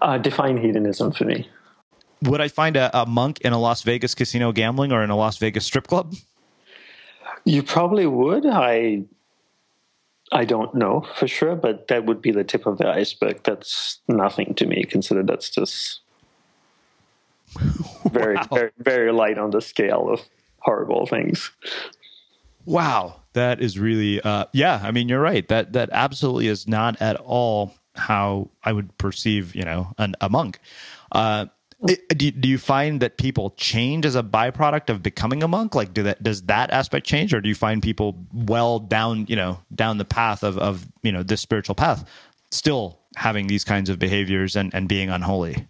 Uh, 0.00 0.18
define 0.18 0.56
hedonism 0.56 1.12
for 1.12 1.24
me. 1.24 1.48
Would 2.22 2.40
I 2.40 2.48
find 2.48 2.76
a, 2.76 2.90
a, 2.96 3.06
monk 3.06 3.40
in 3.40 3.52
a 3.52 3.58
Las 3.58 3.82
Vegas 3.82 4.14
casino 4.14 4.52
gambling 4.52 4.92
or 4.92 5.02
in 5.02 5.10
a 5.10 5.16
Las 5.16 5.38
Vegas 5.38 5.64
strip 5.64 5.86
club? 5.86 6.14
You 7.44 7.62
probably 7.62 8.06
would. 8.06 8.46
I 8.46 9.04
I 10.32 10.44
don't 10.44 10.74
know 10.74 11.06
for 11.16 11.26
sure, 11.26 11.56
but 11.56 11.88
that 11.88 12.04
would 12.04 12.22
be 12.22 12.30
the 12.30 12.44
tip 12.44 12.66
of 12.66 12.78
the 12.78 12.88
iceberg. 12.88 13.42
That's 13.42 14.00
nothing 14.06 14.54
to 14.56 14.66
me. 14.66 14.84
Consider 14.84 15.22
that's 15.22 15.50
just 15.50 16.00
very, 18.12 18.36
wow. 18.36 18.48
very, 18.52 18.70
very 18.78 19.12
light 19.12 19.38
on 19.38 19.50
the 19.50 19.60
scale 19.60 20.08
of 20.08 20.20
horrible 20.60 21.06
things. 21.06 21.50
Wow, 22.64 23.22
that 23.32 23.60
is 23.60 23.78
really, 23.78 24.20
uh, 24.20 24.44
yeah. 24.52 24.80
I 24.82 24.92
mean, 24.92 25.08
you're 25.08 25.20
right. 25.20 25.48
That 25.48 25.72
that 25.72 25.88
absolutely 25.92 26.46
is 26.46 26.68
not 26.68 27.00
at 27.00 27.16
all 27.16 27.74
how 28.00 28.50
I 28.64 28.72
would 28.72 28.96
perceive, 28.98 29.54
you 29.54 29.62
know, 29.62 29.92
an, 29.98 30.16
a 30.20 30.28
monk. 30.28 30.58
Uh, 31.12 31.46
do, 31.84 32.30
do 32.30 32.48
you 32.48 32.58
find 32.58 33.00
that 33.00 33.16
people 33.16 33.50
change 33.56 34.04
as 34.04 34.14
a 34.14 34.22
byproduct 34.22 34.90
of 34.90 35.02
becoming 35.02 35.42
a 35.42 35.48
monk? 35.48 35.74
Like 35.74 35.94
do 35.94 36.02
that 36.02 36.22
does 36.22 36.42
that 36.42 36.70
aspect 36.70 37.06
change 37.06 37.32
or 37.32 37.40
do 37.40 37.48
you 37.48 37.54
find 37.54 37.82
people 37.82 38.26
well 38.34 38.78
down 38.78 39.26
you 39.28 39.36
know 39.36 39.60
down 39.74 39.96
the 39.96 40.04
path 40.04 40.42
of 40.42 40.58
of 40.58 40.86
you 41.02 41.10
know 41.10 41.22
this 41.22 41.40
spiritual 41.40 41.74
path 41.74 42.04
still 42.50 42.98
having 43.16 43.46
these 43.46 43.64
kinds 43.64 43.88
of 43.88 43.98
behaviors 43.98 44.56
and 44.56 44.74
and 44.74 44.88
being 44.88 45.08
unholy? 45.08 45.68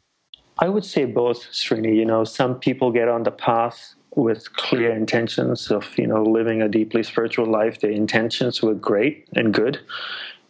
I 0.59 0.68
would 0.68 0.85
say 0.85 1.05
both 1.05 1.45
srini. 1.53 1.95
You 1.95 2.07
know 2.07 2.24
some 2.24 2.59
people 2.59 2.91
get 2.91 3.09
on 3.09 3.22
the 3.22 3.31
path 3.31 3.95
with 4.16 4.53
clear 4.55 4.91
intentions 4.91 5.70
of 5.70 5.97
you 5.97 6.09
know 6.09 6.24
living 6.24 6.61
a 6.61 6.68
deeply 6.68 7.05
spiritual 7.05 7.47
life. 7.47 7.78
Their 7.78 7.93
intentions 7.93 8.61
were 8.62 8.74
great 8.74 9.28
and 9.37 9.55
good 9.55 9.78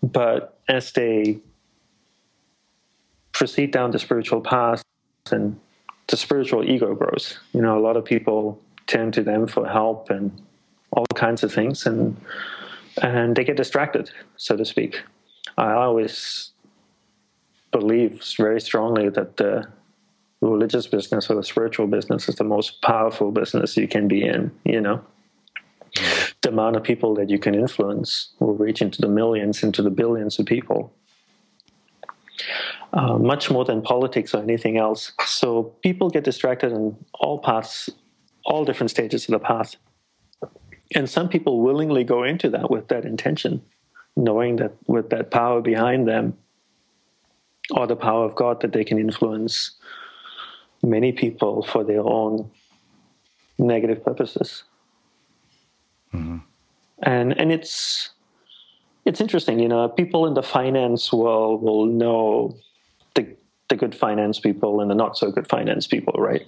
but 0.03 0.59
as 0.69 0.93
they 0.93 1.41
proceed 3.41 3.71
down 3.71 3.91
the 3.91 3.99
spiritual 3.99 4.43
path 4.43 4.83
and 5.33 5.59
the 6.09 6.17
spiritual 6.17 6.63
ego 6.63 6.95
grows. 6.95 7.39
You 7.55 7.63
know, 7.63 7.79
a 7.79 7.81
lot 7.81 7.97
of 7.97 8.05
people 8.05 8.61
turn 8.87 9.11
to 9.13 9.23
them 9.23 9.47
for 9.47 9.67
help 9.67 10.11
and 10.11 10.31
all 10.93 11.07
kinds 11.15 11.43
of 11.43 11.51
things, 11.51 11.87
and 11.87 12.21
and 13.01 13.35
they 13.35 13.45
get 13.45 13.57
distracted, 13.57 14.11
so 14.37 14.59
to 14.59 14.65
speak. 14.67 15.03
I 15.57 15.73
always 15.73 16.51
believe 17.71 18.23
very 18.37 18.61
strongly 18.61 19.09
that 19.09 19.39
the 19.39 19.67
religious 20.43 20.87
business 20.87 21.31
or 21.31 21.37
the 21.37 21.45
spiritual 21.45 21.87
business 21.87 22.29
is 22.29 22.35
the 22.35 22.45
most 22.45 22.83
powerful 22.83 23.31
business 23.31 23.75
you 23.75 23.89
can 23.89 24.07
be 24.07 24.23
in. 24.23 24.51
You 24.65 24.83
know, 24.83 25.01
the 26.43 26.51
amount 26.51 26.77
of 26.77 26.83
people 26.83 27.15
that 27.15 27.31
you 27.31 27.39
can 27.39 27.55
influence 27.55 28.35
will 28.39 28.55
reach 28.55 28.83
into 28.83 29.01
the 29.01 29.09
millions, 29.09 29.63
into 29.63 29.81
the 29.81 29.97
billions 30.03 30.39
of 30.39 30.45
people. 30.45 30.93
Uh, 32.93 33.17
much 33.19 33.53
more 33.53 33.65
than 33.65 33.81
politics 33.81 34.35
or 34.35 34.43
anything 34.43 34.77
else. 34.77 35.13
So 35.25 35.63
people 35.81 36.11
get 36.11 36.25
distracted 36.25 36.73
in 36.73 36.97
all 37.15 37.39
paths, 37.39 37.89
all 38.45 38.65
different 38.65 38.91
stages 38.91 39.29
of 39.29 39.33
the 39.33 39.39
path. 39.39 39.77
And 40.97 41.09
some 41.09 41.29
people 41.29 41.61
willingly 41.61 42.03
go 42.03 42.25
into 42.25 42.51
that 42.51 42.69
with 42.69 42.89
that 42.89 43.05
intention, 43.05 43.63
knowing 44.17 44.57
that 44.57 44.73
with 44.89 45.11
that 45.11 45.31
power 45.31 45.61
behind 45.61 46.09
them, 46.09 46.37
or 47.71 47.87
the 47.87 47.95
power 47.95 48.25
of 48.25 48.35
God, 48.35 48.61
that 48.63 48.73
they 48.73 48.83
can 48.83 48.99
influence 48.99 49.79
many 50.83 51.13
people 51.13 51.63
for 51.63 51.85
their 51.85 52.03
own 52.03 52.51
negative 53.57 54.05
purposes. 54.05 54.65
Mm-hmm. 56.13 56.39
And 57.05 57.39
and 57.39 57.53
it's 57.53 58.11
it's 59.05 59.21
interesting, 59.21 59.61
you 59.61 59.69
know, 59.69 59.89
people 59.89 60.27
in 60.27 60.35
the 60.35 60.43
finance 60.43 61.13
world 61.13 61.63
will 61.63 61.87
know 61.87 62.59
the 63.15 63.77
good 63.77 63.95
finance 63.95 64.39
people 64.39 64.81
and 64.81 64.91
the 64.91 64.95
not 64.95 65.17
so 65.17 65.31
good 65.31 65.49
finance 65.49 65.87
people, 65.87 66.13
right? 66.19 66.45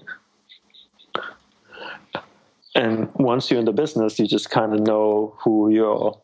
And 2.74 3.08
once 3.14 3.50
you're 3.50 3.60
in 3.60 3.64
the 3.64 3.72
business, 3.72 4.18
you 4.18 4.26
just 4.26 4.50
kind 4.50 4.74
of 4.74 4.80
know 4.80 5.36
who 5.44 5.70
your, 5.70 6.20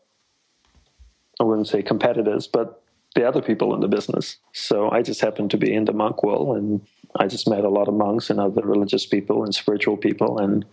I 1.39 1.43
wouldn't 1.43 1.67
say 1.67 1.81
competitors, 1.81 2.47
but 2.47 2.83
the 3.15 3.25
other 3.25 3.41
people 3.41 3.73
in 3.73 3.81
the 3.81 3.87
business. 3.87 4.37
So 4.51 4.91
I 4.91 5.01
just 5.01 5.21
happened 5.21 5.51
to 5.51 5.57
be 5.57 5.73
in 5.73 5.85
the 5.85 5.93
monk 5.93 6.21
world 6.21 6.57
and 6.57 6.81
I 7.15 7.27
just 7.27 7.49
met 7.49 7.63
a 7.63 7.69
lot 7.69 7.87
of 7.87 7.93
monks 7.93 8.29
and 8.29 8.39
other 8.39 8.61
religious 8.61 9.05
people 9.05 9.43
and 9.43 9.55
spiritual 9.55 9.95
people. 9.95 10.37
And 10.37 10.65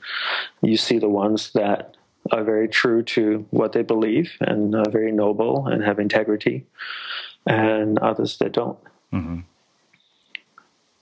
you 0.60 0.76
see 0.76 0.98
the 0.98 1.08
ones 1.08 1.52
that 1.52 1.96
are 2.32 2.42
very 2.42 2.68
true 2.68 3.02
to 3.04 3.46
what 3.50 3.72
they 3.72 3.82
believe 3.82 4.32
and 4.40 4.74
are 4.74 4.90
very 4.90 5.12
noble 5.12 5.68
and 5.68 5.84
have 5.84 6.00
integrity, 6.00 6.66
and 7.46 8.00
others 8.00 8.38
that 8.38 8.50
don't. 8.52 8.78
Mm-hmm 9.12 9.40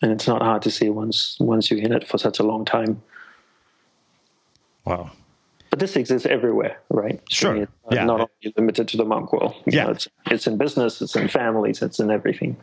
and 0.04 0.12
it's 0.12 0.28
not 0.28 0.42
hard 0.42 0.60
to 0.60 0.70
see 0.70 0.90
once 0.90 1.38
once 1.40 1.70
you're 1.70 1.80
in 1.80 1.90
it 1.90 2.06
for 2.06 2.18
such 2.18 2.38
a 2.38 2.42
long 2.42 2.66
time. 2.66 3.02
Wow. 4.84 5.10
But 5.70 5.78
this 5.78 5.96
exists 5.96 6.26
everywhere, 6.26 6.78
right? 6.90 7.22
Sure. 7.30 7.56
It's 7.56 7.72
yeah. 7.90 8.04
Not 8.04 8.20
only 8.20 8.54
limited 8.54 8.86
to 8.88 8.98
the 8.98 9.06
monk 9.06 9.32
world. 9.32 9.54
You 9.64 9.78
yeah. 9.78 9.84
Know, 9.84 9.90
it's, 9.92 10.06
it's 10.30 10.46
in 10.46 10.58
business, 10.58 11.00
it's 11.00 11.16
in 11.16 11.26
families, 11.28 11.80
it's 11.80 11.98
in 11.98 12.10
everything. 12.10 12.58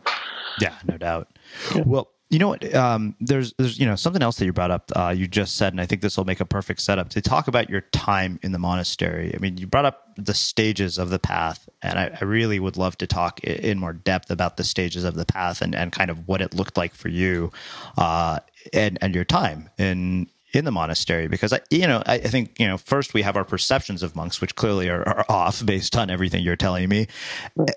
Yeah, 0.60 0.74
no 0.86 0.96
doubt. 0.96 1.36
Yeah. 1.74 1.82
Well, 1.84 2.08
you 2.32 2.38
know 2.38 2.48
what? 2.48 2.74
Um, 2.74 3.14
there's 3.20 3.52
there's 3.58 3.78
you 3.78 3.84
know 3.84 3.94
something 3.94 4.22
else 4.22 4.36
that 4.36 4.46
you 4.46 4.54
brought 4.54 4.70
up. 4.70 4.90
Uh, 4.96 5.14
you 5.14 5.28
just 5.28 5.56
said, 5.56 5.74
and 5.74 5.80
I 5.82 5.84
think 5.84 6.00
this 6.00 6.16
will 6.16 6.24
make 6.24 6.40
a 6.40 6.46
perfect 6.46 6.80
setup 6.80 7.10
to 7.10 7.20
talk 7.20 7.46
about 7.46 7.68
your 7.68 7.82
time 7.92 8.40
in 8.42 8.52
the 8.52 8.58
monastery. 8.58 9.34
I 9.34 9.38
mean, 9.38 9.58
you 9.58 9.66
brought 9.66 9.84
up 9.84 10.14
the 10.16 10.32
stages 10.32 10.96
of 10.96 11.10
the 11.10 11.18
path, 11.18 11.68
and 11.82 11.98
I, 11.98 12.16
I 12.18 12.24
really 12.24 12.58
would 12.58 12.78
love 12.78 12.96
to 12.98 13.06
talk 13.06 13.40
in 13.44 13.78
more 13.78 13.92
depth 13.92 14.30
about 14.30 14.56
the 14.56 14.64
stages 14.64 15.04
of 15.04 15.14
the 15.14 15.26
path 15.26 15.60
and, 15.60 15.74
and 15.74 15.92
kind 15.92 16.10
of 16.10 16.26
what 16.26 16.40
it 16.40 16.54
looked 16.54 16.78
like 16.78 16.94
for 16.94 17.08
you, 17.10 17.52
uh, 17.98 18.38
and 18.72 18.96
and 19.02 19.14
your 19.14 19.24
time 19.24 19.68
in 19.76 20.26
in 20.52 20.64
the 20.64 20.70
monastery 20.70 21.28
because 21.28 21.52
I, 21.52 21.60
you 21.70 21.86
know, 21.86 22.02
I, 22.04 22.14
I, 22.14 22.18
think 22.18 22.58
you 22.60 22.66
know, 22.66 22.76
first 22.76 23.14
we 23.14 23.22
have 23.22 23.36
our 23.36 23.44
perceptions 23.44 24.02
of 24.02 24.14
monks, 24.14 24.40
which 24.40 24.54
clearly 24.54 24.88
are, 24.88 25.06
are, 25.08 25.24
off 25.28 25.64
based 25.64 25.96
on 25.96 26.10
everything 26.10 26.42
you're 26.42 26.56
telling 26.56 26.88
me, 26.88 27.06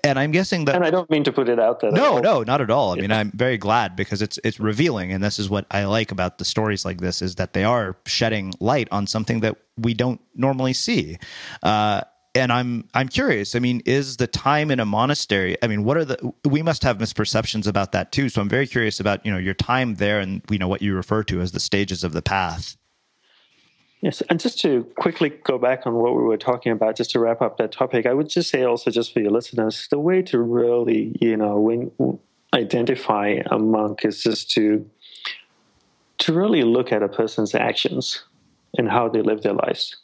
and 0.04 0.18
I'm 0.18 0.30
guessing 0.30 0.66
that. 0.66 0.74
And 0.74 0.84
I 0.84 0.90
don't 0.90 1.08
mean 1.10 1.24
to 1.24 1.32
put 1.32 1.48
it 1.48 1.58
out 1.58 1.80
there. 1.80 1.90
No, 1.90 2.18
no, 2.18 2.42
not 2.42 2.60
at 2.60 2.70
all. 2.70 2.92
I 2.92 2.96
mean, 2.96 3.12
I'm 3.12 3.30
very 3.32 3.56
glad 3.56 3.96
because 3.96 4.20
it's 4.20 4.38
it's 4.44 4.60
revealing, 4.60 5.12
and 5.12 5.24
this 5.24 5.38
is 5.38 5.48
what 5.48 5.66
I 5.70 5.84
like 5.84 6.12
about 6.12 6.38
the 6.38 6.44
stories 6.44 6.84
like 6.84 7.00
this 7.00 7.22
is 7.22 7.36
that 7.36 7.54
they 7.54 7.64
are 7.64 7.96
shedding 8.06 8.52
light 8.60 8.88
on 8.90 9.06
something 9.06 9.40
that 9.40 9.56
we 9.78 9.94
don't 9.94 10.20
normally 10.34 10.72
see. 10.72 11.18
Uh, 11.62 12.02
and 12.36 12.52
I'm 12.52 12.88
I'm 12.94 13.08
curious. 13.08 13.54
I 13.54 13.58
mean, 13.58 13.82
is 13.86 14.18
the 14.18 14.26
time 14.26 14.70
in 14.70 14.78
a 14.78 14.84
monastery? 14.84 15.56
I 15.62 15.66
mean, 15.66 15.84
what 15.84 15.96
are 15.96 16.04
the? 16.04 16.32
We 16.44 16.62
must 16.62 16.82
have 16.82 16.98
misperceptions 16.98 17.66
about 17.66 17.92
that 17.92 18.12
too. 18.12 18.28
So 18.28 18.40
I'm 18.40 18.48
very 18.48 18.66
curious 18.66 19.00
about 19.00 19.24
you 19.24 19.32
know 19.32 19.38
your 19.38 19.54
time 19.54 19.96
there 19.96 20.20
and 20.20 20.42
you 20.50 20.58
know 20.58 20.68
what 20.68 20.82
you 20.82 20.94
refer 20.94 21.22
to 21.24 21.40
as 21.40 21.52
the 21.52 21.60
stages 21.60 22.04
of 22.04 22.12
the 22.12 22.22
path. 22.22 22.76
Yes, 24.02 24.22
and 24.28 24.38
just 24.38 24.60
to 24.60 24.84
quickly 24.98 25.30
go 25.30 25.58
back 25.58 25.86
on 25.86 25.94
what 25.94 26.14
we 26.14 26.22
were 26.22 26.36
talking 26.36 26.70
about, 26.70 26.96
just 26.96 27.10
to 27.12 27.18
wrap 27.18 27.40
up 27.40 27.56
that 27.56 27.72
topic, 27.72 28.04
I 28.04 28.12
would 28.12 28.28
just 28.28 28.50
say 28.50 28.62
also, 28.62 28.90
just 28.90 29.12
for 29.12 29.20
your 29.20 29.30
listeners, 29.30 29.88
the 29.90 29.98
way 29.98 30.20
to 30.22 30.38
really, 30.38 31.16
you 31.18 31.36
know, 31.36 31.58
when, 31.58 31.90
identify 32.52 33.40
a 33.46 33.58
monk 33.58 34.04
is 34.04 34.22
just 34.22 34.50
to 34.52 34.88
to 36.18 36.32
really 36.32 36.62
look 36.62 36.92
at 36.92 37.02
a 37.02 37.08
person's 37.08 37.54
actions 37.54 38.24
and 38.78 38.90
how 38.90 39.08
they 39.08 39.22
live 39.22 39.42
their 39.42 39.52
lives 39.52 39.96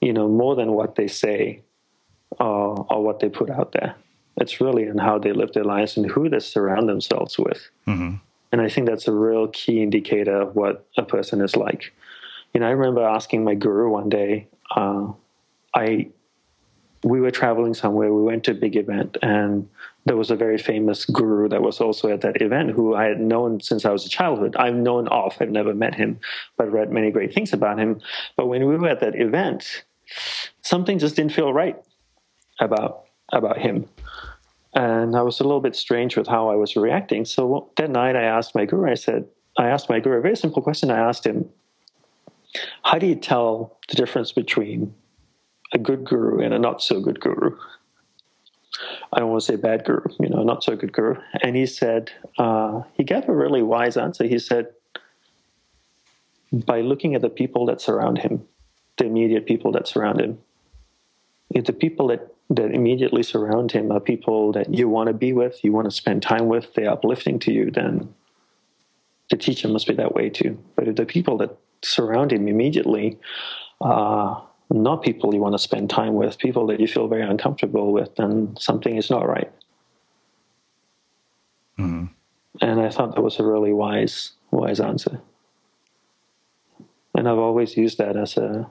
you 0.00 0.12
know, 0.12 0.28
more 0.28 0.54
than 0.54 0.72
what 0.72 0.94
they 0.94 1.08
say 1.08 1.62
or, 2.38 2.86
or 2.88 3.02
what 3.02 3.20
they 3.20 3.28
put 3.28 3.50
out 3.50 3.72
there. 3.72 3.94
It's 4.40 4.60
really 4.60 4.84
in 4.84 4.98
how 4.98 5.18
they 5.18 5.32
live 5.32 5.52
their 5.52 5.64
lives 5.64 5.96
and 5.96 6.08
who 6.08 6.28
they 6.28 6.38
surround 6.38 6.88
themselves 6.88 7.38
with. 7.38 7.68
Mm-hmm. 7.86 8.16
And 8.52 8.60
I 8.60 8.68
think 8.68 8.86
that's 8.86 9.08
a 9.08 9.12
real 9.12 9.48
key 9.48 9.82
indicator 9.82 10.40
of 10.40 10.54
what 10.54 10.86
a 10.96 11.02
person 11.02 11.40
is 11.40 11.56
like. 11.56 11.92
You 12.54 12.60
know, 12.60 12.68
I 12.68 12.70
remember 12.70 13.02
asking 13.02 13.44
my 13.44 13.54
guru 13.54 13.90
one 13.90 14.08
day, 14.08 14.46
uh, 14.74 15.12
I 15.74 16.08
we 17.04 17.20
were 17.20 17.30
traveling 17.30 17.74
somewhere. 17.74 18.12
We 18.12 18.22
went 18.22 18.44
to 18.44 18.52
a 18.52 18.54
big 18.54 18.76
event, 18.76 19.16
and 19.22 19.68
there 20.04 20.16
was 20.16 20.30
a 20.30 20.36
very 20.36 20.58
famous 20.58 21.04
guru 21.04 21.48
that 21.48 21.62
was 21.62 21.80
also 21.80 22.08
at 22.08 22.22
that 22.22 22.42
event 22.42 22.70
who 22.70 22.94
I 22.94 23.04
had 23.04 23.20
known 23.20 23.60
since 23.60 23.84
I 23.84 23.90
was 23.90 24.04
a 24.04 24.08
childhood. 24.08 24.56
I've 24.56 24.74
known 24.74 25.06
of, 25.08 25.36
I've 25.40 25.50
never 25.50 25.74
met 25.74 25.94
him, 25.94 26.18
but 26.56 26.72
read 26.72 26.90
many 26.90 27.10
great 27.10 27.32
things 27.32 27.52
about 27.52 27.78
him. 27.78 28.00
But 28.36 28.46
when 28.46 28.66
we 28.66 28.76
were 28.76 28.88
at 28.88 29.00
that 29.00 29.14
event, 29.14 29.84
something 30.62 30.98
just 30.98 31.16
didn't 31.16 31.32
feel 31.32 31.52
right 31.52 31.76
about 32.60 33.04
about 33.32 33.58
him. 33.58 33.88
And 34.74 35.16
I 35.16 35.22
was 35.22 35.40
a 35.40 35.44
little 35.44 35.60
bit 35.60 35.74
strange 35.74 36.16
with 36.16 36.26
how 36.26 36.48
I 36.48 36.54
was 36.54 36.76
reacting. 36.76 37.24
So 37.24 37.70
that 37.76 37.90
night 37.90 38.16
I 38.16 38.22
asked 38.22 38.54
my 38.54 38.64
guru, 38.64 38.90
I 38.90 38.94
said, 38.94 39.26
I 39.56 39.68
asked 39.68 39.88
my 39.88 39.98
guru 39.98 40.18
a 40.18 40.20
very 40.20 40.36
simple 40.36 40.62
question. 40.62 40.90
I 40.90 40.98
asked 40.98 41.26
him, 41.26 41.48
How 42.84 42.98
do 42.98 43.06
you 43.06 43.14
tell 43.14 43.78
the 43.88 43.96
difference 43.96 44.32
between 44.32 44.94
a 45.72 45.78
good 45.78 46.04
guru 46.04 46.40
and 46.40 46.54
a 46.54 46.58
not 46.58 46.82
so 46.82 47.00
good 47.00 47.20
guru? 47.20 47.56
I 49.12 49.18
don't 49.18 49.30
want 49.30 49.42
to 49.42 49.46
say 49.46 49.56
bad 49.56 49.84
guru, 49.84 50.04
you 50.20 50.28
know, 50.28 50.42
not 50.42 50.62
so 50.62 50.76
good 50.76 50.92
guru. 50.92 51.16
And 51.42 51.56
he 51.56 51.66
said, 51.66 52.12
uh, 52.38 52.82
he 52.94 53.02
gave 53.02 53.28
a 53.28 53.34
really 53.34 53.62
wise 53.62 53.96
answer. 53.96 54.24
He 54.24 54.38
said, 54.38 54.68
by 56.52 56.80
looking 56.80 57.14
at 57.14 57.22
the 57.22 57.30
people 57.30 57.66
that 57.66 57.80
surround 57.80 58.18
him, 58.18 58.46
the 58.98 59.06
immediate 59.06 59.46
people 59.46 59.72
that 59.72 59.88
surround 59.88 60.20
him, 60.20 60.38
if 61.50 61.64
the 61.64 61.72
people 61.72 62.08
that, 62.08 62.34
that 62.50 62.72
immediately 62.72 63.22
surround 63.22 63.72
him 63.72 63.90
are 63.90 64.00
people 64.00 64.52
that 64.52 64.74
you 64.74 64.88
want 64.88 65.08
to 65.08 65.14
be 65.14 65.32
with, 65.32 65.64
you 65.64 65.72
want 65.72 65.86
to 65.86 65.90
spend 65.90 66.22
time 66.22 66.48
with, 66.48 66.74
they're 66.74 66.90
uplifting 66.90 67.38
to 67.40 67.52
you, 67.52 67.70
then 67.70 68.14
the 69.30 69.36
teacher 69.36 69.68
must 69.68 69.86
be 69.86 69.94
that 69.94 70.14
way 70.14 70.28
too. 70.30 70.58
But 70.76 70.88
if 70.88 70.96
the 70.96 71.06
people 71.06 71.38
that 71.38 71.56
surround 71.82 72.32
him 72.32 72.48
immediately 72.48 73.18
are 73.80 74.46
not 74.70 75.02
people 75.02 75.34
you 75.34 75.40
want 75.40 75.54
to 75.54 75.58
spend 75.58 75.88
time 75.88 76.14
with, 76.14 76.38
people 76.38 76.66
that 76.66 76.80
you 76.80 76.86
feel 76.86 77.08
very 77.08 77.22
uncomfortable 77.22 77.92
with, 77.92 78.14
then 78.16 78.56
something 78.58 78.96
is 78.96 79.10
not 79.10 79.28
right. 79.28 79.50
Mm-hmm. 81.78 82.06
And 82.60 82.80
I 82.80 82.90
thought 82.90 83.14
that 83.14 83.22
was 83.22 83.38
a 83.38 83.44
really 83.44 83.72
wise, 83.72 84.32
wise 84.50 84.80
answer. 84.80 85.20
And 87.14 87.28
I've 87.28 87.38
always 87.38 87.76
used 87.76 87.98
that 87.98 88.16
as 88.16 88.36
a 88.36 88.70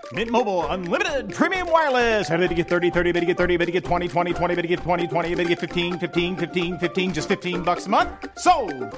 Mint 0.13 0.29
Mobile 0.29 0.65
unlimited 0.67 1.33
premium 1.33 1.71
wireless. 1.71 2.29
Ready 2.29 2.47
to 2.49 2.53
get 2.53 2.67
30, 2.67 2.91
30, 2.91 3.11
bit 3.13 3.21
to 3.21 3.25
get 3.25 3.37
30, 3.37 3.55
bit 3.57 3.67
to 3.67 3.71
get 3.71 3.85
20, 3.85 4.09
20, 4.09 4.33
20, 4.33 4.55
bit 4.55 4.61
to 4.63 4.67
get 4.67 4.79
20, 4.79 5.07
20, 5.07 5.35
bit 5.35 5.43
to 5.43 5.49
get 5.49 5.59
15, 5.59 5.99
15, 5.99 6.35
15, 6.35 6.79
15 6.79 7.13
just 7.13 7.29
15 7.29 7.61
bucks 7.61 7.85
a 7.85 7.89
month. 7.89 8.09
So, 8.37 8.51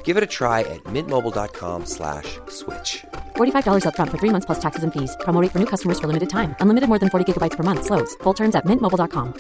Give 0.06 0.18
it 0.18 0.24
a 0.24 0.32
try 0.40 0.62
at 0.62 0.84
mintmobile.com/switch. 0.86 2.40
slash 2.50 3.04
$45 3.36 3.86
up 3.86 3.96
front 3.96 4.10
for 4.10 4.18
3 4.18 4.32
months 4.32 4.48
plus 4.48 4.60
taxes 4.60 4.84
and 4.84 4.92
fees. 4.92 5.16
Promo 5.22 5.48
for 5.52 5.60
new 5.60 5.68
customers 5.68 6.00
for 6.00 6.08
limited 6.08 6.30
time. 6.30 6.56
Unlimited 6.60 6.90
more 6.90 7.00
than 7.00 7.10
40 7.10 7.32
gigabytes 7.32 7.58
per 7.58 7.64
month 7.64 7.86
slows. 7.86 8.16
Full 8.24 8.34
terms 8.34 8.56
at 8.56 8.66
mintmobile.com. 8.66 9.34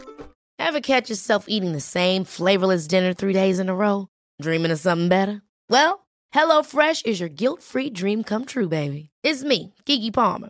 Ever 0.59 0.81
catch 0.81 1.09
yourself 1.09 1.45
eating 1.47 1.71
the 1.73 1.81
same 1.81 2.23
flavorless 2.23 2.87
dinner 2.87 3.13
3 3.13 3.33
days 3.33 3.57
in 3.59 3.67
a 3.69 3.73
row, 3.75 4.07
dreaming 4.39 4.71
of 4.71 4.79
something 4.79 5.09
better? 5.09 5.41
Well, 5.69 6.05
HelloFresh 6.35 7.05
is 7.07 7.19
your 7.19 7.29
guilt-free 7.29 7.89
dream 7.91 8.23
come 8.23 8.45
true, 8.45 8.67
baby. 8.69 9.09
It's 9.23 9.43
me, 9.43 9.73
Gigi 9.85 10.11
Palmer. 10.11 10.49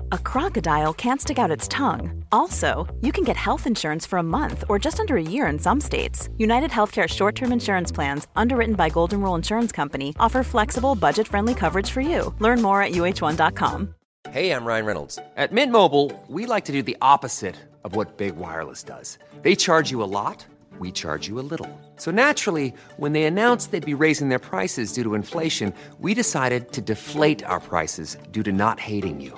a 0.11 0.17
crocodile 0.17 0.93
can't 0.93 1.21
stick 1.21 1.37
out 1.37 1.51
its 1.51 1.67
tongue. 1.67 2.23
Also, 2.31 2.87
you 3.01 3.11
can 3.11 3.23
get 3.23 3.37
health 3.37 3.67
insurance 3.67 4.05
for 4.05 4.17
a 4.17 4.23
month 4.23 4.63
or 4.67 4.79
just 4.79 4.99
under 4.99 5.15
a 5.15 5.21
year 5.21 5.47
in 5.47 5.59
some 5.59 5.79
states. 5.79 6.29
United 6.37 6.71
Healthcare 6.71 7.07
short 7.07 7.35
term 7.35 7.51
insurance 7.51 7.91
plans, 7.91 8.27
underwritten 8.35 8.75
by 8.75 8.89
Golden 8.89 9.21
Rule 9.21 9.35
Insurance 9.35 9.71
Company, 9.71 10.13
offer 10.19 10.43
flexible, 10.43 10.95
budget 10.95 11.27
friendly 11.27 11.53
coverage 11.53 11.89
for 11.89 12.01
you. 12.01 12.33
Learn 12.39 12.61
more 12.61 12.81
at 12.81 12.91
uh1.com. 12.91 13.95
Hey, 14.29 14.51
I'm 14.51 14.65
Ryan 14.65 14.85
Reynolds. 14.85 15.19
At 15.35 15.51
Mint 15.51 15.71
Mobile, 15.71 16.11
we 16.27 16.45
like 16.45 16.65
to 16.65 16.71
do 16.71 16.81
the 16.83 16.97
opposite 17.01 17.55
of 17.83 17.95
what 17.95 18.17
Big 18.17 18.35
Wireless 18.35 18.83
does. 18.83 19.17
They 19.41 19.55
charge 19.55 19.91
you 19.91 20.03
a 20.03 20.11
lot 20.11 20.45
we 20.81 20.91
charge 20.91 21.27
you 21.29 21.39
a 21.39 21.47
little. 21.51 21.69
So 21.95 22.11
naturally, 22.11 22.73
when 22.97 23.13
they 23.13 23.23
announced 23.23 23.71
they'd 23.71 23.93
be 23.93 24.03
raising 24.07 24.29
their 24.29 24.39
prices 24.39 24.91
due 24.91 25.03
to 25.03 25.15
inflation, 25.15 25.73
we 25.99 26.13
decided 26.13 26.73
to 26.73 26.81
deflate 26.81 27.43
our 27.45 27.59
prices 27.59 28.17
due 28.31 28.43
to 28.43 28.51
not 28.51 28.79
hating 28.79 29.21
you. 29.21 29.37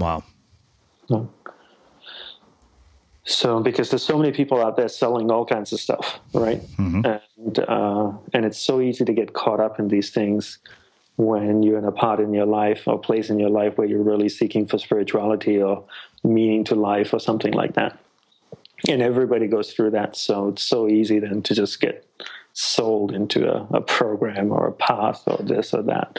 Wow. 0.00 0.24
No. 1.08 1.30
So, 3.24 3.60
because 3.60 3.90
there's 3.90 4.02
so 4.02 4.18
many 4.18 4.32
people 4.32 4.60
out 4.60 4.76
there 4.76 4.88
selling 4.88 5.30
all 5.30 5.44
kinds 5.44 5.72
of 5.72 5.78
stuff, 5.78 6.18
right? 6.32 6.60
Mm-hmm. 6.78 7.04
And 7.04 7.58
uh, 7.60 8.12
and 8.32 8.44
it's 8.44 8.58
so 8.58 8.80
easy 8.80 9.04
to 9.04 9.12
get 9.12 9.34
caught 9.34 9.60
up 9.60 9.78
in 9.78 9.88
these 9.88 10.10
things 10.10 10.58
when 11.16 11.62
you're 11.62 11.78
in 11.78 11.84
a 11.84 11.92
part 11.92 12.18
in 12.18 12.32
your 12.32 12.46
life 12.46 12.88
or 12.88 12.98
place 12.98 13.28
in 13.28 13.38
your 13.38 13.50
life 13.50 13.76
where 13.76 13.86
you're 13.86 14.02
really 14.02 14.28
seeking 14.28 14.66
for 14.66 14.78
spirituality 14.78 15.62
or 15.62 15.84
meaning 16.24 16.64
to 16.64 16.74
life 16.74 17.12
or 17.12 17.20
something 17.20 17.52
like 17.52 17.74
that. 17.74 17.98
And 18.88 19.02
everybody 19.02 19.46
goes 19.46 19.74
through 19.74 19.90
that, 19.90 20.16
so 20.16 20.48
it's 20.48 20.62
so 20.62 20.88
easy 20.88 21.18
then 21.18 21.42
to 21.42 21.54
just 21.54 21.80
get 21.80 22.06
sold 22.54 23.12
into 23.12 23.46
a, 23.46 23.66
a 23.70 23.80
program 23.82 24.50
or 24.50 24.66
a 24.66 24.72
path 24.72 25.22
or 25.26 25.36
this 25.44 25.74
or 25.74 25.82
that. 25.82 26.18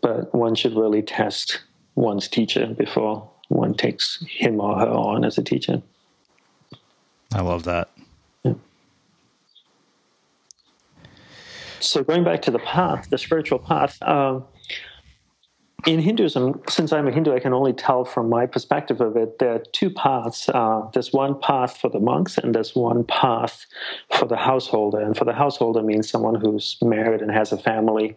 But 0.00 0.34
one 0.34 0.54
should 0.54 0.74
really 0.74 1.02
test 1.02 1.60
one's 1.94 2.28
teacher 2.28 2.66
before 2.66 3.28
one 3.48 3.74
takes 3.74 4.24
him 4.28 4.60
or 4.60 4.78
her 4.78 4.88
on 4.88 5.24
as 5.24 5.38
a 5.38 5.42
teacher. 5.42 5.82
I 7.32 7.40
love 7.40 7.64
that. 7.64 7.90
Yeah. 8.42 8.54
So 11.80 12.02
going 12.02 12.24
back 12.24 12.42
to 12.42 12.50
the 12.50 12.58
path, 12.58 13.10
the 13.10 13.18
spiritual 13.18 13.58
path, 13.58 14.00
um, 14.02 14.44
in 15.86 16.00
Hinduism, 16.00 16.62
since 16.68 16.92
I'm 16.92 17.06
a 17.06 17.12
Hindu, 17.12 17.34
I 17.34 17.40
can 17.40 17.52
only 17.52 17.72
tell 17.72 18.04
from 18.04 18.28
my 18.28 18.46
perspective 18.46 19.00
of 19.00 19.16
it. 19.16 19.38
There 19.38 19.54
are 19.54 19.62
two 19.72 19.90
paths. 19.90 20.48
Uh, 20.48 20.88
there's 20.94 21.12
one 21.12 21.38
path 21.38 21.76
for 21.76 21.90
the 21.90 22.00
monks, 22.00 22.38
and 22.38 22.54
there's 22.54 22.74
one 22.74 23.04
path 23.04 23.66
for 24.16 24.26
the 24.26 24.36
householder. 24.36 24.98
And 24.98 25.16
for 25.16 25.24
the 25.24 25.34
householder 25.34 25.82
means 25.82 26.08
someone 26.08 26.36
who's 26.36 26.78
married 26.80 27.20
and 27.20 27.30
has 27.30 27.52
a 27.52 27.58
family. 27.58 28.16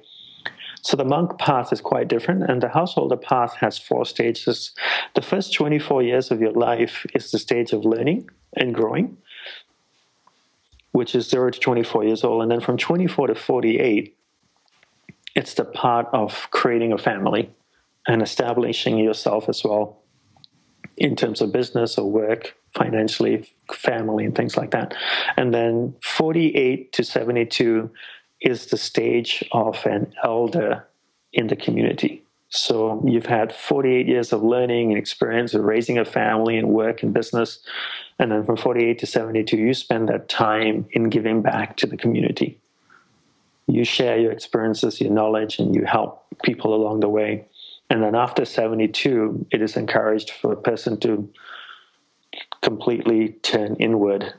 So 0.87 0.95
the 0.95 1.03
monk 1.03 1.37
path 1.37 1.73
is 1.73 1.81
quite 1.81 2.07
different, 2.07 2.49
and 2.49 2.63
the 2.63 2.69
householder 2.69 3.17
path 3.17 3.55
has 3.55 3.77
four 3.77 4.05
stages. 4.05 4.71
The 5.15 5.21
first 5.21 5.53
24 5.53 6.01
years 6.01 6.31
of 6.31 6.39
your 6.39 6.53
life 6.53 7.05
is 7.13 7.29
the 7.29 7.39
stage 7.39 7.73
of 7.73 7.83
learning 7.83 8.29
and 8.55 8.73
growing, 8.73 9.17
which 10.93 11.13
is 11.13 11.27
0 11.27 11.51
to 11.51 11.59
24 11.59 12.05
years 12.05 12.23
old. 12.23 12.41
And 12.41 12.49
then 12.49 12.61
from 12.61 12.77
24 12.77 13.27
to 13.27 13.35
48, 13.35 14.15
it's 15.35 15.55
the 15.55 15.65
part 15.65 16.07
of 16.13 16.47
creating 16.51 16.93
a 16.93 16.97
family 16.97 17.49
and 18.07 18.21
establishing 18.21 18.97
yourself 18.97 19.49
as 19.49 19.65
well 19.65 20.01
in 20.95 21.17
terms 21.17 21.41
of 21.41 21.51
business 21.51 21.97
or 21.97 22.09
work, 22.09 22.55
financially, 22.73 23.51
family, 23.73 24.23
and 24.23 24.35
things 24.35 24.55
like 24.55 24.71
that. 24.71 24.95
And 25.35 25.53
then 25.53 25.95
48 26.01 26.93
to 26.93 27.03
72 27.03 27.91
is 28.41 28.67
the 28.67 28.77
stage 28.77 29.43
of 29.51 29.85
an 29.85 30.13
elder 30.23 30.85
in 31.33 31.47
the 31.47 31.55
community. 31.55 32.23
So 32.49 33.03
you've 33.05 33.25
had 33.25 33.53
48 33.53 34.07
years 34.07 34.31
of 34.31 34.41
learning 34.41 34.91
and 34.91 34.97
experience 34.97 35.53
of 35.53 35.63
raising 35.63 35.97
a 35.97 36.05
family 36.05 36.57
and 36.57 36.69
work 36.69 37.03
and 37.03 37.13
business. 37.13 37.59
And 38.19 38.31
then 38.31 38.45
from 38.45 38.55
48 38.55 38.99
to 38.99 39.05
72, 39.05 39.57
you 39.57 39.73
spend 39.73 40.07
that 40.07 40.29
time 40.29 40.85
in 40.91 41.09
giving 41.09 41.41
back 41.41 41.75
to 41.77 41.87
the 41.87 41.97
community. 41.97 42.59
You 43.67 43.83
share 43.83 44.17
your 44.17 44.31
experiences, 44.31 45.01
your 45.01 45.11
knowledge, 45.11 45.59
and 45.59 45.75
you 45.75 45.83
help 45.83 46.25
people 46.43 46.73
along 46.73 47.01
the 47.01 47.09
way. 47.09 47.45
And 47.89 48.01
then 48.01 48.15
after 48.15 48.45
72, 48.45 49.45
it 49.51 49.61
is 49.61 49.75
encouraged 49.75 50.31
for 50.31 50.53
a 50.53 50.57
person 50.57 50.99
to 51.01 51.29
completely 52.61 53.29
turn 53.41 53.75
inward 53.75 54.33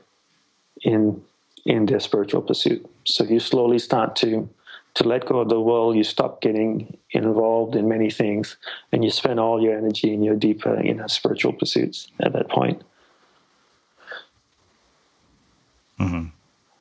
in 0.81 1.21
in 1.65 1.85
their 1.85 1.99
spiritual 1.99 2.41
pursuit. 2.41 2.89
So 3.09 3.23
you 3.23 3.39
slowly 3.39 3.79
start 3.79 4.15
to 4.17 4.49
to 4.95 5.07
let 5.07 5.25
go 5.25 5.39
of 5.39 5.49
the 5.49 5.61
world. 5.61 5.95
You 5.95 6.03
stop 6.03 6.41
getting 6.41 6.97
involved 7.11 7.75
in 7.75 7.87
many 7.87 8.09
things, 8.09 8.57
and 8.91 9.03
you 9.03 9.11
spend 9.11 9.39
all 9.39 9.61
your 9.61 9.77
energy 9.77 10.13
in 10.13 10.23
your 10.23 10.35
deeper 10.35 10.79
inner 10.79 11.07
spiritual 11.07 11.53
pursuits 11.53 12.09
at 12.19 12.33
that 12.33 12.49
point. 12.49 12.81
Mm-hmm. 15.99 16.25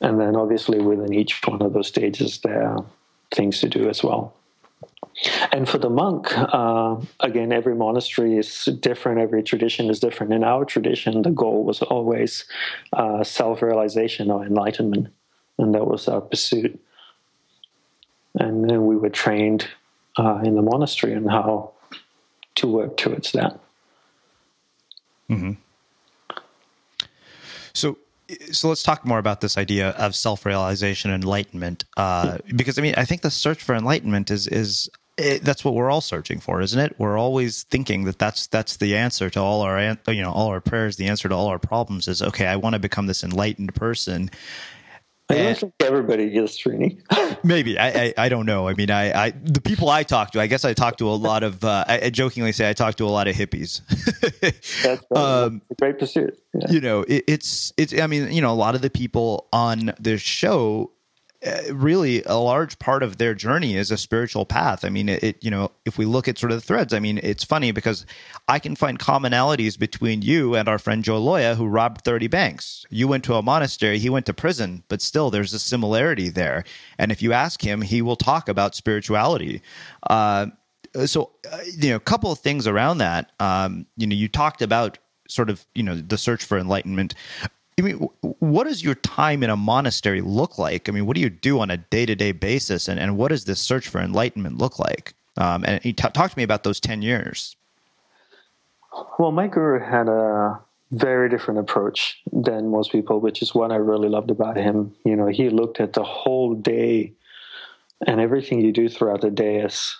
And 0.01 0.21
then, 0.21 0.37
obviously, 0.37 0.81
within 0.81 1.13
each 1.13 1.41
one 1.47 1.61
of 1.61 1.73
those 1.73 1.89
stages, 1.89 2.39
there 2.39 2.63
are 2.63 2.85
things 3.35 3.61
to 3.61 3.69
do 3.69 3.89
as 3.89 4.03
well. 4.03 4.35
And 5.51 5.69
for 5.69 5.79
the 5.79 5.91
monk, 5.91 6.33
uh, 6.37 6.97
again, 7.21 7.53
every 7.53 7.75
monastery 7.75 8.37
is 8.37 8.67
different, 8.81 9.21
every 9.21 9.43
tradition 9.43 9.91
is 9.91 9.99
different. 9.99 10.33
In 10.33 10.45
our 10.45 10.65
tradition, 10.65 11.23
the 11.23 11.31
goal 11.31 11.65
was 11.65 11.83
always 11.83 12.45
uh, 12.93 13.25
self 13.25 13.61
realization 13.61 14.31
or 14.31 14.45
enlightenment, 14.45 15.09
and 15.59 15.75
that 15.75 15.87
was 15.87 16.09
our 16.09 16.21
pursuit. 16.21 16.81
And 18.35 18.69
then 18.69 18.87
we 18.87 18.97
were 18.97 19.11
trained 19.11 19.69
uh, 20.17 20.41
in 20.45 20.55
the 20.55 20.63
monastery 20.63 21.15
on 21.15 21.27
how 21.27 21.73
to 22.57 22.67
work 22.67 22.97
towards 22.97 23.33
that. 23.33 23.59
Mm-hmm. 25.29 25.53
So, 27.73 27.99
so 28.51 28.69
let's 28.69 28.83
talk 28.83 29.05
more 29.05 29.19
about 29.19 29.41
this 29.41 29.59
idea 29.59 29.91
of 29.91 30.15
self-realization 30.15 31.11
and 31.11 31.23
enlightenment 31.23 31.85
uh, 31.97 32.39
because 32.55 32.79
i 32.79 32.83
mean 32.83 32.95
i 32.99 33.05
think 33.05 33.23
the 33.23 33.31
search 33.31 33.63
for 33.63 33.75
enlightenment 33.75 34.31
is 34.31 34.47
is 34.47 34.91
it, 35.19 35.43
that's 35.43 35.65
what 35.65 35.75
we're 35.75 35.91
all 35.91 36.01
searching 36.01 36.39
for, 36.39 36.61
isn't 36.61 36.79
it? 36.79 36.95
We're 36.97 37.19
always 37.19 37.65
thinking 37.65 38.05
that 38.05 38.19
that's 38.19 38.47
that's 38.47 38.77
the 38.77 38.97
answer 38.97 39.29
to 39.31 39.41
all 39.41 39.63
our 39.63 39.97
you 40.07 40.23
know 40.23 40.31
all 40.31 40.49
our 40.49 40.61
prayers. 40.61 40.97
The 40.97 41.09
answer 41.09 41.29
to 41.29 41.35
all 41.35 41.49
our 41.49 41.59
problems 41.59 42.07
is 42.07 42.23
okay. 42.23 42.47
I 42.47 42.57
want 42.57 42.75
to 42.75 42.79
become 42.79 43.07
this 43.07 43.25
enlightened 43.25 43.75
person. 43.75 44.31
I 45.31 45.35
don't 45.35 45.59
think 45.59 45.75
everybody 45.81 46.25
is, 46.25 46.53
Srini. 46.53 46.99
maybe 47.45 47.79
I, 47.79 47.89
I, 47.89 48.15
I 48.17 48.29
don't 48.29 48.47
know. 48.47 48.67
I 48.67 48.75
mean, 48.75 48.91
I, 48.91 49.27
I 49.27 49.31
the 49.31 49.61
people 49.61 49.91
I 49.91 50.03
talk 50.03 50.31
to, 50.33 50.41
I 50.41 50.47
guess 50.47 50.65
I 50.65 50.73
talk 50.73 50.97
to 50.99 51.09
a 51.09 51.13
lot 51.13 51.43
of. 51.43 51.63
Uh, 51.63 51.85
I, 51.87 52.01
I, 52.05 52.11
jokingly 52.11 52.53
say 52.53 52.69
I 52.69 52.73
talk 52.73 52.95
to 52.97 53.05
a 53.05 53.09
lot 53.09 53.29
of 53.29 53.37
hippies. 53.37 53.83
That's 54.83 55.05
um, 55.15 55.61
a 55.71 55.75
great 55.75 55.99
pursuit. 55.99 56.39
Yeah. 56.55 56.71
You 56.71 56.81
know, 56.81 57.03
it, 57.03 57.25
it's 57.27 57.73
it's. 57.77 57.99
I 57.99 58.07
mean, 58.07 58.33
you 58.33 58.41
know, 58.41 58.51
a 58.51 58.57
lot 58.57 58.75
of 58.75 58.81
the 58.81 58.91
people 58.91 59.49
on 59.53 59.93
this 60.01 60.23
show 60.23 60.93
really 61.71 62.23
a 62.25 62.35
large 62.35 62.79
part 62.79 63.03
of 63.03 63.19
their 63.19 63.35
journey 63.35 63.77
is 63.77 63.91
a 63.91 63.97
spiritual 63.97 64.45
path. 64.45 64.85
I 64.85 64.89
mean, 64.89 65.09
it, 65.09 65.23
it, 65.23 65.45
you 65.45 65.51
know, 65.51 65.71
if 65.85 65.97
we 65.97 66.05
look 66.05 66.27
at 66.27 66.39
sort 66.39 66.51
of 66.51 66.59
the 66.59 66.67
threads, 66.67 66.93
I 66.93 66.99
mean, 66.99 67.21
it's 67.23 67.45
funny 67.45 67.71
because 67.71 68.05
I 68.49 68.59
can 68.59 68.75
find 68.75 68.99
commonalities 68.99 69.79
between 69.79 70.23
you 70.23 70.57
and 70.57 70.69
our 70.69 70.79
friend 70.79 71.05
Joe 71.05 71.21
Loya, 71.21 71.55
who 71.55 71.67
robbed 71.67 72.03
30 72.03 72.27
banks. 72.27 72.85
You 72.91 73.07
went 73.07 73.25
to 73.25 73.35
a 73.35 73.43
monastery, 73.43 73.99
he 73.99 74.11
went 74.11 74.27
to 74.27 74.35
prison, 74.35 74.83
but 74.89 75.01
still 75.01 75.31
there's 75.31 75.55
a 75.55 75.59
similarity 75.59 76.29
there. 76.29 76.65
And 76.99 77.13
if 77.13 77.23
you 77.23 77.33
ask 77.33 77.63
him, 77.63 77.83
he 77.83 78.03
will 78.03 78.17
talk 78.17 78.49
about 78.49 78.75
spirituality. 78.75 79.63
Uh, 80.09 80.47
so, 81.07 81.31
uh, 81.53 81.59
you 81.77 81.91
know, 81.91 81.97
a 81.97 82.01
couple 82.01 82.33
of 82.33 82.41
things 82.41 82.67
around 82.67 82.99
that. 82.99 83.31
Um, 83.39 83.87
you 83.97 84.07
know, 84.07 84.17
you 84.17 84.27
talked 84.27 84.63
about 84.63 84.99
sort 85.29 85.51
of, 85.51 85.65
you 85.75 85.83
know, 85.83 85.95
the 85.95 86.19
search 86.19 86.45
for 86.45 86.59
enlightenment. 86.59 87.15
I 87.79 87.83
mean, 87.83 88.09
what 88.21 88.65
does 88.65 88.83
your 88.83 88.97
time 88.97 89.43
in 89.43 89.51
a 89.51 89.57
monastery 89.57 90.21
look 90.21 90.59
like? 90.59 90.89
I 90.89 90.93
mean, 90.93 91.07
what 91.07 91.15
do 91.15 91.21
you 91.21 91.31
do 91.31 91.61
on 91.61 91.71
a 91.71 91.77
day 91.77 92.07
to 92.07 92.15
day 92.15 92.33
basis, 92.33 92.89
and, 92.89 92.99
and 92.99 93.17
what 93.17 93.29
does 93.29 93.45
this 93.45 93.61
search 93.61 93.89
for 93.89 94.01
enlightenment 94.01 94.59
look 94.59 94.79
like? 94.79 95.15
Um, 95.37 95.65
and 95.67 95.83
he 95.83 95.93
t- 95.93 96.09
talk 96.11 96.31
to 96.31 96.37
me 96.37 96.43
about 96.43 96.65
those 96.65 96.81
ten 96.81 97.03
years. 97.03 97.57
Well, 99.19 99.31
my 99.31 99.47
guru 99.47 99.79
had 99.79 100.09
a 100.09 100.59
very 100.91 101.29
different 101.29 101.61
approach 101.61 102.21
than 102.33 102.71
most 102.71 102.91
people, 102.91 103.21
which 103.21 103.43
is 103.43 103.55
what 103.55 103.71
I 103.71 103.77
really 103.77 104.09
loved 104.09 104.31
about 104.31 104.57
him. 104.57 104.95
You 105.05 105.15
know, 105.15 105.27
he 105.27 105.51
looked 105.51 105.81
at 105.81 105.93
the 105.93 106.03
whole 106.03 106.55
day 106.55 107.13
and 108.07 108.21
everything 108.21 108.61
you 108.61 108.73
do 108.73 108.89
throughout 108.89 109.21
the 109.21 109.31
day 109.31 109.61
as 109.61 109.97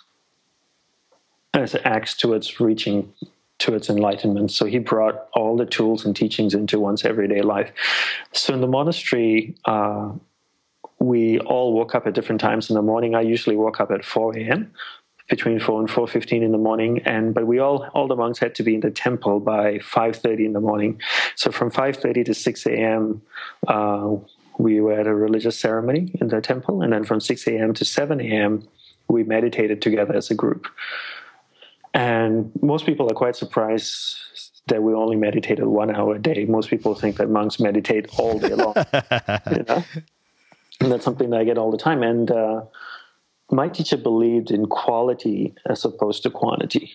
as 1.53 1.75
acts 1.83 2.15
towards 2.15 2.59
reaching 2.59 3.11
to 3.59 3.75
its 3.75 3.89
enlightenment. 3.89 4.51
So 4.51 4.65
he 4.65 4.79
brought 4.79 5.27
all 5.33 5.55
the 5.55 5.65
tools 5.65 6.05
and 6.05 6.15
teachings 6.15 6.53
into 6.53 6.79
one's 6.79 7.05
everyday 7.05 7.41
life. 7.41 7.71
So 8.33 8.53
in 8.53 8.61
the 8.61 8.67
monastery, 8.67 9.55
uh, 9.65 10.13
we 10.99 11.39
all 11.39 11.73
woke 11.73 11.95
up 11.95 12.07
at 12.07 12.13
different 12.13 12.41
times 12.41 12.69
in 12.69 12.75
the 12.75 12.81
morning. 12.81 13.15
I 13.15 13.21
usually 13.21 13.55
woke 13.55 13.79
up 13.79 13.91
at 13.91 14.03
4 14.03 14.37
a.m. 14.37 14.71
between 15.29 15.59
4 15.59 15.81
and 15.81 15.89
4.15 15.89 16.41
in 16.41 16.51
the 16.51 16.57
morning. 16.57 17.01
And 17.05 17.33
but 17.33 17.47
we 17.47 17.59
all 17.59 17.87
all 17.93 18.07
the 18.07 18.15
monks 18.15 18.39
had 18.39 18.55
to 18.55 18.63
be 18.63 18.75
in 18.75 18.81
the 18.81 18.91
temple 18.91 19.39
by 19.39 19.79
5.30 19.79 20.45
in 20.45 20.53
the 20.53 20.59
morning. 20.59 21.01
So 21.35 21.51
from 21.51 21.71
5.30 21.71 22.25
to 22.25 22.33
6 22.33 22.65
a.m., 22.65 23.21
uh, 23.67 24.15
we 24.57 24.81
were 24.81 24.99
at 24.99 25.07
a 25.07 25.15
religious 25.15 25.57
ceremony 25.57 26.11
in 26.19 26.27
the 26.27 26.41
temple. 26.41 26.81
And 26.81 26.91
then 26.91 27.05
from 27.05 27.21
6 27.21 27.47
a.m. 27.47 27.73
to 27.73 27.85
7 27.85 28.19
a.m., 28.19 28.67
we 29.07 29.23
meditated 29.23 29.81
together 29.81 30.15
as 30.15 30.29
a 30.29 30.35
group. 30.35 30.67
And 31.93 32.51
most 32.61 32.85
people 32.85 33.09
are 33.11 33.15
quite 33.15 33.35
surprised 33.35 34.17
that 34.67 34.83
we 34.83 34.93
only 34.93 35.15
meditated 35.15 35.65
one 35.65 35.93
hour 35.93 36.15
a 36.15 36.21
day. 36.21 36.45
Most 36.45 36.69
people 36.69 36.93
think 36.95 37.17
that 37.17 37.29
monks 37.29 37.59
meditate 37.59 38.07
all 38.17 38.37
day 38.37 38.53
long. 38.53 38.75
you 39.51 39.63
know? 39.67 39.83
And 40.81 40.91
that's 40.91 41.03
something 41.03 41.29
that 41.31 41.39
I 41.39 41.43
get 41.43 41.57
all 41.57 41.71
the 41.71 41.77
time. 41.77 42.03
And 42.03 42.31
uh, 42.31 42.61
my 43.51 43.67
teacher 43.67 43.97
believed 43.97 44.51
in 44.51 44.67
quality 44.67 45.53
as 45.67 45.83
opposed 45.83 46.23
to 46.23 46.29
quantity. 46.29 46.93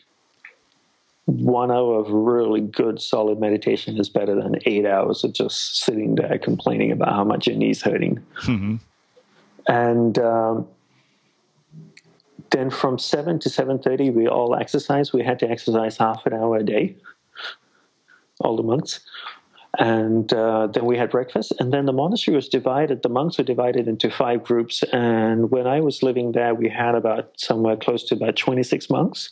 One 1.26 1.70
hour 1.70 1.98
of 1.98 2.10
really 2.10 2.60
good, 2.60 3.00
solid 3.00 3.40
meditation 3.40 3.98
is 3.98 4.08
better 4.08 4.34
than 4.34 4.56
eight 4.66 4.86
hours 4.86 5.24
of 5.24 5.32
just 5.32 5.78
sitting 5.78 6.14
there 6.14 6.38
complaining 6.38 6.92
about 6.92 7.14
how 7.14 7.24
much 7.24 7.46
your 7.46 7.56
knee's 7.56 7.82
hurting. 7.82 8.22
Mm-hmm. 8.42 8.76
And 9.66 10.18
um, 10.18 10.68
then 12.54 12.70
from 12.70 12.98
7 12.98 13.38
to 13.40 13.48
7.30 13.48 14.14
we 14.14 14.28
all 14.28 14.54
exercise. 14.54 15.12
We 15.12 15.24
had 15.24 15.38
to 15.40 15.50
exercise 15.50 15.96
half 15.96 16.24
an 16.26 16.32
hour 16.32 16.56
a 16.58 16.64
day 16.64 16.96
all 18.40 18.56
the 18.56 18.62
monks 18.62 19.00
and 19.78 20.32
uh, 20.32 20.68
then 20.68 20.84
we 20.84 20.96
had 20.96 21.10
breakfast. 21.10 21.52
And 21.58 21.72
then 21.72 21.86
the 21.86 21.92
monastery 21.92 22.36
was 22.36 22.48
divided. 22.48 23.02
The 23.02 23.08
monks 23.08 23.38
were 23.38 23.44
divided 23.44 23.88
into 23.88 24.08
five 24.08 24.44
groups. 24.44 24.84
And 24.92 25.50
when 25.50 25.66
i 25.66 25.80
was 25.80 26.02
living 26.02 26.32
there 26.32 26.54
we 26.54 26.68
had 26.68 26.94
about 26.94 27.32
somewhere 27.36 27.76
close 27.76 28.04
to 28.04 28.14
about 28.14 28.36
26 28.36 28.88
monks. 28.90 29.30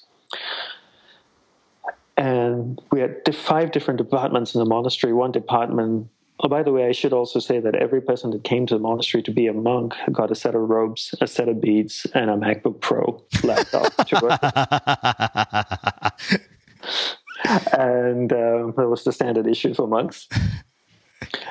And 2.17 2.81
we 2.91 3.01
had 3.01 3.35
five 3.35 3.71
different 3.71 3.99
departments 3.99 4.55
in 4.55 4.59
the 4.59 4.67
monastery. 4.67 5.13
One 5.13 5.33
department 5.33 6.09
Oh, 6.45 6.49
by 6.49 6.65
the 6.65 6.73
way, 6.73 6.89
I 6.89 6.93
should 6.93 7.13
also 7.13 7.39
say 7.39 7.61
that 7.61 7.77
every 7.77 8.01
person 8.01 8.33
that 8.33 8.43
came 8.43 8.67
to 8.67 8.75
the 8.75 8.81
monastery 8.81 9.23
to 9.23 9.31
be 9.31 9.47
a 9.47 9.53
monk 9.53 9.95
got 10.11 10.33
a 10.33 10.35
set 10.35 10.57
of 10.57 10.63
robes, 10.63 11.15
a 11.21 11.29
set 11.29 11.49
of 11.49 11.61
beads, 11.61 12.05
and 12.15 12.31
a 12.31 12.35
MacBook 12.35 12.81
Pro 12.81 13.23
laptop. 13.45 13.93
and 17.79 18.33
um, 18.33 18.75
that 18.77 18.89
was 18.89 19.05
the 19.05 19.13
standard 19.13 19.47
issue 19.47 19.73
for 19.73 19.87
monks. 19.87 20.29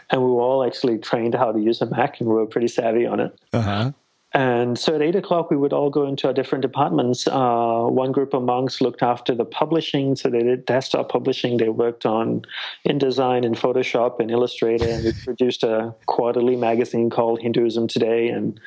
And 0.10 0.22
we 0.22 0.28
were 0.28 0.42
all 0.42 0.66
actually 0.66 0.98
trained 0.98 1.36
how 1.36 1.54
to 1.54 1.60
use 1.60 1.82
a 1.82 1.86
Mac, 1.86 2.20
and 2.20 2.28
we 2.28 2.36
were 2.36 2.46
pretty 2.46 2.68
savvy 2.68 3.06
on 3.06 3.22
it. 3.22 3.40
Uh-huh. 3.54 3.94
And 4.34 4.80
so 4.80 4.96
at 4.96 5.02
eight 5.02 5.16
o'clock, 5.16 5.52
we 5.52 5.58
would 5.58 5.74
all 5.74 5.90
go 5.90 6.08
into 6.08 6.28
our 6.28 6.34
different 6.34 6.62
departments. 6.62 7.28
Uh, 7.28 7.84
one 7.84 8.14
group 8.14 8.34
of 8.34 8.44
monks 8.44 8.80
looked 8.80 9.04
after 9.04 9.36
the 9.36 9.44
publishing, 9.44 10.16
so 10.16 10.30
they 10.30 10.42
did 10.42 10.66
desktop 10.66 11.10
publishing. 11.10 11.58
They 11.58 11.68
worked 11.68 12.06
on 12.06 12.44
InDesign 12.88 13.46
and 13.46 13.58
Photoshop 13.58 14.22
and 14.22 14.32
Illustrator, 14.32 14.88
and 14.88 15.04
we 15.04 15.12
produced 15.12 15.64
a 15.64 15.94
quarterly 16.06 16.56
magazine 16.56 17.10
called 17.10 17.42
Hinduism 17.42 17.90
Today. 17.90 18.30
And 18.30 18.58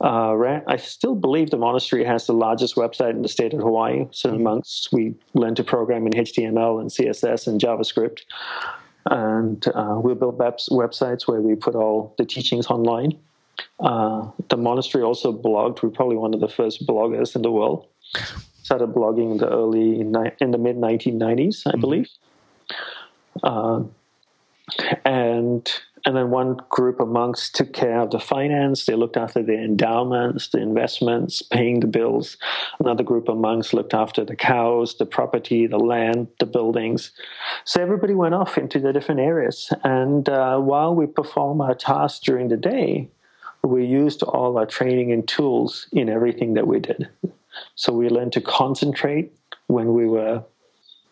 uh, 0.00 0.34
I 0.66 0.76
still 0.76 1.14
believe 1.14 1.50
the 1.50 1.58
monastery 1.58 2.04
has 2.06 2.26
the 2.26 2.32
largest 2.32 2.76
website 2.76 3.10
in 3.10 3.20
the 3.20 3.28
state 3.28 3.52
of 3.52 3.60
Hawaii. 3.60 4.06
So 4.12 4.30
the 4.30 4.38
monks, 4.38 4.88
we 4.92 5.14
learned 5.34 5.56
to 5.56 5.64
program 5.64 6.06
in 6.06 6.14
HTML 6.14 6.80
and 6.80 6.88
CSS 6.88 7.46
and 7.46 7.60
JavaScript. 7.60 8.20
And 9.10 9.66
uh, 9.74 10.00
we 10.02 10.14
built 10.14 10.36
web- 10.36 10.56
websites 10.70 11.28
where 11.28 11.42
we 11.42 11.54
put 11.54 11.74
all 11.74 12.14
the 12.16 12.24
teachings 12.24 12.68
online. 12.68 13.18
Uh, 13.80 14.30
the 14.48 14.56
monastery 14.56 15.02
also 15.02 15.32
blogged. 15.32 15.82
We're 15.82 15.90
probably 15.90 16.16
one 16.16 16.34
of 16.34 16.40
the 16.40 16.48
first 16.48 16.86
bloggers 16.86 17.34
in 17.34 17.42
the 17.42 17.50
world. 17.50 17.86
Started 18.62 18.88
blogging 18.88 19.32
in 19.32 19.38
the 19.38 19.48
early 19.48 20.00
in 20.00 20.12
the 20.12 20.58
mid 20.58 20.76
1990s, 20.76 21.66
I 21.66 21.70
mm-hmm. 21.70 21.80
believe. 21.80 22.08
Uh, 23.42 23.82
and 25.04 25.70
and 26.04 26.16
then 26.16 26.30
one 26.30 26.56
group 26.68 26.98
of 26.98 27.08
monks 27.08 27.48
took 27.48 27.72
care 27.72 28.00
of 28.00 28.10
the 28.10 28.18
finance. 28.18 28.86
They 28.86 28.94
looked 28.94 29.16
after 29.16 29.42
the 29.42 29.54
endowments, 29.54 30.48
the 30.48 30.58
investments, 30.58 31.42
paying 31.42 31.80
the 31.80 31.86
bills. 31.86 32.36
Another 32.80 33.04
group 33.04 33.28
of 33.28 33.36
monks 33.36 33.72
looked 33.72 33.94
after 33.94 34.24
the 34.24 34.34
cows, 34.34 34.96
the 34.96 35.06
property, 35.06 35.66
the 35.66 35.78
land, 35.78 36.26
the 36.40 36.46
buildings. 36.46 37.12
So 37.64 37.80
everybody 37.80 38.14
went 38.14 38.34
off 38.34 38.58
into 38.58 38.80
the 38.80 38.92
different 38.92 39.20
areas. 39.20 39.72
And 39.84 40.28
uh, 40.28 40.58
while 40.58 40.94
we 40.94 41.06
perform 41.06 41.60
our 41.60 41.74
tasks 41.74 42.18
during 42.18 42.48
the 42.48 42.56
day, 42.56 43.08
we 43.62 43.84
used 43.84 44.22
all 44.22 44.58
our 44.58 44.66
training 44.66 45.12
and 45.12 45.26
tools 45.26 45.86
in 45.92 46.08
everything 46.08 46.54
that 46.54 46.66
we 46.66 46.80
did. 46.80 47.08
So 47.74 47.92
we 47.92 48.08
learned 48.08 48.32
to 48.32 48.40
concentrate 48.40 49.32
when 49.66 49.94
we 49.94 50.06
were 50.06 50.42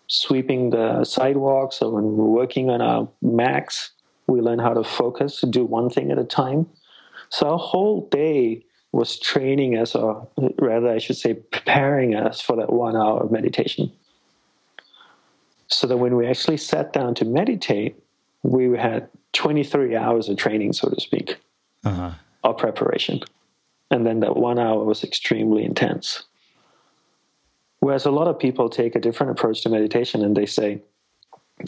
sweeping 0.09 0.71
the 0.71 1.05
sidewalks 1.05 1.81
or 1.81 1.93
when 1.93 2.05
we 2.05 2.15
were 2.15 2.29
working 2.29 2.71
on 2.71 2.81
our 2.81 3.09
Macs. 3.23 3.93
We 4.27 4.41
learned 4.41 4.61
how 4.61 4.75
to 4.75 4.85
focus, 4.85 5.45
do 5.49 5.65
one 5.65 5.91
thing 5.91 6.11
at 6.11 6.19
a 6.19 6.25
time. 6.25 6.67
So 7.29 7.51
our 7.51 7.59
whole 7.59 8.09
day 8.09 8.65
was 8.93 9.19
training 9.19 9.79
us, 9.79 9.95
or 9.95 10.29
rather, 10.59 10.89
I 10.89 10.99
should 10.99 11.17
say, 11.17 11.35
preparing 11.35 12.17
us 12.17 12.41
for 12.41 12.57
that 12.57 12.73
one 12.73 12.97
hour 12.97 13.23
of 13.23 13.31
meditation. 13.31 13.93
So 15.69 15.87
that 15.87 15.99
when 15.99 16.17
we 16.17 16.27
actually 16.27 16.57
sat 16.57 16.93
down 16.93 17.15
to 17.17 17.25
meditate, 17.25 18.03
we 18.43 18.77
had 18.77 19.09
23 19.35 19.95
hours 19.95 20.29
of 20.29 20.37
training, 20.37 20.73
so 20.73 20.89
to 20.89 21.01
speak. 21.01 21.37
Uh-huh 21.85 22.15
our 22.45 22.55
preparation. 22.55 23.21
And 23.91 24.07
then 24.07 24.21
that 24.21 24.37
one 24.37 24.59
hour 24.59 24.85
was 24.85 25.03
extremely 25.03 25.65
intense. 25.65 26.25
Whereas 27.81 28.05
a 28.05 28.11
lot 28.11 28.29
of 28.29 28.39
people 28.39 28.69
take 28.69 28.95
a 28.95 29.01
different 29.01 29.33
approach 29.33 29.63
to 29.63 29.69
meditation 29.69 30.25
and 30.25 30.37
they 30.37 30.47
say, 30.47 30.83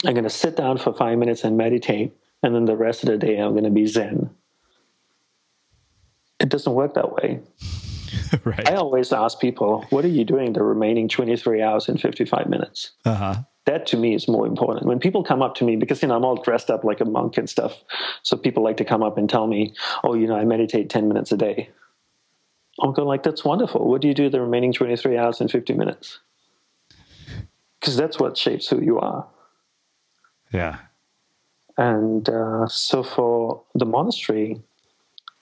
I'm 0.05 0.13
going 0.13 0.23
to 0.23 0.29
sit 0.29 0.55
down 0.55 0.77
for 0.77 0.93
five 0.93 1.17
minutes 1.17 1.43
and 1.43 1.57
meditate, 1.57 2.13
and 2.41 2.55
then 2.55 2.65
the 2.65 2.75
rest 2.75 3.03
of 3.03 3.09
the 3.09 3.17
day 3.17 3.37
I'm 3.37 3.51
going 3.51 3.63
to 3.63 3.69
be 3.69 3.85
Zen. 3.85 4.29
It 6.39 6.49
doesn't 6.49 6.73
work 6.73 6.95
that 6.95 7.13
way. 7.13 7.41
right. 8.43 8.67
I 8.67 8.75
always 8.75 9.13
ask 9.13 9.39
people, 9.39 9.85
what 9.89 10.03
are 10.03 10.09
you 10.09 10.23
doing 10.23 10.53
the 10.53 10.63
remaining 10.63 11.07
23 11.07 11.61
hours 11.61 11.87
and 11.89 12.01
55 12.01 12.49
minutes? 12.49 12.91
Uh-huh 13.05 13.43
that 13.65 13.87
to 13.87 13.97
me 13.97 14.13
is 14.13 14.27
more 14.27 14.45
important. 14.45 14.85
When 14.85 14.99
people 14.99 15.23
come 15.23 15.41
up 15.41 15.55
to 15.55 15.63
me, 15.63 15.75
because 15.75 16.01
you 16.01 16.07
know 16.07 16.15
I'm 16.15 16.25
all 16.25 16.35
dressed 16.35 16.69
up 16.69 16.83
like 16.83 16.99
a 16.99 17.05
monk 17.05 17.37
and 17.37 17.49
stuff, 17.49 17.83
so 18.21 18.35
people 18.35 18.63
like 18.63 18.77
to 18.77 18.85
come 18.85 19.03
up 19.03 19.17
and 19.17 19.29
tell 19.29 19.47
me, 19.47 19.73
"Oh, 20.03 20.13
you 20.13 20.27
know, 20.27 20.35
I 20.35 20.45
meditate 20.45 20.89
ten 20.89 21.07
minutes 21.07 21.31
a 21.31 21.37
day." 21.37 21.69
i'm 22.81 22.91
going 22.91 23.07
like, 23.07 23.23
"That's 23.23 23.45
wonderful. 23.45 23.87
What 23.87 24.01
do 24.01 24.07
you 24.07 24.13
do 24.13 24.29
the 24.29 24.41
remaining 24.41 24.73
twenty 24.73 24.97
three 24.97 25.17
hours 25.17 25.39
and 25.39 25.49
fifty 25.49 25.73
minutes?" 25.73 26.19
Because 27.79 27.95
that's 27.95 28.19
what 28.19 28.37
shapes 28.37 28.67
who 28.67 28.81
you 28.81 28.99
are. 28.99 29.27
Yeah. 30.51 30.77
And 31.77 32.27
uh, 32.29 32.67
so 32.67 33.03
for 33.03 33.63
the 33.73 33.85
monastery, 33.85 34.61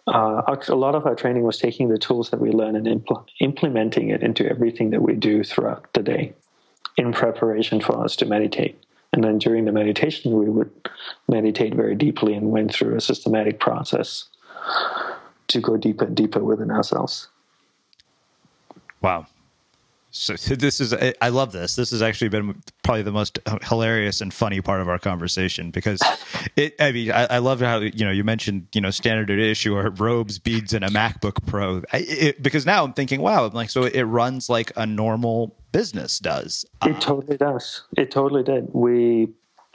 uh, 0.08 0.42
a 0.68 0.76
lot 0.76 0.96
of 0.96 1.06
our 1.06 1.14
training 1.14 1.44
was 1.44 1.60
taking 1.60 1.90
the 1.90 1.98
tools 1.98 2.30
that 2.30 2.40
we 2.40 2.52
learn 2.52 2.76
and 2.76 2.88
impl- 2.88 3.26
implementing 3.40 4.10
it 4.10 4.24
into 4.24 4.50
everything 4.50 4.90
that 4.92 5.02
we 5.02 5.14
do 5.14 5.44
throughout 5.44 5.94
the 5.94 6.02
day 6.02 6.34
in 7.02 7.12
preparation 7.12 7.82
for 7.82 8.04
us 8.04 8.16
to 8.18 8.26
meditate. 8.26 8.82
And 9.12 9.24
then 9.24 9.40
during 9.40 9.66
the 9.66 9.72
meditation, 9.72 10.38
we 10.38 10.50
would 10.50 10.72
meditate 11.28 11.74
very 11.76 11.96
deeply 11.96 12.34
and 12.34 12.52
went 12.52 12.74
through 12.74 12.96
a 12.96 13.02
systematic 13.02 13.60
process 13.60 14.26
to 15.48 15.60
go 15.60 15.76
deeper 15.76 16.06
and 16.06 16.16
deeper 16.16 16.40
within 16.40 16.72
ourselves. 16.72 17.28
Wow. 19.02 19.26
So 20.14 20.36
this 20.36 20.82
is 20.82 20.94
I 21.22 21.30
love 21.30 21.54
this. 21.54 21.78
This 21.78 21.92
has 21.92 22.02
actually 22.02 22.28
been 22.28 22.62
probably 22.84 23.02
the 23.02 23.14
most 23.14 23.40
hilarious 23.64 24.20
and 24.20 24.34
funny 24.34 24.60
part 24.60 24.82
of 24.82 24.90
our 24.90 25.00
conversation 25.00 25.72
because 25.72 26.02
it. 26.58 26.76
I 26.82 26.92
mean, 26.92 27.12
I, 27.14 27.28
I 27.28 27.38
love 27.38 27.62
how 27.62 27.80
you 27.80 28.04
know 28.04 28.12
you 28.12 28.26
mentioned 28.26 28.68
you 28.74 28.82
know 28.82 28.92
standard 28.92 29.30
issue 29.30 29.74
or 29.74 29.90
robes, 29.90 30.38
beads, 30.38 30.74
and 30.74 30.84
a 30.84 30.90
MacBook 30.90 31.46
Pro. 31.46 31.82
I, 31.94 32.00
it, 32.00 32.44
because 32.44 32.66
now 32.66 32.84
I'm 32.84 32.92
thinking, 32.92 33.22
wow, 33.22 33.46
I'm 33.46 33.54
like 33.54 33.70
so 33.70 33.84
it 33.84 34.02
runs 34.02 34.50
like 34.50 34.74
a 34.76 34.86
normal 34.86 35.56
business 35.72 36.20
does. 36.20 36.66
It 36.86 37.02
totally 37.02 37.38
does. 37.38 37.84
It 37.98 38.12
totally 38.12 38.44
did. 38.44 38.70
We, 38.74 39.30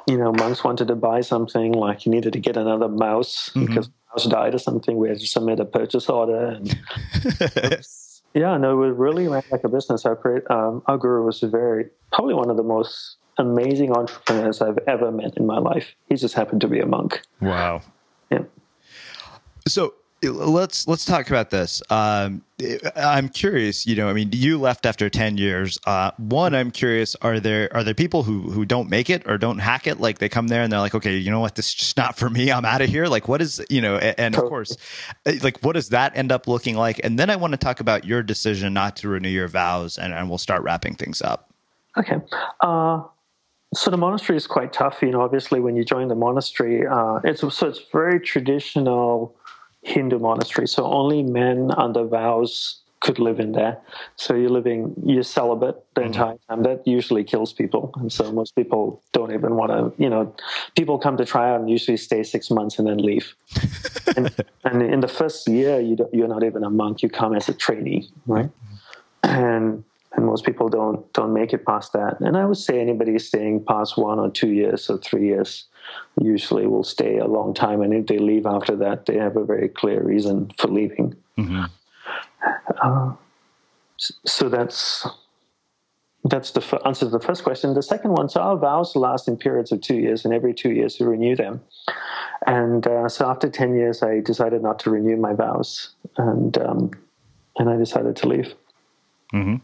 you 0.06 0.16
know, 0.16 0.32
monks 0.32 0.64
wanted 0.64 0.88
to 0.88 0.96
buy 0.96 1.20
something 1.20 1.72
like 1.72 2.06
you 2.06 2.12
needed 2.12 2.32
to 2.34 2.40
get 2.40 2.56
another 2.56 2.88
mouse 2.88 3.50
mm-hmm. 3.50 3.66
because 3.66 3.90
mouse 4.12 4.26
died 4.26 4.54
or 4.54 4.58
something. 4.58 4.96
We 4.96 5.08
had 5.08 5.20
to 5.20 5.26
submit 5.26 5.60
a 5.60 5.64
purchase 5.64 6.08
order 6.08 6.46
and. 6.46 6.78
Yeah, 8.36 8.58
no, 8.58 8.82
it 8.82 8.88
really 8.88 9.28
ran 9.28 9.44
like 9.50 9.64
a 9.64 9.68
business. 9.70 10.04
Our, 10.04 10.52
um, 10.52 10.82
our 10.84 10.98
guru 10.98 11.24
was 11.24 11.40
very, 11.40 11.86
probably 12.12 12.34
one 12.34 12.50
of 12.50 12.58
the 12.58 12.62
most 12.62 13.16
amazing 13.38 13.96
entrepreneurs 13.96 14.60
I've 14.60 14.78
ever 14.86 15.10
met 15.10 15.38
in 15.38 15.46
my 15.46 15.56
life. 15.56 15.94
He 16.10 16.16
just 16.16 16.34
happened 16.34 16.60
to 16.60 16.68
be 16.68 16.78
a 16.78 16.84
monk. 16.84 17.22
Wow. 17.40 17.80
Yeah. 18.30 18.42
So 19.66 19.94
let's 20.22 20.88
let's 20.88 21.04
talk 21.04 21.28
about 21.28 21.50
this. 21.50 21.82
Um, 21.90 22.42
I'm 22.96 23.28
curious. 23.28 23.86
You 23.86 23.96
know, 23.96 24.08
I 24.08 24.12
mean, 24.12 24.30
you 24.32 24.58
left 24.58 24.86
after 24.86 25.10
ten 25.10 25.36
years. 25.36 25.78
Uh, 25.86 26.10
one, 26.16 26.54
I'm 26.54 26.70
curious: 26.70 27.14
are 27.22 27.38
there 27.38 27.68
are 27.74 27.84
there 27.84 27.94
people 27.94 28.22
who 28.22 28.50
who 28.50 28.64
don't 28.64 28.88
make 28.88 29.10
it 29.10 29.28
or 29.28 29.38
don't 29.38 29.58
hack 29.58 29.86
it? 29.86 30.00
Like 30.00 30.18
they 30.18 30.28
come 30.28 30.48
there 30.48 30.62
and 30.62 30.72
they're 30.72 30.80
like, 30.80 30.94
okay, 30.94 31.16
you 31.16 31.30
know 31.30 31.40
what, 31.40 31.54
this 31.54 31.68
is 31.68 31.74
just 31.74 31.96
not 31.96 32.16
for 32.16 32.30
me. 32.30 32.50
I'm 32.50 32.64
out 32.64 32.80
of 32.80 32.88
here. 32.88 33.06
Like, 33.06 33.28
what 33.28 33.42
is 33.42 33.64
you 33.68 33.80
know? 33.80 33.96
And, 33.96 34.34
of 34.36 34.44
course, 34.44 34.76
uh, 35.26 35.32
like, 35.42 35.60
what 35.60 35.74
does 35.74 35.90
that 35.90 36.16
end 36.16 36.32
up 36.32 36.48
looking 36.48 36.76
like? 36.76 37.00
And 37.04 37.18
then 37.18 37.30
I 37.30 37.36
want 37.36 37.52
to 37.52 37.58
talk 37.58 37.80
about 37.80 38.04
your 38.04 38.22
decision 38.22 38.72
not 38.72 38.96
to 38.96 39.08
renew 39.08 39.28
your 39.28 39.48
vows, 39.48 39.98
and, 39.98 40.14
and 40.14 40.28
we'll 40.28 40.38
start 40.38 40.62
wrapping 40.62 40.94
things 40.94 41.20
up. 41.20 41.52
Okay. 41.98 42.16
Uh, 42.60 43.02
so 43.74 43.90
the 43.90 43.96
monastery 43.96 44.36
is 44.36 44.46
quite 44.46 44.72
tough. 44.72 45.02
You 45.02 45.10
know, 45.10 45.20
obviously, 45.20 45.60
when 45.60 45.76
you 45.76 45.84
join 45.84 46.08
the 46.08 46.14
monastery, 46.14 46.86
uh, 46.86 47.20
it's 47.24 47.40
so 47.40 47.66
it's 47.66 47.80
very 47.92 48.20
traditional 48.20 49.36
Hindu 49.86 50.18
monastery. 50.18 50.66
So 50.66 50.84
only 50.84 51.22
men 51.22 51.70
under 51.76 52.04
vows 52.04 52.80
could 53.00 53.18
live 53.20 53.38
in 53.38 53.52
there. 53.52 53.78
So 54.16 54.34
you're 54.34 54.50
living, 54.50 54.94
you're 55.04 55.22
celibate 55.22 55.76
the 55.94 56.00
mm-hmm. 56.00 56.06
entire 56.08 56.38
time. 56.48 56.64
That 56.64 56.86
usually 56.86 57.22
kills 57.22 57.52
people. 57.52 57.92
And 57.96 58.12
so 58.12 58.32
most 58.32 58.56
people 58.56 59.00
don't 59.12 59.32
even 59.32 59.54
want 59.54 59.70
to, 59.70 60.02
you 60.02 60.10
know, 60.10 60.34
people 60.76 60.98
come 60.98 61.16
to 61.18 61.24
try 61.24 61.50
out 61.50 61.60
and 61.60 61.70
usually 61.70 61.96
stay 61.98 62.24
six 62.24 62.50
months 62.50 62.78
and 62.78 62.88
then 62.88 62.98
leave. 62.98 63.34
and, 64.16 64.34
and, 64.64 64.82
in 64.82 65.00
the 65.00 65.08
first 65.08 65.46
year, 65.46 65.78
you 65.78 65.96
you're 66.12 66.28
not 66.28 66.42
even 66.42 66.64
a 66.64 66.70
monk. 66.70 67.02
You 67.02 67.08
come 67.08 67.34
as 67.34 67.48
a 67.48 67.54
trainee, 67.54 68.10
right? 68.26 68.50
And 69.22 69.84
and 70.16 70.24
most 70.24 70.44
people 70.44 70.68
don't 70.68 71.12
don't 71.12 71.32
make 71.32 71.52
it 71.52 71.64
past 71.64 71.92
that. 71.92 72.20
And 72.20 72.36
I 72.36 72.44
would 72.44 72.56
say 72.56 72.80
anybody 72.80 73.18
staying 73.18 73.64
past 73.64 73.96
one 73.96 74.18
or 74.18 74.30
two 74.30 74.48
years 74.48 74.90
or 74.90 74.98
three 74.98 75.26
years 75.26 75.66
usually 76.20 76.66
will 76.66 76.84
stay 76.84 77.18
a 77.18 77.26
long 77.26 77.54
time. 77.54 77.82
And 77.82 77.92
if 77.92 78.06
they 78.06 78.18
leave 78.18 78.46
after 78.46 78.74
that, 78.76 79.06
they 79.06 79.16
have 79.16 79.36
a 79.36 79.44
very 79.44 79.68
clear 79.68 80.02
reason 80.02 80.50
for 80.58 80.68
leaving. 80.68 81.14
Mm-hmm. 81.38 81.64
Uh, 82.82 83.12
so 84.24 84.48
that's 84.48 85.06
that's 86.24 86.50
the 86.52 86.60
f- 86.60 86.80
answer 86.84 87.04
to 87.06 87.10
the 87.10 87.20
first 87.20 87.44
question. 87.44 87.74
The 87.74 87.82
second 87.82 88.12
one, 88.12 88.28
so 88.28 88.40
our 88.40 88.56
vows 88.56 88.96
last 88.96 89.28
in 89.28 89.36
periods 89.36 89.70
of 89.70 89.80
two 89.80 89.96
years, 89.96 90.24
and 90.24 90.34
every 90.34 90.54
two 90.54 90.70
years 90.70 90.98
we 90.98 91.06
renew 91.06 91.36
them. 91.36 91.60
And 92.46 92.86
uh, 92.86 93.08
so 93.08 93.28
after 93.28 93.48
ten 93.48 93.76
years, 93.76 94.02
I 94.02 94.20
decided 94.20 94.62
not 94.62 94.78
to 94.80 94.90
renew 94.90 95.16
my 95.16 95.34
vows, 95.34 95.90
and 96.16 96.56
um, 96.58 96.90
and 97.58 97.68
I 97.68 97.76
decided 97.76 98.16
to 98.16 98.28
leave. 98.28 98.54
Mm-hmm. 99.32 99.56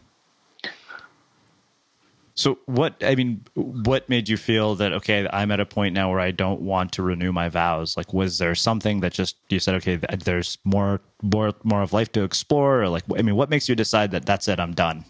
So 2.35 2.57
what 2.65 2.95
I 3.03 3.13
mean, 3.13 3.45
what 3.53 4.09
made 4.09 4.27
you 4.27 4.37
feel 4.37 4.75
that 4.75 4.91
okay, 4.93 5.27
I'm 5.31 5.51
at 5.51 5.59
a 5.59 5.65
point 5.65 5.93
now 5.93 6.09
where 6.09 6.19
I 6.19 6.31
don't 6.31 6.61
want 6.61 6.91
to 6.93 7.03
renew 7.03 7.31
my 7.31 7.47
vows? 7.47 7.95
Like, 7.95 8.11
was 8.11 8.39
there 8.39 8.55
something 8.55 9.01
that 9.01 9.13
just 9.13 9.35
you 9.49 9.59
said, 9.59 9.75
okay, 9.75 9.97
there's 9.97 10.57
more, 10.63 11.01
more, 11.21 11.53
more 11.63 11.83
of 11.83 11.93
life 11.93 12.11
to 12.13 12.23
explore, 12.23 12.81
or 12.81 12.89
like, 12.89 13.03
I 13.15 13.21
mean, 13.21 13.35
what 13.35 13.49
makes 13.49 13.69
you 13.69 13.75
decide 13.75 14.11
that 14.11 14.25
that's 14.25 14.47
it, 14.47 14.59
I'm 14.59 14.73
done? 14.73 15.05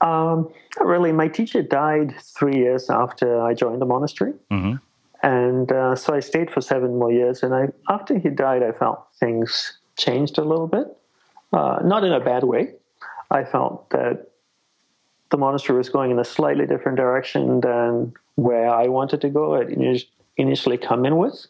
Um, 0.00 0.50
really, 0.80 1.12
my 1.12 1.28
teacher 1.28 1.62
died 1.62 2.14
three 2.20 2.56
years 2.56 2.88
after 2.88 3.40
I 3.42 3.52
joined 3.54 3.80
the 3.82 3.86
monastery, 3.86 4.32
mm-hmm. 4.50 4.76
and 5.22 5.70
uh, 5.70 5.94
so 5.96 6.14
I 6.14 6.20
stayed 6.20 6.50
for 6.50 6.62
seven 6.62 6.98
more 6.98 7.12
years. 7.12 7.42
And 7.42 7.54
I, 7.54 7.68
after 7.90 8.18
he 8.18 8.30
died, 8.30 8.62
I 8.62 8.72
felt 8.72 9.06
things 9.20 9.78
changed 9.98 10.38
a 10.38 10.44
little 10.44 10.66
bit, 10.66 10.86
uh, 11.52 11.80
not 11.84 12.04
in 12.04 12.12
a 12.12 12.20
bad 12.20 12.44
way. 12.44 12.72
I 13.30 13.44
felt 13.44 13.90
that 13.90 14.31
the 15.32 15.38
monastery 15.38 15.76
was 15.76 15.88
going 15.88 16.12
in 16.12 16.18
a 16.20 16.24
slightly 16.24 16.66
different 16.66 16.96
direction 16.96 17.60
than 17.62 18.12
where 18.36 18.70
I 18.70 18.86
wanted 18.86 19.20
to 19.22 19.28
go. 19.28 19.54
It 19.54 20.06
initially 20.36 20.78
come 20.78 21.04
in 21.04 21.16
with. 21.16 21.46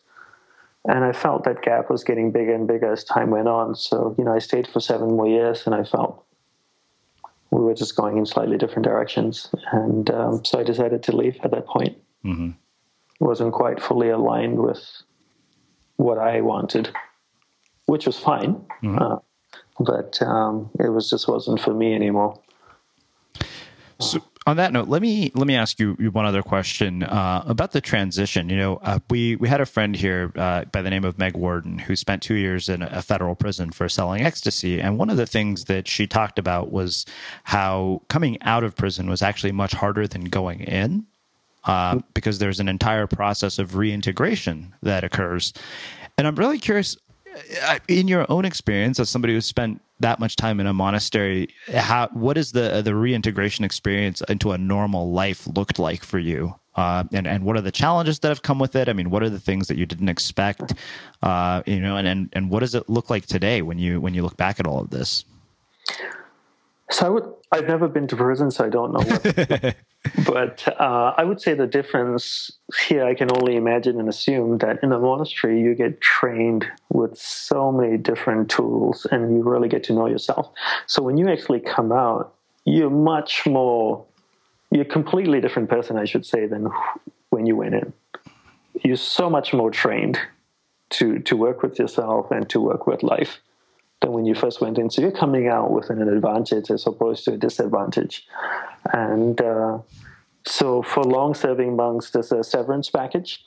And 0.89 1.05
I 1.05 1.13
felt 1.13 1.45
that 1.45 1.63
gap 1.63 1.91
was 1.91 2.03
getting 2.03 2.33
bigger 2.33 2.55
and 2.55 2.67
bigger 2.67 2.93
as 2.93 3.05
time 3.05 3.31
went 3.31 3.49
on. 3.49 3.77
So, 3.77 4.15
you 4.17 4.25
know, 4.25 4.35
I 4.35 4.39
stayed 4.39 4.67
for 4.67 4.81
seven 4.81 5.09
more 5.09 5.29
years 5.29 5.67
and 5.67 5.75
I 5.75 5.85
felt 5.85 6.25
we 7.51 7.61
were 7.61 7.75
just 7.75 7.95
going 7.97 8.19
in 8.19 8.27
slightly 8.27 8.57
different 8.57 8.85
directions. 8.85 9.49
And 9.73 10.11
um, 10.11 10.45
so 10.45 10.59
I 10.59 10.63
decided 10.63 11.03
to 11.05 11.17
leave 11.17 11.39
at 11.45 11.51
that 11.51 11.67
point. 11.67 11.97
Mm-hmm. 12.25 12.51
Wasn't 13.21 13.53
quite 13.53 13.81
fully 13.81 14.09
aligned 14.09 14.59
with 14.59 14.85
what 15.97 16.19
I 16.19 16.41
wanted, 16.41 16.93
which 17.87 18.07
was 18.07 18.19
fine. 18.19 18.55
Mm-hmm. 18.83 18.99
Uh, 18.99 19.19
but 19.79 20.21
um, 20.23 20.71
it 20.81 20.89
was 20.89 21.11
just 21.11 21.29
wasn't 21.29 21.61
for 21.61 21.75
me 21.75 21.95
anymore. 21.95 22.41
So, 24.03 24.21
on 24.47 24.57
that 24.57 24.73
note, 24.73 24.89
let 24.89 25.01
me 25.01 25.31
let 25.35 25.47
me 25.47 25.55
ask 25.55 25.79
you 25.79 25.95
one 26.13 26.27
other 26.27 26.43
question 26.43 27.05
uh, 27.05 27.45
about 27.47 27.71
the 27.71 27.81
transition. 27.81 28.49
You 28.49 28.57
know, 28.57 28.77
uh, 28.83 28.99
we 29.09 29.37
we 29.37 29.49
had 29.49 29.61
a 29.61 29.67
friend 29.67 29.95
here 29.95 30.33
uh, 30.35 30.65
by 30.65 30.83
the 30.83 30.91
name 30.91 31.05
of 31.05 31.19
Meg 31.19 31.37
Worden 31.37 31.79
who 31.79 31.95
spent 31.95 32.23
two 32.23 32.35
years 32.35 32.69
in 32.69 32.83
a 32.83 33.03
federal 33.03 33.37
prison 33.37 33.71
for 33.71 33.89
selling 33.89 34.23
ecstasy, 34.23 34.81
and 34.81 34.99
one 34.99 35.11
of 35.11 35.17
the 35.17 35.27
things 35.27 35.67
that 35.67 35.87
she 35.87 36.09
talked 36.09 36.39
about 36.39 36.73
was 36.73 37.07
how 37.45 38.03
coming 38.09 38.43
out 38.43 38.65
of 38.65 38.75
prison 38.75 39.09
was 39.09 39.23
actually 39.23 39.53
much 39.53 39.73
harder 39.73 40.09
than 40.09 40.25
going 40.25 40.61
in. 40.61 41.07
Uh, 41.65 42.01
because 42.13 42.41
there's 42.41 42.59
an 42.59 42.67
entire 42.69 43.07
process 43.07 43.61
of 43.61 43.77
reintegration 43.77 44.75
that 44.83 45.05
occurs. 45.05 45.53
And 46.19 46.27
I'm 46.27 46.35
really 46.35 46.59
curious 46.59 46.97
in 47.89 48.09
your 48.09 48.27
own 48.29 48.45
experience 48.45 49.01
as 49.01 49.09
somebody 49.09 49.35
who 49.35 49.41
spent 49.41 49.81
that 50.01 50.19
much 50.19 50.37
time 50.37 50.59
in 50.59 50.67
a 50.67 50.73
monastery 50.73 51.49
how 51.73 52.09
what 52.13 52.37
is 52.37 52.53
the 52.53 52.83
the 52.83 52.95
reintegration 52.95 53.65
experience 53.65 54.21
into 54.29 54.53
a 54.53 54.59
normal 54.59 55.13
life 55.13 55.47
looked 55.47 55.79
like 55.79 56.03
for 56.05 56.19
you? 56.19 56.55
Uh, 56.75 57.05
and 57.13 57.27
and 57.27 57.45
what 57.45 57.57
are 57.57 57.61
the 57.61 57.71
challenges 57.71 58.19
that 58.21 58.29
have 58.29 58.43
come 58.43 58.59
with 58.59 58.75
it? 58.75 58.89
I 58.89 58.93
mean 58.93 59.11
what 59.11 59.23
are 59.23 59.31
the 59.31 59.41
things 59.41 59.69
that 59.69 59.77
you 59.77 59.87
didn't 59.87 60.09
expect? 60.09 60.75
Uh, 61.23 61.63
you 61.67 61.81
know 61.81 61.97
and, 61.97 62.07
and 62.09 62.29
and 62.33 62.51
what 62.51 62.61
does 62.61 62.75
it 62.75 62.89
look 62.89 63.11
like 63.11 63.27
today 63.27 63.63
when 63.63 63.79
you 63.79 64.01
when 64.01 64.15
you 64.15 64.23
look 64.23 64.37
back 64.37 64.59
at 64.59 64.67
all 64.67 64.81
of 64.81 64.91
this? 64.91 65.25
So 66.91 67.07
I 67.07 67.09
would, 67.09 67.35
I've 67.51 67.67
never 67.67 67.89
been 67.89 68.07
to 68.09 68.17
prison, 68.17 68.51
so 68.51 68.67
I 68.67 68.69
don't 68.69 68.93
know. 68.93 69.01
What, 69.01 69.77
but 70.25 70.67
uh, 70.81 71.15
I 71.17 71.25
would 71.25 71.41
say 71.41 71.55
the 71.55 71.67
difference 71.67 72.51
here, 72.87 73.05
I 73.05 73.15
can 73.15 73.31
only 73.31 73.57
imagine 73.57 74.01
and 74.01 74.09
assume 74.09 74.59
that 74.59 74.83
in 74.83 74.93
a 74.93 74.99
monastery, 74.99 75.61
you 75.61 75.75
get 75.75 76.01
trained 76.01 76.67
with 76.91 77.17
so 77.19 77.71
many 77.71 77.97
different 77.97 78.51
tools 78.51 79.07
and 79.11 79.33
you 79.33 79.43
really 79.43 79.69
get 79.69 79.85
to 79.85 79.93
know 79.93 80.07
yourself. 80.07 80.51
So 80.87 81.03
when 81.03 81.19
you 81.19 81.29
actually 81.29 81.61
come 81.61 81.93
out, 81.93 82.35
you're 82.65 82.91
much 82.91 83.47
more, 83.47 84.05
you're 84.71 84.83
a 84.83 84.87
completely 84.87 85.41
different 85.41 85.69
person, 85.69 85.97
I 85.97 86.05
should 86.05 86.27
say, 86.27 86.47
than 86.47 86.69
when 87.31 87.47
you 87.47 87.55
went 87.57 87.75
in. 87.75 87.93
You're 88.83 88.97
so 88.97 89.31
much 89.31 89.53
more 89.53 89.71
trained 89.71 90.19
to, 90.91 91.21
to 91.21 91.37
work 91.37 91.63
with 91.63 91.79
yourself 91.79 92.31
and 92.31 92.49
to 92.51 92.61
work 92.61 92.87
with 92.87 93.03
life 93.03 93.41
than 94.03 94.13
when 94.13 94.27
you 94.27 94.35
first 94.35 94.61
went 94.61 94.79
in. 94.79 94.91
So 94.91 95.01
you're 95.01 95.11
coming 95.11 95.49
out 95.49 95.71
with 95.71 95.89
an 95.91 96.07
advantage 96.07 96.71
as 96.71 96.87
opposed 96.87 97.25
to 97.25 97.33
a 97.33 97.37
disadvantage. 97.37 98.27
And 98.93 99.41
uh, 99.41 99.79
so 100.45 100.83
for 100.83 101.03
long-serving 101.05 101.77
monks, 101.77 102.11
there's 102.11 102.33
a 102.33 102.45
severance 102.45 102.91
package. 102.91 103.43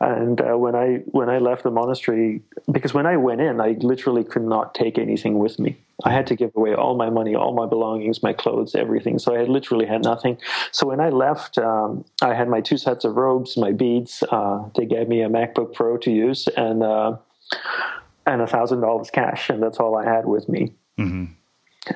And 0.00 0.40
uh, 0.40 0.56
when 0.56 0.76
I 0.76 0.98
when 1.06 1.28
I 1.28 1.38
left 1.38 1.64
the 1.64 1.70
monastery, 1.70 2.42
because 2.70 2.94
when 2.94 3.06
I 3.06 3.16
went 3.16 3.40
in, 3.40 3.60
I 3.60 3.70
literally 3.80 4.22
could 4.22 4.44
not 4.44 4.72
take 4.72 4.98
anything 4.98 5.40
with 5.40 5.58
me. 5.58 5.76
I 6.04 6.12
had 6.12 6.28
to 6.28 6.36
give 6.36 6.52
away 6.54 6.74
all 6.74 6.96
my 6.96 7.10
money, 7.10 7.34
all 7.34 7.54
my 7.54 7.66
belongings, 7.66 8.22
my 8.22 8.32
clothes, 8.32 8.76
everything. 8.76 9.18
So 9.18 9.34
I 9.34 9.44
literally 9.44 9.86
had 9.86 10.04
nothing. 10.04 10.38
So 10.70 10.86
when 10.86 11.00
I 11.00 11.08
left, 11.08 11.58
um, 11.58 12.04
I 12.22 12.34
had 12.34 12.48
my 12.48 12.60
two 12.60 12.76
sets 12.76 13.04
of 13.04 13.16
robes, 13.16 13.56
my 13.56 13.72
beads. 13.72 14.22
Uh, 14.30 14.68
they 14.76 14.86
gave 14.86 15.08
me 15.08 15.22
a 15.22 15.28
MacBook 15.28 15.72
Pro 15.74 15.96
to 15.98 16.10
use, 16.10 16.46
and 16.56 16.82
uh, 16.84 17.16
and 18.26 18.40
a 18.40 18.46
thousand 18.46 18.80
dollars 18.80 19.10
cash, 19.10 19.50
and 19.50 19.62
that's 19.62 19.78
all 19.78 19.96
I 19.96 20.04
had 20.04 20.26
with 20.26 20.48
me. 20.48 20.74
Mm-hmm. 20.98 21.24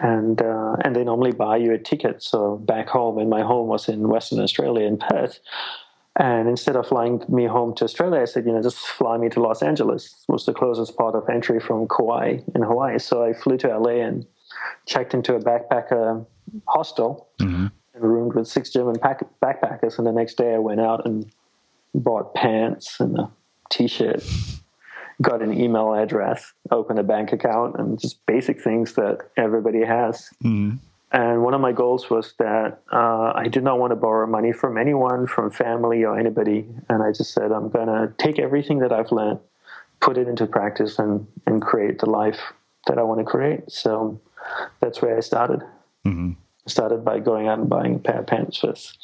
And 0.00 0.42
uh, 0.42 0.76
and 0.84 0.94
they 0.94 1.04
normally 1.04 1.32
buy 1.32 1.56
you 1.56 1.72
a 1.72 1.78
ticket. 1.78 2.22
So 2.22 2.56
back 2.56 2.88
home, 2.88 3.18
and 3.18 3.30
my 3.30 3.42
home 3.42 3.68
was 3.68 3.88
in 3.88 4.08
Western 4.08 4.40
Australia 4.40 4.86
in 4.86 4.98
Perth. 4.98 5.40
And 6.20 6.48
instead 6.48 6.74
of 6.74 6.86
flying 6.86 7.22
me 7.28 7.46
home 7.46 7.76
to 7.76 7.84
Australia, 7.84 8.20
I 8.20 8.24
said, 8.24 8.44
you 8.44 8.52
know, 8.52 8.60
just 8.60 8.78
fly 8.78 9.16
me 9.18 9.28
to 9.28 9.40
Los 9.40 9.62
Angeles. 9.62 10.24
It 10.28 10.32
was 10.32 10.46
the 10.46 10.52
closest 10.52 10.96
part 10.96 11.14
of 11.14 11.28
entry 11.28 11.60
from 11.60 11.86
Kauai 11.86 12.38
in 12.56 12.62
Hawaii. 12.62 12.98
So 12.98 13.22
I 13.22 13.32
flew 13.32 13.56
to 13.58 13.78
LA 13.78 14.02
and 14.04 14.26
checked 14.84 15.14
into 15.14 15.36
a 15.36 15.40
backpacker 15.40 16.26
hostel 16.66 17.28
mm-hmm. 17.40 17.66
and 17.94 18.02
roomed 18.02 18.34
with 18.34 18.48
six 18.48 18.70
German 18.70 18.98
pack- 18.98 19.22
backpackers. 19.40 19.96
And 19.96 20.08
the 20.08 20.12
next 20.12 20.36
day 20.36 20.54
I 20.54 20.58
went 20.58 20.80
out 20.80 21.06
and 21.06 21.30
bought 21.94 22.34
pants 22.34 22.98
and 22.98 23.16
a 23.16 23.30
t-shirt 23.70 24.24
got 25.20 25.42
an 25.42 25.52
email 25.52 25.94
address, 25.94 26.52
opened 26.70 26.98
a 26.98 27.02
bank 27.02 27.32
account, 27.32 27.76
and 27.78 27.98
just 27.98 28.24
basic 28.26 28.60
things 28.60 28.94
that 28.94 29.18
everybody 29.36 29.84
has. 29.84 30.30
Mm. 30.44 30.78
And 31.10 31.42
one 31.42 31.54
of 31.54 31.60
my 31.60 31.72
goals 31.72 32.10
was 32.10 32.34
that 32.38 32.82
uh, 32.92 33.32
I 33.34 33.48
did 33.48 33.64
not 33.64 33.78
want 33.78 33.92
to 33.92 33.96
borrow 33.96 34.26
money 34.26 34.52
from 34.52 34.76
anyone, 34.76 35.26
from 35.26 35.50
family 35.50 36.04
or 36.04 36.18
anybody. 36.18 36.66
And 36.88 37.02
I 37.02 37.12
just 37.12 37.32
said, 37.32 37.50
I'm 37.50 37.70
going 37.70 37.86
to 37.86 38.12
take 38.18 38.38
everything 38.38 38.80
that 38.80 38.92
I've 38.92 39.10
learned, 39.10 39.40
put 40.00 40.18
it 40.18 40.28
into 40.28 40.46
practice, 40.46 40.98
and, 40.98 41.26
and 41.46 41.62
create 41.62 41.98
the 42.00 42.10
life 42.10 42.38
that 42.86 42.98
I 42.98 43.02
want 43.02 43.20
to 43.20 43.24
create. 43.24 43.70
So 43.70 44.20
that's 44.80 45.00
where 45.00 45.16
I 45.16 45.20
started. 45.20 45.60
Mm-hmm. 46.04 46.32
I 46.66 46.70
started 46.70 47.04
by 47.04 47.20
going 47.20 47.48
out 47.48 47.58
and 47.58 47.68
buying 47.70 47.94
a 47.94 47.98
pair 47.98 48.20
of 48.20 48.26
pants 48.26 48.58
first. 48.58 48.98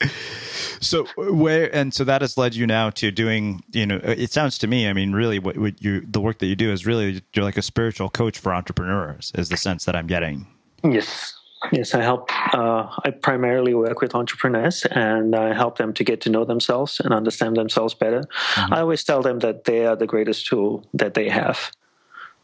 So 0.80 1.06
where 1.16 1.74
and 1.74 1.92
so 1.92 2.04
that 2.04 2.20
has 2.20 2.36
led 2.36 2.54
you 2.54 2.66
now 2.66 2.90
to 2.90 3.10
doing. 3.10 3.62
You 3.72 3.86
know, 3.86 4.00
it 4.02 4.32
sounds 4.32 4.58
to 4.58 4.66
me. 4.66 4.88
I 4.88 4.92
mean, 4.92 5.12
really, 5.12 5.38
what, 5.38 5.56
what 5.56 5.82
you 5.82 6.00
the 6.00 6.20
work 6.20 6.38
that 6.38 6.46
you 6.46 6.56
do 6.56 6.72
is 6.72 6.86
really 6.86 7.22
you're 7.34 7.44
like 7.44 7.56
a 7.56 7.62
spiritual 7.62 8.08
coach 8.08 8.38
for 8.38 8.54
entrepreneurs. 8.54 9.32
Is 9.34 9.48
the 9.48 9.56
sense 9.56 9.84
that 9.84 9.96
I'm 9.96 10.06
getting? 10.06 10.46
Yes. 10.84 11.34
Yes, 11.72 11.94
I 11.94 12.02
help. 12.02 12.30
Uh, 12.54 12.86
I 13.04 13.10
primarily 13.10 13.74
work 13.74 14.00
with 14.00 14.14
entrepreneurs, 14.14 14.84
and 14.84 15.34
I 15.34 15.54
help 15.54 15.78
them 15.78 15.92
to 15.94 16.04
get 16.04 16.20
to 16.20 16.30
know 16.30 16.44
themselves 16.44 17.00
and 17.00 17.12
understand 17.12 17.56
themselves 17.56 17.94
better. 17.94 18.20
Mm-hmm. 18.54 18.74
I 18.74 18.80
always 18.80 19.02
tell 19.02 19.22
them 19.22 19.40
that 19.40 19.64
they 19.64 19.86
are 19.86 19.96
the 19.96 20.06
greatest 20.06 20.46
tool 20.46 20.86
that 20.94 21.14
they 21.14 21.28
have. 21.28 21.72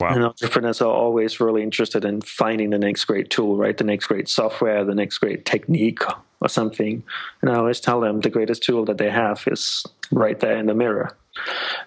Wow. 0.01 0.15
And 0.15 0.25
entrepreneurs 0.25 0.81
are 0.81 0.91
always 0.91 1.39
really 1.39 1.63
interested 1.63 2.05
in 2.05 2.23
finding 2.23 2.71
the 2.71 2.79
next 2.79 3.05
great 3.05 3.31
tool, 3.31 3.57
right? 3.57 3.77
The 3.77 3.85
next 3.85 4.07
great 4.07 4.29
software, 4.29 4.85
the 4.85 4.95
next 4.95 5.19
great 5.19 5.45
technique 5.45 6.01
or 6.43 6.49
something. 6.49 7.03
And 7.41 7.51
I 7.51 7.57
always 7.57 7.81
tell 7.81 8.01
them 8.01 8.21
the 8.21 8.31
greatest 8.31 8.63
tool 8.63 8.85
that 8.87 8.99
they 8.99 9.11
have 9.11 9.45
is 9.47 9.85
right 10.11 10.39
there 10.39 10.57
in 10.57 10.67
the 10.67 10.75
mirror. 10.75 11.17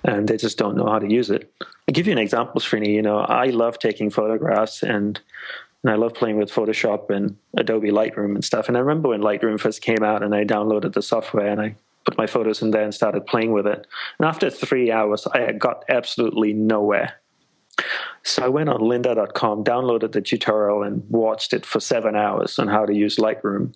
And 0.03 0.27
they 0.27 0.37
just 0.37 0.57
don't 0.57 0.75
know 0.75 0.87
how 0.87 0.99
to 0.99 1.11
use 1.11 1.29
it. 1.29 1.51
I'll 1.61 1.93
give 1.93 2.07
you 2.07 2.13
an 2.13 2.19
example, 2.19 2.61
Srini. 2.61 2.93
You 2.93 3.01
know, 3.01 3.19
I 3.19 3.47
love 3.47 3.79
taking 3.79 4.09
photographs 4.09 4.81
and 4.83 5.19
and 5.83 5.91
I 5.91 5.97
love 5.97 6.15
playing 6.15 6.37
with 6.37 6.51
Photoshop 6.51 7.11
and 7.11 7.37
Adobe 7.55 7.91
Lightroom 7.91 8.33
and 8.33 8.43
stuff. 8.43 8.67
And 8.67 8.75
I 8.75 8.79
remember 8.79 9.09
when 9.09 9.21
Lightroom 9.21 9.59
first 9.59 9.83
came 9.83 10.01
out 10.01 10.23
and 10.23 10.33
I 10.33 10.43
downloaded 10.43 10.93
the 10.93 11.03
software 11.03 11.45
and 11.45 11.61
I 11.61 11.75
put 12.05 12.17
my 12.17 12.25
photos 12.25 12.63
in 12.63 12.71
there 12.71 12.81
and 12.81 12.91
started 12.91 13.27
playing 13.27 13.51
with 13.51 13.67
it. 13.67 13.85
And 14.17 14.27
after 14.27 14.49
three 14.49 14.91
hours, 14.91 15.27
I 15.27 15.51
got 15.51 15.85
absolutely 15.87 16.53
nowhere. 16.53 17.19
So 18.23 18.43
I 18.43 18.47
went 18.47 18.69
on 18.69 18.79
lynda.com, 18.79 19.63
downloaded 19.63 20.13
the 20.13 20.21
tutorial, 20.21 20.81
and 20.81 21.07
watched 21.09 21.53
it 21.53 21.67
for 21.67 21.79
seven 21.79 22.15
hours 22.15 22.57
on 22.57 22.67
how 22.67 22.87
to 22.87 22.93
use 22.93 23.17
Lightroom. 23.17 23.75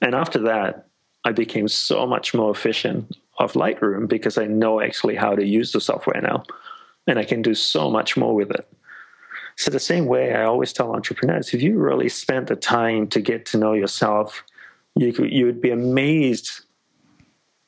And 0.00 0.14
after 0.14 0.38
that, 0.40 0.88
I 1.24 1.32
became 1.32 1.68
so 1.68 2.06
much 2.06 2.32
more 2.34 2.50
efficient 2.50 3.16
of 3.38 3.52
Lightroom 3.52 4.08
because 4.08 4.38
I 4.38 4.46
know 4.46 4.80
actually 4.80 5.16
how 5.16 5.34
to 5.34 5.44
use 5.44 5.72
the 5.72 5.80
software 5.80 6.20
now. 6.20 6.44
And 7.06 7.18
I 7.18 7.24
can 7.24 7.42
do 7.42 7.54
so 7.54 7.90
much 7.90 8.16
more 8.16 8.34
with 8.34 8.50
it. 8.50 8.66
So, 9.56 9.70
the 9.70 9.80
same 9.80 10.06
way 10.06 10.34
I 10.34 10.44
always 10.44 10.72
tell 10.72 10.94
entrepreneurs 10.94 11.52
if 11.52 11.60
you 11.60 11.78
really 11.78 12.08
spent 12.08 12.46
the 12.46 12.56
time 12.56 13.08
to 13.08 13.20
get 13.20 13.44
to 13.46 13.58
know 13.58 13.72
yourself, 13.72 14.44
you, 14.94 15.12
could, 15.12 15.32
you 15.32 15.44
would 15.46 15.60
be 15.60 15.70
amazed 15.70 16.62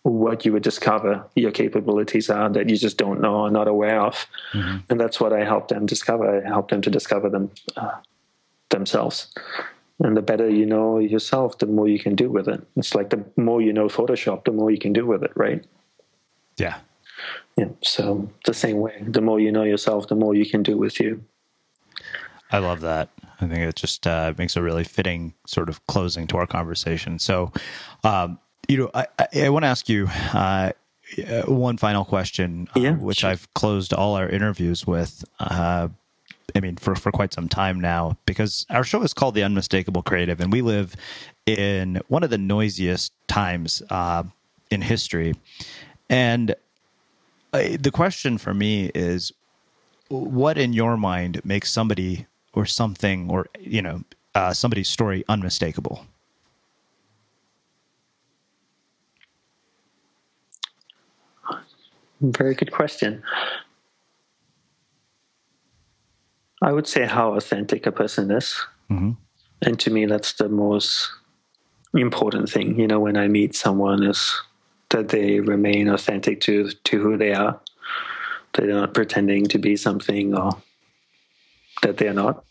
what 0.02 0.44
you 0.44 0.52
would 0.52 0.62
discover 0.62 1.24
your 1.36 1.52
capabilities 1.52 2.28
are 2.28 2.48
that 2.48 2.68
you 2.68 2.76
just 2.76 2.96
don't 2.96 3.20
know 3.20 3.36
or 3.36 3.50
not 3.50 3.68
aware 3.68 4.00
of. 4.00 4.26
Mm-hmm. 4.52 4.78
And 4.90 5.00
that's 5.00 5.20
what 5.20 5.32
I 5.32 5.44
help 5.44 5.68
them 5.68 5.86
discover. 5.86 6.44
I 6.44 6.48
help 6.48 6.70
them 6.70 6.82
to 6.82 6.90
discover 6.90 7.28
them 7.28 7.50
uh, 7.76 7.98
themselves. 8.70 9.32
And 10.00 10.16
the 10.16 10.22
better 10.22 10.48
you 10.48 10.66
know 10.66 10.98
yourself, 10.98 11.58
the 11.58 11.66
more 11.66 11.86
you 11.88 11.98
can 11.98 12.14
do 12.14 12.30
with 12.30 12.48
it. 12.48 12.66
It's 12.76 12.94
like 12.94 13.10
the 13.10 13.24
more 13.36 13.62
you 13.62 13.72
know 13.72 13.86
Photoshop, 13.86 14.44
the 14.44 14.52
more 14.52 14.70
you 14.70 14.78
can 14.78 14.92
do 14.92 15.06
with 15.06 15.22
it, 15.22 15.32
right? 15.36 15.64
Yeah. 16.56 16.78
Yeah. 17.56 17.68
So 17.82 18.30
the 18.44 18.54
same 18.54 18.78
way, 18.78 19.02
the 19.06 19.20
more 19.20 19.38
you 19.38 19.52
know 19.52 19.62
yourself, 19.62 20.08
the 20.08 20.14
more 20.14 20.34
you 20.34 20.48
can 20.48 20.62
do 20.62 20.76
with 20.76 20.98
you. 20.98 21.22
I 22.50 22.58
love 22.58 22.80
that. 22.80 23.10
I 23.40 23.46
think 23.46 23.60
it 23.60 23.76
just 23.76 24.06
uh, 24.06 24.34
makes 24.36 24.56
a 24.56 24.62
really 24.62 24.84
fitting 24.84 25.34
sort 25.46 25.68
of 25.68 25.84
closing 25.86 26.26
to 26.28 26.36
our 26.36 26.46
conversation. 26.46 27.18
So, 27.18 27.52
um, 28.04 28.38
you 28.68 28.76
know, 28.76 28.90
I, 28.94 29.06
I, 29.18 29.26
I 29.44 29.48
want 29.48 29.64
to 29.64 29.68
ask 29.68 29.88
you 29.88 30.08
uh, 30.34 30.72
one 31.46 31.76
final 31.76 32.04
question, 32.04 32.68
uh, 32.76 32.80
yeah, 32.80 32.92
which 32.92 33.18
sure. 33.18 33.30
I've 33.30 33.52
closed 33.54 33.92
all 33.92 34.14
our 34.14 34.28
interviews 34.28 34.86
with. 34.86 35.24
I 36.54 36.60
mean, 36.60 36.76
for, 36.76 36.94
for 36.94 37.10
quite 37.10 37.32
some 37.32 37.48
time 37.48 37.80
now, 37.80 38.16
because 38.26 38.66
our 38.70 38.84
show 38.84 39.02
is 39.02 39.14
called 39.14 39.34
The 39.34 39.42
Unmistakable 39.42 40.02
Creative, 40.02 40.40
and 40.40 40.52
we 40.52 40.62
live 40.62 40.94
in 41.46 42.00
one 42.08 42.22
of 42.22 42.30
the 42.30 42.38
noisiest 42.38 43.12
times 43.26 43.82
uh, 43.90 44.24
in 44.70 44.82
history. 44.82 45.34
And 46.08 46.54
uh, 47.52 47.76
the 47.78 47.90
question 47.90 48.38
for 48.38 48.54
me 48.54 48.90
is 48.94 49.32
what 50.08 50.58
in 50.58 50.72
your 50.72 50.96
mind 50.96 51.40
makes 51.44 51.70
somebody 51.70 52.26
or 52.52 52.66
something 52.66 53.30
or, 53.30 53.46
you 53.58 53.80
know, 53.80 54.02
uh, 54.34 54.52
somebody's 54.52 54.88
story 54.88 55.24
unmistakable? 55.28 56.06
Very 62.20 62.54
good 62.54 62.70
question. 62.70 63.22
I 66.62 66.72
would 66.72 66.86
say 66.86 67.06
how 67.06 67.34
authentic 67.34 67.86
a 67.86 67.92
person 67.92 68.30
is. 68.30 68.56
Mm-hmm. 68.88 69.12
And 69.62 69.80
to 69.80 69.90
me, 69.90 70.06
that's 70.06 70.34
the 70.34 70.48
most 70.48 71.10
important 71.92 72.48
thing, 72.48 72.78
you 72.78 72.86
know, 72.86 73.00
when 73.00 73.16
I 73.16 73.28
meet 73.28 73.54
someone 73.54 74.04
is 74.04 74.40
that 74.90 75.08
they 75.08 75.40
remain 75.40 75.88
authentic 75.88 76.40
to, 76.42 76.70
to 76.70 77.02
who 77.02 77.16
they 77.16 77.34
are. 77.34 77.60
They're 78.54 78.68
not 78.68 78.94
pretending 78.94 79.46
to 79.46 79.58
be 79.58 79.76
something 79.76 80.34
or 80.34 80.62
that 81.82 81.96
they're 81.96 82.14
not. 82.14 82.44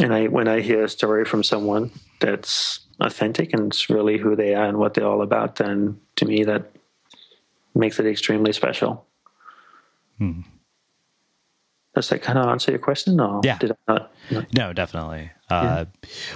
And 0.00 0.14
I, 0.14 0.28
when 0.28 0.48
I 0.48 0.60
hear 0.60 0.84
a 0.84 0.88
story 0.88 1.24
from 1.24 1.42
someone 1.42 1.90
that's 2.20 2.80
authentic 3.00 3.52
and 3.52 3.72
it's 3.72 3.90
really 3.90 4.16
who 4.16 4.34
they 4.34 4.54
are 4.54 4.66
and 4.66 4.78
what 4.78 4.94
they're 4.94 5.06
all 5.06 5.22
about, 5.22 5.56
then 5.56 6.00
to 6.16 6.24
me 6.24 6.44
that 6.44 6.70
makes 7.74 7.98
it 7.98 8.06
extremely 8.06 8.52
special. 8.52 9.04
Hmm. 10.18 10.42
Does 11.98 12.10
that 12.10 12.22
kind 12.22 12.38
of 12.38 12.46
answer 12.46 12.70
your 12.70 12.78
question? 12.78 13.18
Or 13.18 13.40
yeah. 13.42 13.58
Did 13.58 13.72
I 13.72 13.92
not? 13.92 14.12
No, 14.30 14.44
no 14.54 14.72
definitely. 14.72 15.32
Uh, 15.50 15.86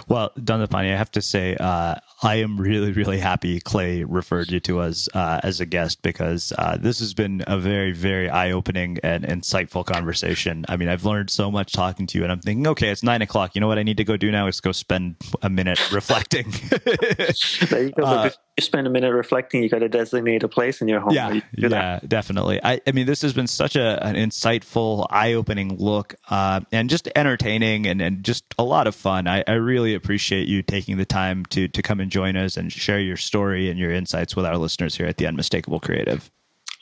well, 0.09 0.31
Dandapani, 0.39 0.93
I 0.93 0.97
have 0.97 1.11
to 1.13 1.23
say, 1.23 1.57
uh, 1.59 1.97
I 2.23 2.37
am 2.37 2.59
really, 2.61 2.93
really 2.93 3.19
happy 3.19 3.61
Clay 3.61 4.05
referred 4.05 4.51
you 4.51 4.61
to 4.61 4.81
us 4.81 5.09
uh, 5.13 5.41
as 5.43 5.61
a 5.61 5.67
guest 5.67 6.03
because 6.03 6.53
uh, 6.57 6.77
this 6.79 7.01
has 7.01 7.15
been 7.15 7.43
a 7.47 7.59
very, 7.59 7.93
very 7.93 8.31
eye 8.31 8.53
opening 8.53 8.99
and 9.03 9.25
insightful 9.25 9.85
conversation. 9.85 10.65
I 10.69 10.77
mean, 10.77 10.89
I've 10.89 11.05
learned 11.05 11.31
so 11.31 11.51
much 11.51 11.73
talking 11.73 12.07
to 12.09 12.19
you, 12.19 12.25
and 12.25 12.33
I'm 12.33 12.41
thinking, 12.41 12.67
okay, 12.69 12.91
it's 12.91 13.03
nine 13.03 13.23
o'clock. 13.23 13.55
You 13.55 13.61
know 13.61 13.69
what 13.69 13.79
I 13.79 13.83
need 13.83 13.97
to 13.97 14.05
go 14.05 14.17
do 14.17 14.31
now 14.31 14.47
is 14.47 14.61
go 14.61 14.73
spend 14.73 15.17
a 15.43 15.51
minute 15.51 15.81
reflecting. 15.93 16.51
there 17.69 17.83
you 17.85 17.91
go. 17.91 18.05
Uh, 18.05 18.31
you 18.57 18.63
spend 18.63 18.87
a 18.87 18.91
minute 18.91 19.13
reflecting, 19.13 19.63
you 19.63 19.71
got 19.71 19.79
to 19.79 19.89
designate 19.89 20.43
a 20.43 20.49
place 20.49 20.83
in 20.83 20.89
your 20.89 21.01
home. 21.01 21.13
Yeah, 21.13 21.31
you 21.33 21.43
yeah, 21.57 21.69
that. 21.69 22.09
definitely. 22.09 22.61
I, 22.63 22.81
I 22.87 22.93
mean, 22.93 23.07
this 23.07 23.23
has 23.23 23.33
been 23.33 23.47
such 23.47 23.77
a, 23.77 24.05
an 24.05 24.15
insightful, 24.15 25.07
eye 25.09 25.33
opening 25.33 25.79
look 25.79 26.15
uh, 26.29 26.61
and 26.71 26.91
just 26.91 27.09
entertaining 27.17 27.87
and, 27.87 28.03
and 28.03 28.23
just 28.23 28.45
a 28.59 28.63
lot 28.63 28.87
of 28.87 28.95
fun. 29.03 29.27
I, 29.27 29.45
I 29.47 29.55
really 29.55 29.95
appreciate 29.95 30.49
you 30.49 30.63
taking 30.63 30.97
the 30.97 31.05
time 31.05 31.45
to 31.47 31.69
to 31.69 31.83
come 31.83 32.01
and 32.01 32.11
join 32.11 32.37
us 32.37 32.57
and 32.57 32.73
share 32.73 33.01
your 33.01 33.17
story 33.17 33.69
and 33.69 33.79
your 33.79 33.93
insights 33.93 34.37
with 34.37 34.47
our 34.47 34.57
listeners 34.57 34.97
here 34.97 35.07
at 35.07 35.19
the 35.19 35.27
Unmistakable 35.27 35.81
Creative. 35.81 36.31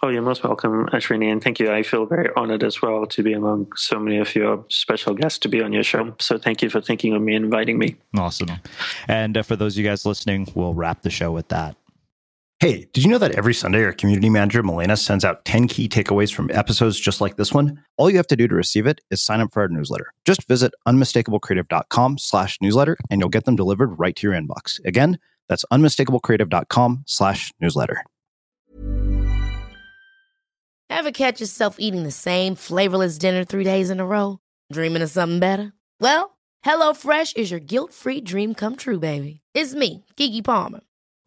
Oh, 0.02 0.08
you're 0.08 0.22
most 0.22 0.42
welcome, 0.42 0.86
Ashwini, 0.86 1.30
and 1.30 1.42
thank 1.42 1.60
you. 1.60 1.70
I 1.70 1.82
feel 1.82 2.06
very 2.06 2.30
honored 2.34 2.62
as 2.62 2.80
well 2.80 3.04
to 3.06 3.22
be 3.22 3.34
among 3.34 3.70
so 3.76 3.98
many 3.98 4.16
of 4.16 4.34
your 4.34 4.64
special 4.70 5.12
guests 5.12 5.38
to 5.40 5.48
be 5.48 5.62
on 5.62 5.74
your 5.74 5.82
show. 5.82 6.14
So 6.18 6.38
thank 6.38 6.62
you 6.62 6.70
for 6.70 6.80
thinking 6.80 7.12
of 7.12 7.20
me 7.20 7.34
and 7.34 7.44
inviting 7.44 7.78
me. 7.78 7.96
Awesome. 8.16 8.48
And 9.08 9.36
uh, 9.36 9.42
for 9.42 9.56
those 9.56 9.74
of 9.74 9.78
you 9.82 9.90
guys 9.90 10.06
listening, 10.06 10.48
we'll 10.54 10.72
wrap 10.72 11.02
the 11.02 11.10
show 11.10 11.32
with 11.32 11.48
that. 11.48 11.76
Hey, 12.60 12.88
did 12.92 13.02
you 13.02 13.08
know 13.08 13.16
that 13.16 13.38
every 13.38 13.54
Sunday 13.54 13.82
our 13.84 13.92
community 13.94 14.28
manager, 14.28 14.62
Milena, 14.62 14.94
sends 14.94 15.24
out 15.24 15.46
10 15.46 15.66
key 15.66 15.88
takeaways 15.88 16.30
from 16.30 16.50
episodes 16.50 17.00
just 17.00 17.22
like 17.22 17.36
this 17.36 17.54
one? 17.54 17.82
All 17.96 18.10
you 18.10 18.18
have 18.18 18.26
to 18.26 18.36
do 18.36 18.46
to 18.46 18.54
receive 18.54 18.86
it 18.86 19.00
is 19.10 19.22
sign 19.22 19.40
up 19.40 19.50
for 19.50 19.62
our 19.62 19.68
newsletter. 19.68 20.12
Just 20.26 20.46
visit 20.46 20.74
unmistakablecreative.com 20.86 22.18
slash 22.18 22.58
newsletter 22.60 22.98
and 23.08 23.18
you'll 23.18 23.30
get 23.30 23.46
them 23.46 23.56
delivered 23.56 23.98
right 23.98 24.14
to 24.14 24.26
your 24.26 24.38
inbox. 24.38 24.78
Again, 24.84 25.18
that's 25.48 25.64
unmistakablecreative.com 25.72 27.04
slash 27.06 27.50
newsletter. 27.60 28.04
Ever 30.90 31.12
catch 31.12 31.40
yourself 31.40 31.76
eating 31.78 32.02
the 32.02 32.10
same 32.10 32.56
flavorless 32.56 33.16
dinner 33.16 33.42
three 33.42 33.64
days 33.64 33.88
in 33.88 34.00
a 34.00 34.06
row? 34.06 34.38
Dreaming 34.70 35.00
of 35.00 35.08
something 35.08 35.38
better? 35.40 35.72
Well, 35.98 36.36
HelloFresh 36.66 37.38
is 37.38 37.50
your 37.50 37.60
guilt-free 37.60 38.20
dream 38.20 38.52
come 38.52 38.76
true, 38.76 38.98
baby. 38.98 39.40
It's 39.54 39.74
me, 39.74 40.04
Keke 40.18 40.44
Palmer. 40.44 40.80